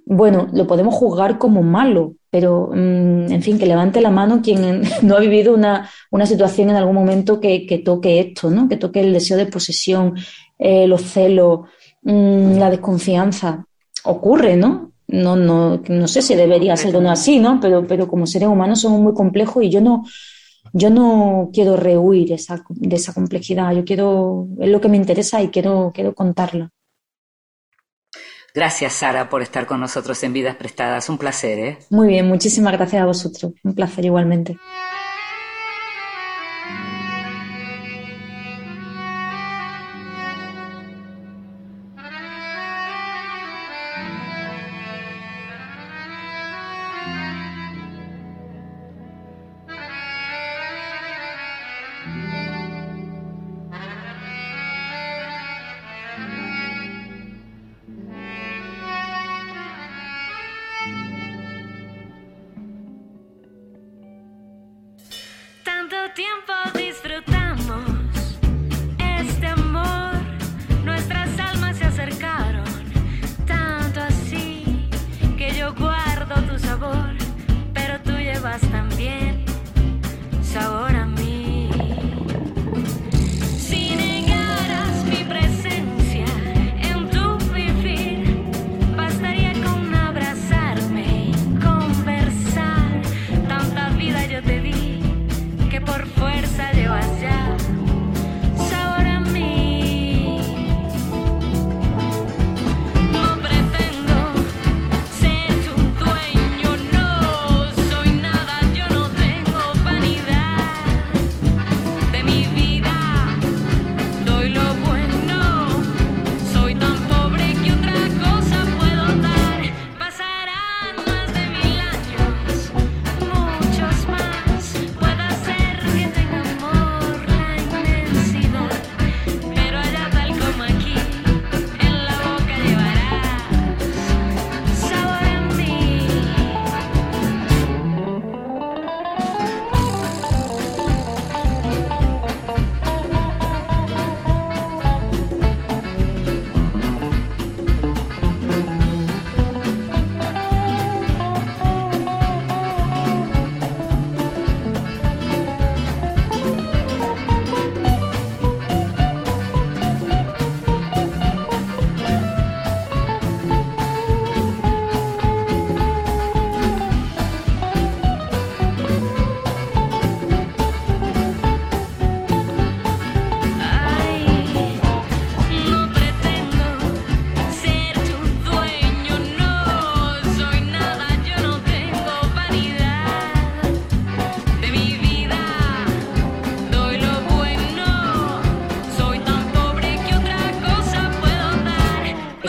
bueno, 0.06 0.48
lo 0.54 0.68
podemos 0.68 0.94
juzgar 0.96 1.38
como 1.40 1.64
malo, 1.64 2.16
pero 2.30 2.70
mm, 2.72 3.32
en 3.32 3.42
fin, 3.42 3.58
que 3.58 3.66
levante 3.66 4.02
la 4.02 4.12
mano 4.12 4.42
quien 4.42 4.82
no 5.02 5.16
ha 5.16 5.20
vivido 5.20 5.54
una, 5.54 5.90
una 6.12 6.26
situación 6.26 6.70
en 6.70 6.76
algún 6.76 6.96
momento 6.96 7.40
que, 7.40 7.66
que 7.66 7.80
toque 7.80 8.20
esto, 8.20 8.50
¿no? 8.52 8.70
Que 8.70 8.78
toque 8.78 9.02
el 9.02 9.14
deseo 9.14 9.38
de 9.38 9.48
posesión, 9.48 10.16
eh, 10.60 10.88
los 10.88 11.02
celos, 11.02 11.62
mm, 12.06 12.58
la 12.58 12.70
desconfianza. 12.70 13.66
Ocurre, 14.06 14.56
¿no? 14.56 14.94
No, 15.08 15.36
no, 15.36 15.82
no 15.88 16.08
sé 16.08 16.22
si 16.22 16.34
debería 16.36 16.78
ser 16.78 16.96
o 16.96 17.02
no 17.02 17.12
así, 17.12 17.40
¿no? 17.40 17.60
Pero, 17.60 17.86
pero 17.86 18.08
como 18.08 18.26
seres 18.26 18.48
humanos 18.48 18.82
somos 18.82 19.02
muy 19.02 19.14
complejos 19.14 19.64
y 19.64 19.70
yo 19.70 19.82
no, 19.82 20.04
yo 20.74 20.90
no 20.90 21.50
quiero 21.54 21.76
rehuir 21.78 22.32
esa, 22.34 22.64
de 22.70 22.96
esa 22.96 23.14
complejidad. 23.14 23.74
Yo 23.74 23.86
quiero, 23.86 24.48
es 24.60 24.70
lo 24.70 24.82
que 24.82 24.90
me 24.90 24.98
interesa 24.98 25.42
y 25.42 25.50
quiero, 25.50 25.92
quiero 25.94 26.16
contarla. 26.16 26.72
Gracias, 28.54 28.94
Sara, 28.94 29.30
por 29.30 29.42
estar 29.42 29.66
con 29.66 29.82
nosotros 29.82 30.24
en 30.24 30.32
Vidas 30.32 30.56
Prestadas. 30.56 31.10
Un 31.10 31.18
placer, 31.18 31.60
¿eh? 31.60 31.78
Muy 31.90 32.08
bien, 32.08 32.26
muchísimas 32.26 32.72
gracias 32.72 33.02
a 33.02 33.06
vosotros. 33.06 33.52
Un 33.64 33.76
placer 33.76 34.06
igualmente. 34.06 34.58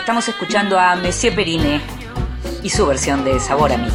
Estamos 0.07 0.29
escuchando 0.29 0.79
a 0.79 0.95
Monsieur 0.95 1.35
Perine 1.35 1.81
y 2.63 2.69
su 2.69 2.85
versión 2.85 3.25
de 3.25 3.41
Sabor 3.41 3.73
a 3.73 3.77
mí. 3.77 3.89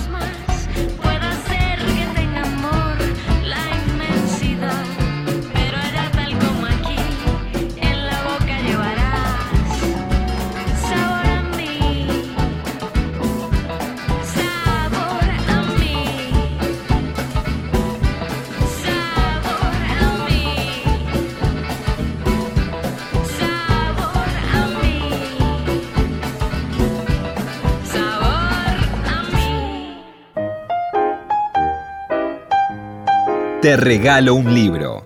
Te 33.63 33.77
regalo 33.77 34.35
un 34.35 34.53
libro. 34.53 35.05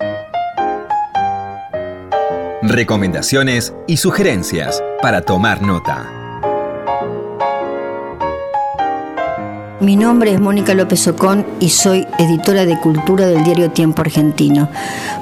Recomendaciones 2.62 3.74
y 3.86 3.98
sugerencias 3.98 4.82
para 5.02 5.20
tomar 5.20 5.61
nota. 5.61 6.16
Mi 9.87 9.95
nombre 9.95 10.32
es 10.32 10.41
Mónica 10.41 10.74
López 10.74 11.07
Ocón 11.07 11.47
y 11.61 11.68
soy 11.68 12.09
editora 12.18 12.66
de 12.66 12.76
cultura 12.80 13.28
del 13.28 13.45
diario 13.45 13.70
Tiempo 13.70 14.03
Argentino. 14.03 14.68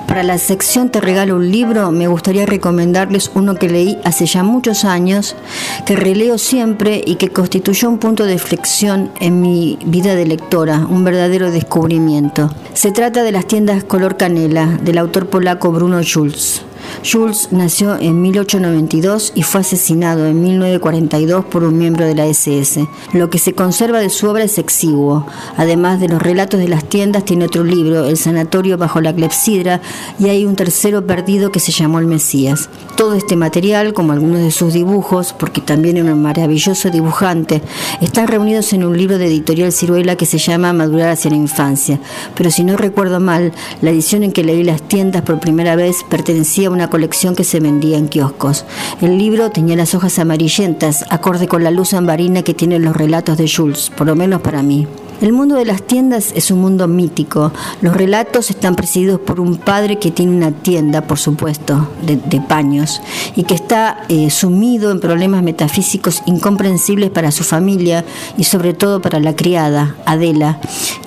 Para 0.08 0.22
la 0.22 0.38
sección 0.38 0.88
Te 0.88 1.02
regalo 1.02 1.36
un 1.36 1.50
libro, 1.52 1.90
me 1.92 2.06
gustaría 2.06 2.46
recomendarles 2.46 3.30
uno 3.34 3.56
que 3.56 3.68
leí 3.68 3.98
hace 4.04 4.24
ya 4.24 4.42
muchos 4.42 4.86
años, 4.86 5.36
que 5.84 5.96
releo 5.96 6.38
siempre 6.38 7.02
y 7.04 7.16
que 7.16 7.28
constituyó 7.28 7.90
un 7.90 7.98
punto 7.98 8.24
de 8.24 8.38
flexión 8.38 9.10
en 9.20 9.42
mi 9.42 9.78
vida 9.84 10.14
de 10.14 10.24
lectora, 10.24 10.86
un 10.88 11.04
verdadero 11.04 11.50
descubrimiento. 11.50 12.48
Se 12.72 12.90
trata 12.90 13.22
de 13.22 13.32
las 13.32 13.46
tiendas 13.46 13.84
color 13.84 14.16
canela, 14.16 14.64
del 14.80 14.96
autor 14.96 15.26
polaco 15.26 15.72
Bruno 15.72 16.02
Schulz. 16.02 16.62
Jules 17.02 17.48
nació 17.50 17.96
en 17.98 18.20
1892 18.22 19.32
y 19.34 19.42
fue 19.42 19.60
asesinado 19.62 20.26
en 20.26 20.42
1942 20.42 21.44
por 21.46 21.64
un 21.64 21.78
miembro 21.78 22.04
de 22.04 22.14
la 22.14 22.26
SS. 22.26 22.86
Lo 23.12 23.30
que 23.30 23.38
se 23.38 23.54
conserva 23.54 24.00
de 24.00 24.10
su 24.10 24.28
obra 24.28 24.44
es 24.44 24.58
exiguo. 24.58 25.26
Además 25.56 26.00
de 26.00 26.08
los 26.08 26.22
relatos 26.22 26.60
de 26.60 26.68
las 26.68 26.84
tiendas, 26.84 27.24
tiene 27.24 27.46
otro 27.46 27.64
libro, 27.64 28.04
El 28.04 28.16
sanatorio 28.16 28.78
bajo 28.78 29.00
la 29.00 29.14
clepsidra, 29.14 29.80
y 30.18 30.28
hay 30.28 30.44
un 30.44 30.56
tercero 30.56 31.06
perdido 31.06 31.50
que 31.50 31.60
se 31.60 31.72
llamó 31.72 31.98
El 31.98 32.06
Mesías. 32.06 32.68
Todo 32.96 33.14
este 33.14 33.36
material, 33.36 33.92
como 33.92 34.12
algunos 34.12 34.40
de 34.40 34.50
sus 34.50 34.72
dibujos, 34.72 35.32
porque 35.32 35.60
también 35.60 35.96
era 35.96 36.12
un 36.12 36.22
maravilloso 36.22 36.90
dibujante, 36.90 37.62
están 38.00 38.28
reunidos 38.28 38.72
en 38.72 38.84
un 38.84 38.96
libro 38.96 39.18
de 39.18 39.26
editorial 39.26 39.72
Ciruela 39.72 40.16
que 40.16 40.26
se 40.26 40.38
llama 40.38 40.72
Madurar 40.72 41.10
hacia 41.10 41.30
la 41.30 41.36
infancia. 41.36 42.00
Pero 42.34 42.50
si 42.50 42.64
no 42.64 42.76
recuerdo 42.76 43.20
mal, 43.20 43.52
la 43.82 43.90
edición 43.90 44.22
en 44.22 44.32
que 44.32 44.44
leí 44.44 44.62
las 44.62 44.82
tiendas 44.82 45.22
por 45.22 45.40
primera 45.40 45.76
vez 45.76 45.96
pertenecía 46.08 46.68
a 46.68 46.70
una 46.70 46.83
colección 46.90 47.34
que 47.34 47.44
se 47.44 47.60
vendía 47.60 47.98
en 47.98 48.08
kioscos. 48.08 48.64
El 49.00 49.18
libro 49.18 49.50
tenía 49.50 49.76
las 49.76 49.94
hojas 49.94 50.18
amarillentas, 50.18 51.04
acorde 51.10 51.48
con 51.48 51.64
la 51.64 51.70
luz 51.70 51.94
ambarina 51.94 52.42
que 52.42 52.54
tienen 52.54 52.82
los 52.82 52.96
relatos 52.96 53.36
de 53.38 53.50
Jules, 53.50 53.90
por 53.96 54.06
lo 54.06 54.14
menos 54.14 54.40
para 54.40 54.62
mí. 54.62 54.86
El 55.20 55.32
mundo 55.32 55.54
de 55.54 55.64
las 55.64 55.82
tiendas 55.82 56.32
es 56.34 56.50
un 56.50 56.60
mundo 56.60 56.88
mítico. 56.88 57.52
Los 57.80 57.96
relatos 57.96 58.50
están 58.50 58.74
presididos 58.74 59.20
por 59.20 59.40
un 59.40 59.56
padre 59.56 59.98
que 59.98 60.10
tiene 60.10 60.36
una 60.36 60.50
tienda, 60.50 61.06
por 61.06 61.18
supuesto, 61.18 61.88
de, 62.02 62.16
de 62.16 62.40
paños, 62.40 63.00
y 63.36 63.44
que 63.44 63.54
está 63.54 64.02
eh, 64.08 64.28
sumido 64.30 64.90
en 64.90 65.00
problemas 65.00 65.42
metafísicos 65.42 66.22
incomprensibles 66.26 67.10
para 67.10 67.30
su 67.30 67.44
familia 67.44 68.04
y 68.36 68.44
sobre 68.44 68.74
todo 68.74 69.00
para 69.00 69.20
la 69.20 69.36
criada, 69.36 69.96
Adela, 70.04 70.58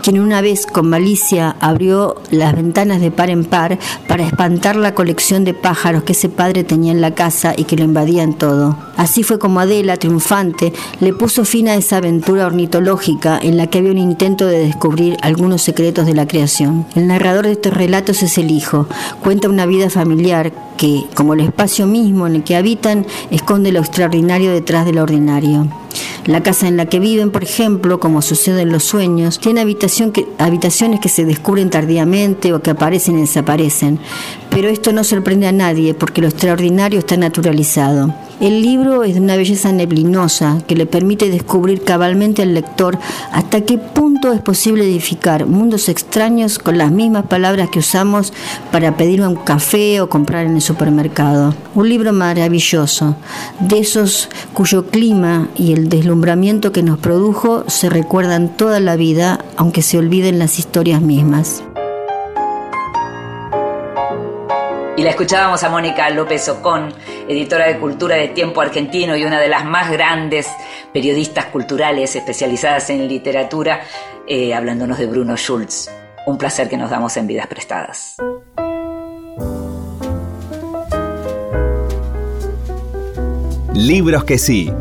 quien 0.01 0.19
una 0.19 0.41
vez 0.41 0.65
con 0.65 0.89
malicia 0.89 1.55
abrió 1.59 2.15
las 2.32 2.55
ventanas 2.55 3.01
de 3.01 3.11
par 3.11 3.30
en 3.30 3.43
par 3.43 3.78
para 4.07 4.25
espantar 4.25 4.78
la 4.78 4.95
colección 4.95 5.43
de 5.43 5.53
pájaros 5.68 6.03
que 6.03 6.13
ese 6.13 6.30
padre 6.30 6.63
tenía 6.63 6.93
en 6.93 7.01
la 7.01 7.13
casa 7.13 7.53
y 7.57 7.65
que 7.65 7.76
lo 7.76 7.84
invadían 7.84 8.32
todo. 8.32 8.78
Así 8.95 9.22
fue 9.24 9.38
como 9.38 9.59
Adela, 9.59 9.97
triunfante, 9.97 10.72
le 11.01 11.11
puso 11.11 11.43
fin 11.43 11.68
a 11.68 11.76
esa 11.76 11.97
aventura 11.97 12.45
ornitológica 12.45 13.38
en 13.43 13.57
la 13.57 13.68
que 13.68 13.80
había 13.80 13.91
un 13.91 13.97
intento 13.97 14.45
de 14.45 14.59
descubrir 14.59 15.18
algunos 15.22 15.61
secretos 15.61 16.05
de 16.05 16.13
la 16.13 16.26
creación. 16.26 16.86
El 16.95 17.07
narrador 17.07 17.47
de 17.47 17.51
estos 17.51 17.74
relatos 17.74 18.24
es 18.24 18.38
el 18.38 18.49
hijo. 18.49 18.88
Cuenta 19.22 19.49
una 19.49 19.65
vida 19.65 19.89
familiar 19.89 20.53
que, 20.78 21.03
como 21.15 21.34
el 21.34 21.41
espacio 21.41 21.86
mismo 21.86 22.28
en 22.28 22.36
el 22.36 22.43
que 22.45 22.55
habitan, 22.55 23.05
esconde 23.30 23.74
lo 23.74 23.80
extraordinario 23.80 24.53
detrás 24.53 24.86
de 24.86 24.93
lo 24.93 25.03
ordinario. 25.03 25.68
La 26.28 26.43
casa 26.43 26.67
en 26.67 26.75
la 26.75 26.88
que 26.88 26.99
viven, 26.99 27.32
por 27.32 27.43
ejemplo, 27.43 28.01
como 28.01 28.21
sucede 28.21 28.63
en 28.63 28.71
los 28.73 28.84
sueños, 28.84 29.39
tiene 29.39 29.61
habitaciones 29.61 30.99
que 30.99 31.09
se 31.09 31.23
descubren 31.23 31.69
tardíamente 31.69 32.53
o 32.53 32.61
que 32.61 32.71
aparecen 32.71 33.17
y 33.17 33.21
desaparecen. 33.21 33.97
Pero 34.49 34.67
esto 34.67 34.91
no 34.91 35.05
sorprende 35.05 35.47
a 35.47 35.53
nadie 35.53 35.93
porque 35.93 36.19
lo 36.19 36.28
extraordinario 36.28 36.99
está 36.99 37.15
naturalizado. 37.15 38.13
El 38.40 38.62
libro 38.62 39.04
es 39.04 39.16
de 39.16 39.22
una 39.22 39.36
belleza 39.36 39.72
neblinosa 39.72 40.60
que 40.68 40.76
le 40.76 40.86
permite 40.86 41.32
descubrir 41.32 41.82
cabalmente 41.82 42.44
al 42.44 42.54
lector 42.54 43.00
hasta 43.32 43.62
qué 43.62 43.80
punto 43.80 44.32
es 44.32 44.42
posible 44.42 44.84
edificar 44.84 45.48
mundos 45.48 45.90
extraños 45.90 46.60
con 46.60 46.78
las 46.78 46.92
mismas 46.92 47.26
palabras 47.26 47.72
que 47.72 47.80
usamos 47.80 48.34
para 48.72 48.96
pedir 48.96 49.22
un 49.22 49.36
café 49.36 50.02
o 50.02 50.10
comprar 50.10 50.46
en 50.46 50.54
el 50.54 50.62
supermercado. 50.62 51.56
Un 51.74 51.90
libro 51.90 52.14
maravilloso, 52.14 53.16
de 53.60 53.80
esos 53.80 54.30
cuyo 54.54 54.86
clima 54.86 55.50
y 55.56 55.74
el 55.74 55.90
deslumbramiento 55.90 56.72
que 56.72 56.84
nos 56.84 57.00
produjo 57.00 57.64
se 57.66 57.90
recuerdan 57.90 58.56
toda 58.56 58.80
la 58.80 58.98
vida, 58.98 59.44
aunque 59.56 59.82
se 59.82 59.98
olviden 59.98 60.38
las 60.38 60.60
historias 60.60 61.02
mismas. 61.02 61.64
Y 64.98 65.04
la 65.04 65.12
escuchábamos 65.12 65.64
a 65.64 65.70
Mónica 65.70 66.10
López 66.10 66.50
Ocón, 66.50 66.91
editora 67.28 67.68
de 67.68 67.78
cultura 67.78 68.16
de 68.16 68.30
Tiempo 68.30 68.62
Argentino 68.62 69.16
y 69.16 69.26
una 69.26 69.39
de 69.39 69.48
las 69.48 69.64
más 69.64 69.91
grandes 69.91 70.48
periodistas 70.91 71.45
culturales 71.45 72.16
especializadas 72.16 72.89
en 72.89 73.08
literatura, 73.08 73.82
eh, 74.28 74.56
hablándonos 74.56 74.98
de 74.98 75.06
Bruno 75.06 75.38
Schulz. 75.38 75.88
Un 76.26 76.39
placer 76.39 76.68
que 76.68 76.78
nos 76.78 76.89
damos 76.89 77.16
en 77.16 77.28
Vidas 77.28 77.45
Prestadas. 77.45 78.16
Libros 83.76 84.24
que 84.24 84.39
sí. 84.39 84.74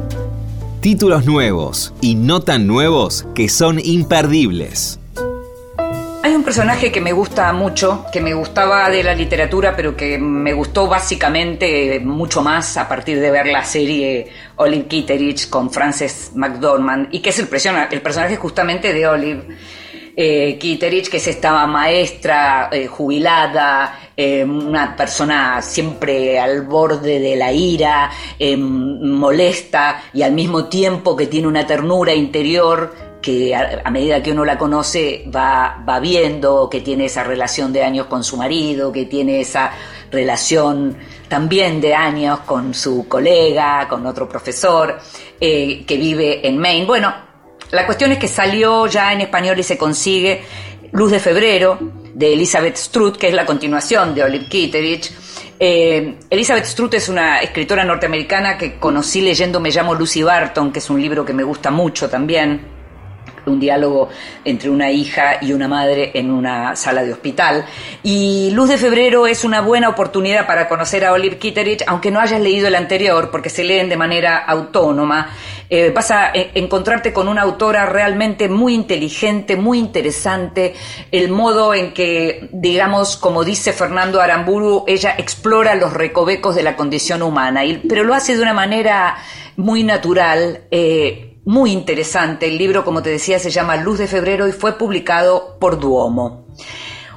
Títulos 0.81 1.27
nuevos 1.27 1.93
y 2.01 2.15
no 2.15 2.41
tan 2.41 2.67
nuevos 2.67 3.27
que 3.35 3.51
son 3.51 3.79
imperdibles. 3.85 4.99
Hay 6.27 6.35
un 6.35 6.43
personaje 6.43 6.91
que 6.91 7.01
me 7.01 7.13
gusta 7.13 7.53
mucho, 7.53 8.07
que 8.13 8.21
me 8.21 8.35
gustaba 8.35 8.91
de 8.91 9.05
la 9.05 9.15
literatura, 9.15 9.77
pero 9.77 9.97
que 9.97 10.19
me 10.19 10.53
gustó 10.53 10.89
básicamente 10.89 12.01
mucho 12.01 12.43
más 12.43 12.77
a 12.77 12.89
partir 12.89 13.21
de 13.21 13.31
ver 13.31 13.47
la 13.47 13.63
serie 13.63 14.27
Olive 14.57 14.87
Kitteridge 14.87 15.49
con 15.49 15.71
Frances 15.71 16.33
McDormand, 16.35 17.15
y 17.15 17.21
que 17.21 17.31
es 17.31 17.39
el, 17.39 17.49
el 17.93 18.03
personaje 18.03 18.35
justamente 18.35 18.93
de 18.93 19.07
Olive 19.07 19.47
eh, 20.17 20.59
Kitteridge, 20.59 21.11
que 21.11 21.19
es 21.19 21.29
esta 21.29 21.65
maestra 21.67 22.71
eh, 22.73 22.89
jubilada, 22.89 24.11
eh, 24.17 24.43
una 24.43 24.97
persona 24.97 25.63
siempre 25.63 26.41
al 26.41 26.63
borde 26.63 27.21
de 27.21 27.37
la 27.37 27.53
ira, 27.53 28.11
eh, 28.37 28.57
molesta 28.57 30.03
y 30.13 30.23
al 30.23 30.33
mismo 30.33 30.65
tiempo 30.65 31.15
que 31.15 31.27
tiene 31.27 31.47
una 31.47 31.67
ternura 31.67 32.15
interior 32.15 33.06
que 33.27 33.57
a, 33.57 33.91
medida 33.91 34.23
que 34.23 34.31
uno 34.31 34.45
la 34.45 34.57
conoce 34.57 35.25
va, 35.35 35.83
va 35.85 35.99
viendo 35.99 36.71
que 36.71 36.81
tiene 36.81 37.07
esa 37.07 37.25
relación 37.25 37.73
de 37.73 37.83
años 37.83 38.07
con 38.07 38.23
su 38.23 38.37
marido, 38.37 38.93
que 38.93 39.07
tiene 39.07 39.41
esa 39.41 39.73
relación 40.13 40.97
también 41.27 41.81
de 41.81 41.93
años 41.93 42.39
con 42.47 42.73
su 42.73 43.09
colega, 43.09 43.89
con 43.89 44.07
otro 44.07 44.29
profesor, 44.29 45.01
eh, 45.41 45.85
que 45.85 45.97
vive 45.97 46.47
en 46.47 46.57
Maine. 46.57 46.87
Bueno, 46.87 47.13
la 47.73 47.85
cuestión 47.85 48.13
es 48.13 48.19
que 48.19 48.29
salió 48.29 48.87
ya 48.87 49.13
en 49.13 49.23
español 49.23 49.59
y 49.59 49.65
se 49.65 49.77
consigue 49.77 50.45
Luz 50.93 51.11
de 51.11 51.19
Febrero, 51.19 51.81
de 52.15 52.33
Elizabeth 52.33 52.77
Strutt, 52.77 53.17
que 53.17 53.27
es 53.27 53.35
la 53.35 53.45
continuación 53.45 54.15
de 54.15 54.23
Olive 54.23 54.47
Kitteridge. 54.49 55.13
Eh, 55.59 56.17
Elizabeth 56.31 56.67
Strutt 56.67 56.95
es 56.95 57.09
una 57.09 57.41
escritora 57.41 57.83
norteamericana 57.83 58.57
que 58.57 58.79
conocí 58.79 59.21
leyendo 59.21 59.59
Me 59.59 59.73
llamo 59.73 59.97
Lucy 59.97 60.23
Barton, 60.23 60.71
que 60.71 60.79
es 60.79 60.89
un 60.89 61.03
libro 61.03 61.25
que 61.25 61.33
me 61.33 61.43
gusta 61.43 61.73
mucho 61.73 62.09
también 62.09 62.76
un 63.47 63.61
diálogo 63.61 64.09
entre 64.45 64.71
una 64.71 64.91
hija 64.91 65.39
y 65.41 65.53
una 65.53 65.69
madre 65.69 66.11
en 66.15 66.31
una 66.31 66.75
sala 66.77 67.03
de 67.03 67.13
hospital. 67.13 67.65
Y 68.03 68.51
Luz 68.51 68.69
de 68.69 68.79
Febrero 68.79 69.27
es 69.27 69.45
una 69.45 69.61
buena 69.61 69.89
oportunidad 69.89 70.47
para 70.47 70.69
conocer 70.69 71.05
a 71.05 71.13
Olive 71.13 71.39
Kitteridge, 71.39 71.85
aunque 71.87 72.11
no 72.11 72.21
hayas 72.21 72.41
leído 72.41 72.69
el 72.69 72.75
anterior, 72.75 73.31
porque 73.31 73.49
se 73.49 73.65
leen 73.65 73.89
de 73.89 73.97
manera 73.97 74.39
autónoma. 74.39 75.31
Eh, 75.69 75.91
vas 75.95 76.11
a 76.11 76.31
eh, 76.33 76.51
encontrarte 76.55 77.13
con 77.13 77.27
una 77.29 77.43
autora 77.43 77.87
realmente 77.87 78.49
muy 78.49 78.75
inteligente, 78.75 79.57
muy 79.57 79.79
interesante, 79.79 80.75
el 81.11 81.31
modo 81.31 81.75
en 81.75 81.93
que, 81.93 82.49
digamos, 82.53 83.17
como 83.17 83.45
dice 83.45 83.73
Fernando 83.73 84.21
Aramburu, 84.21 84.85
ella 84.87 85.15
explora 85.19 85.75
los 85.75 85.93
recovecos 85.93 86.55
de 86.55 86.63
la 86.63 86.77
condición 86.77 87.23
humana, 87.23 87.63
pero 87.89 88.05
lo 88.05 88.15
hace 88.15 88.37
de 88.37 88.43
una 88.43 88.55
manera 88.55 89.17
muy 89.57 89.83
natural. 89.83 90.63
eh, 90.71 91.36
muy 91.47 91.71
interesante. 91.73 92.47
El 92.49 92.59
libro, 92.59 92.85
como 92.85 93.03
te 93.03 93.11
decía, 93.11 93.39
se 93.39 93.51
llama 93.51 93.77
Luz 93.77 93.99
de 93.99 94.07
Febrero 94.07 94.47
y 94.47 94.53
fue 94.53 94.77
publicado 94.77 95.57
por 95.59 95.81
Duomo. 95.81 96.49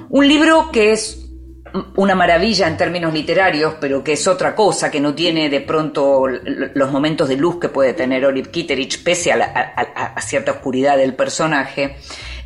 Un 0.09 0.27
libro 0.27 0.69
que 0.71 0.91
es 0.93 1.25
una 1.95 2.15
maravilla 2.15 2.67
en 2.67 2.77
términos 2.77 3.13
literarios, 3.13 3.75
pero 3.79 4.03
que 4.03 4.13
es 4.13 4.27
otra 4.27 4.55
cosa, 4.55 4.89
que 4.89 4.99
no 4.99 5.13
tiene 5.13 5.49
de 5.49 5.61
pronto 5.61 6.23
los 6.27 6.91
momentos 6.91 7.27
de 7.29 7.37
luz 7.37 7.59
que 7.59 7.69
puede 7.69 7.93
tener 7.93 8.25
Olive 8.25 8.49
Kitteridge, 8.49 9.03
pese 9.03 9.31
a, 9.31 9.35
la- 9.37 9.45
a 10.15 10.21
cierta 10.21 10.51
oscuridad 10.51 10.97
del 10.97 11.13
personaje, 11.13 11.97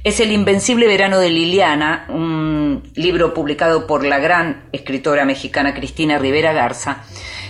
es 0.04 0.20
El 0.20 0.34
Invencible 0.34 0.88
Verano 0.88 1.20
de 1.20 1.30
Liliana, 1.30 2.06
un 2.10 2.84
libro 2.96 3.34
publicado 3.34 3.88
por 3.88 4.04
la 4.06 4.20
gran 4.20 4.66
escritora 4.74 5.24
mexicana 5.24 5.74
Cristina 5.74 6.18
Rivera 6.18 6.52
Garza, 6.52 7.04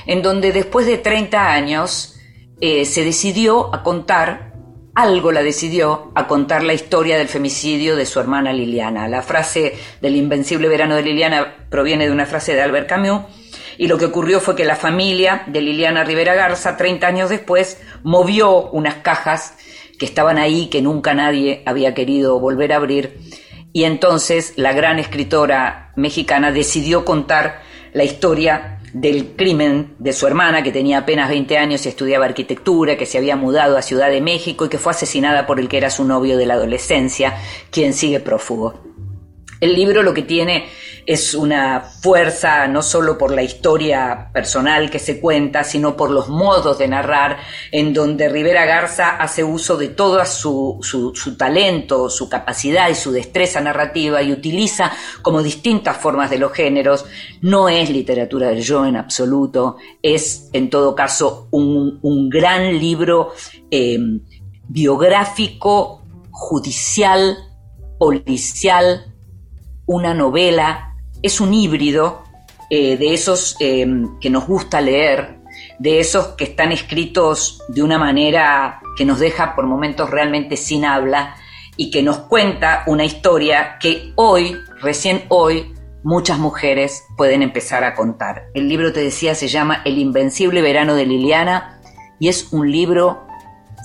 en 0.06 0.22
donde 0.22 0.52
después 0.52 0.86
de 0.86 1.00
30 1.00 1.52
años 1.52 2.13
eh, 2.62 2.86
se 2.86 3.04
decidió 3.04 3.74
a 3.74 3.84
contar, 3.84 4.54
algo 4.96 5.32
la 5.32 5.44
decidió, 5.44 6.12
a 6.16 6.28
contar 6.28 6.64
la 6.64 6.74
historia 6.74 7.18
del 7.18 7.28
femicidio 7.28 7.96
de 7.96 8.06
su 8.06 8.20
hermana 8.20 8.54
Liliana. 8.54 9.08
La 9.08 9.22
frase 9.22 9.74
del 10.02 10.16
invencible 10.16 10.68
verano 10.68 10.96
de 10.96 11.04
Liliana 11.04 11.68
proviene 11.70 12.06
de 12.06 12.12
una 12.12 12.26
frase 12.26 12.54
de 12.54 12.62
Albert 12.62 12.88
Camus, 12.88 13.24
y 13.78 13.88
lo 13.88 13.98
que 13.98 14.06
ocurrió 14.06 14.40
fue 14.40 14.56
que 14.56 14.66
la 14.66 14.76
familia 14.76 15.44
de 15.48 15.62
Liliana 15.62 16.04
Rivera 16.04 16.36
Garza, 16.36 16.78
30 16.78 17.08
años 17.08 17.30
después, 17.30 17.82
movió 18.04 18.70
unas 18.70 18.96
cajas 18.96 19.56
que 19.98 20.06
estaban 20.06 20.38
ahí, 20.38 20.68
que 20.68 20.82
nunca 20.82 21.14
nadie 21.14 21.64
había 21.66 21.94
querido 21.94 22.40
volver 22.40 22.74
a 22.74 22.78
abrir. 22.78 23.20
Y 23.72 23.86
entonces 23.86 24.54
la 24.56 24.74
gran 24.74 25.00
escritora 25.00 25.92
mexicana 25.96 26.52
decidió 26.52 27.06
contar 27.06 27.62
la 27.94 28.04
historia 28.04 28.80
del 28.94 29.36
crimen 29.36 29.96
de 30.00 30.14
su 30.14 30.28
hermana, 30.28 30.64
que 30.64 30.72
tenía 30.72 31.00
apenas 31.00 31.30
20 31.30 31.58
años 31.58 31.86
y 31.86 31.90
estudiaba 31.90 32.26
arquitectura, 32.26 32.96
que 32.96 33.06
se 33.06 33.18
había 33.18 33.36
mudado 33.36 33.78
a 33.78 33.82
Ciudad 33.82 34.10
de 34.10 34.22
México 34.22 34.66
y 34.66 34.70
que 34.70 34.78
fue 34.78 34.92
asesinada 34.92 35.46
por 35.46 35.60
el 35.60 35.68
que 35.68 35.78
era 35.78 35.90
su 35.90 36.06
novio 36.06 36.38
de 36.38 36.46
la 36.46 36.54
adolescencia, 36.54 37.36
quien 37.72 37.94
sigue 37.94 38.20
prófugo. 38.20 38.93
El 39.64 39.76
libro 39.76 40.04
lo 40.04 40.14
que 40.14 40.24
tiene 40.24 40.66
es 41.06 41.34
una 41.34 41.80
fuerza 41.80 42.68
no 42.68 42.82
solo 42.82 43.18
por 43.18 43.34
la 43.34 43.44
historia 43.44 44.30
personal 44.34 44.92
que 44.92 45.00
se 45.00 45.22
cuenta, 45.22 45.64
sino 45.64 45.96
por 45.96 46.12
los 46.12 46.28
modos 46.28 46.78
de 46.80 46.90
narrar, 46.90 47.38
en 47.72 47.94
donde 47.94 48.28
Rivera 48.28 48.66
Garza 48.66 49.12
hace 49.12 49.42
uso 49.42 49.78
de 49.78 49.88
todo 49.88 50.26
su, 50.26 50.80
su, 50.82 51.38
talento, 51.38 52.10
su 52.10 52.28
capacidad 52.28 52.90
y 52.90 52.96
su 52.96 53.14
destreza 53.14 53.62
narrativa 53.62 54.22
y 54.22 54.34
utiliza 54.34 54.92
como 55.22 55.42
distintas 55.42 55.96
formas 55.96 56.30
de 56.30 56.40
los 56.40 56.52
géneros. 56.52 57.06
No 57.40 57.70
es 57.70 57.90
literatura 57.90 58.50
del 58.50 58.64
yo 58.64 58.86
en 58.86 58.98
absoluto, 58.98 59.78
es 60.02 60.50
en 60.52 60.70
todo 60.70 60.94
caso 60.94 61.48
un, 61.52 62.00
un 62.02 62.30
gran 62.30 62.78
libro 62.78 63.32
eh, 63.72 63.98
biográfico, 64.68 66.04
judicial, 66.32 67.38
policial, 67.98 69.13
una 69.86 70.14
novela, 70.14 70.96
es 71.22 71.42
un 71.42 71.54
híbrido 71.54 72.24
eh, 72.70 72.98
de 72.98 73.14
esos 73.14 73.56
eh, 73.60 73.86
que 74.20 74.30
nos 74.30 74.48
gusta 74.48 74.82
leer, 74.82 75.40
de 75.80 76.00
esos 76.00 76.28
que 76.30 76.46
están 76.46 76.72
escritos 76.72 77.62
de 77.68 77.84
una 77.84 77.98
manera 77.98 78.82
que 78.98 79.06
nos 79.06 79.20
deja 79.20 79.56
por 79.56 79.66
momentos 79.66 80.10
realmente 80.10 80.58
sin 80.58 80.86
habla 80.86 81.36
y 81.76 81.92
que 81.92 82.04
nos 82.04 82.18
cuenta 82.20 82.84
una 82.88 83.04
historia 83.04 83.78
que 83.80 84.14
hoy, 84.16 84.56
recién 84.82 85.24
hoy, 85.30 85.74
muchas 86.04 86.38
mujeres 86.38 87.04
pueden 87.18 87.42
empezar 87.42 87.84
a 87.84 87.96
contar. 87.96 88.48
El 88.54 88.68
libro, 88.68 88.94
te 88.94 89.00
decía, 89.00 89.36
se 89.36 89.48
llama 89.48 89.82
El 89.86 89.98
Invencible 89.98 90.62
Verano 90.62 90.96
de 90.96 91.06
Liliana 91.06 91.80
y 92.20 92.28
es 92.28 92.52
un 92.52 92.72
libro 92.72 93.26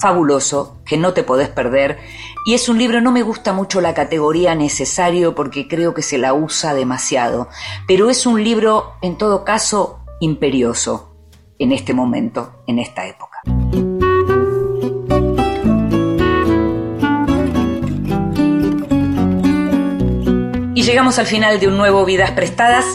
fabuloso 0.00 0.78
que 0.84 0.96
no 0.96 1.12
te 1.12 1.22
podés 1.22 1.48
perder. 1.48 1.98
Y 2.46 2.54
es 2.54 2.68
un 2.68 2.78
libro, 2.78 3.00
no 3.00 3.12
me 3.12 3.22
gusta 3.22 3.52
mucho 3.52 3.80
la 3.80 3.94
categoría 3.94 4.54
necesario 4.54 5.34
porque 5.34 5.68
creo 5.68 5.94
que 5.94 6.02
se 6.02 6.18
la 6.18 6.34
usa 6.34 6.74
demasiado, 6.74 7.48
pero 7.86 8.10
es 8.10 8.26
un 8.26 8.42
libro, 8.42 8.94
en 9.02 9.18
todo 9.18 9.44
caso, 9.44 10.00
imperioso 10.20 11.14
en 11.58 11.72
este 11.72 11.92
momento, 11.92 12.62
en 12.66 12.78
esta 12.78 13.06
época. 13.06 13.40
Y 20.74 20.82
llegamos 20.82 21.18
al 21.18 21.26
final 21.26 21.58
de 21.58 21.66
un 21.66 21.76
nuevo 21.76 22.04
Vidas 22.04 22.30
Prestadas. 22.30 22.86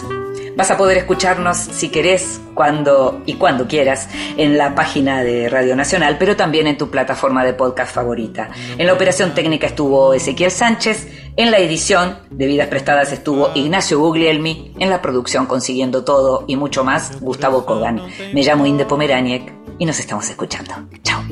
Vas 0.56 0.70
a 0.70 0.78
poder 0.78 0.98
escucharnos 0.98 1.58
si 1.58 1.90
querés, 1.90 2.40
cuando 2.54 3.22
y 3.26 3.34
cuando 3.36 3.68
quieras, 3.68 4.08
en 4.38 4.58
la 4.58 4.76
página 4.76 5.24
de 5.24 5.50
Radio 5.50 5.76
Nacional, 5.76 6.18
pero 6.20 6.36
también 6.36 6.68
en 6.68 6.78
tu 6.78 6.90
plataforma 6.90 7.44
de 7.44 7.54
podcast 7.54 7.94
favorita. 7.94 8.50
En 8.78 8.86
la 8.86 8.94
operación 8.94 9.34
técnica 9.34 9.68
estuvo 9.68 10.14
Ezequiel 10.14 10.52
Sánchez, 10.52 11.08
en 11.36 11.50
la 11.50 11.58
edición 11.58 12.18
de 12.30 12.46
Vidas 12.46 12.68
Prestadas 12.68 13.12
estuvo 13.12 13.50
Ignacio 13.56 14.00
Guglielmi, 14.00 14.74
en 14.78 14.90
la 14.90 15.02
producción 15.02 15.48
Consiguiendo 15.48 16.04
Todo 16.04 16.46
y 16.48 16.56
mucho 16.56 16.84
más, 16.84 17.20
Gustavo 17.20 17.66
Kogan. 17.66 18.02
Me 18.34 18.44
llamo 18.44 18.68
Inde 18.68 18.86
Pomeraniec 18.86 19.52
y 19.80 19.86
nos 19.86 20.00
estamos 20.00 20.30
escuchando. 20.30 20.74
Chao. 21.02 21.24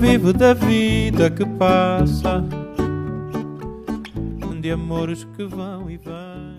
Vivo 0.00 0.32
da 0.32 0.54
vida 0.54 1.34
que 1.34 1.44
de 4.62 4.70
amores 4.70 5.24
que 5.24 5.44
vão 5.44 5.90
e 5.90 5.96
vêm. 5.96 6.51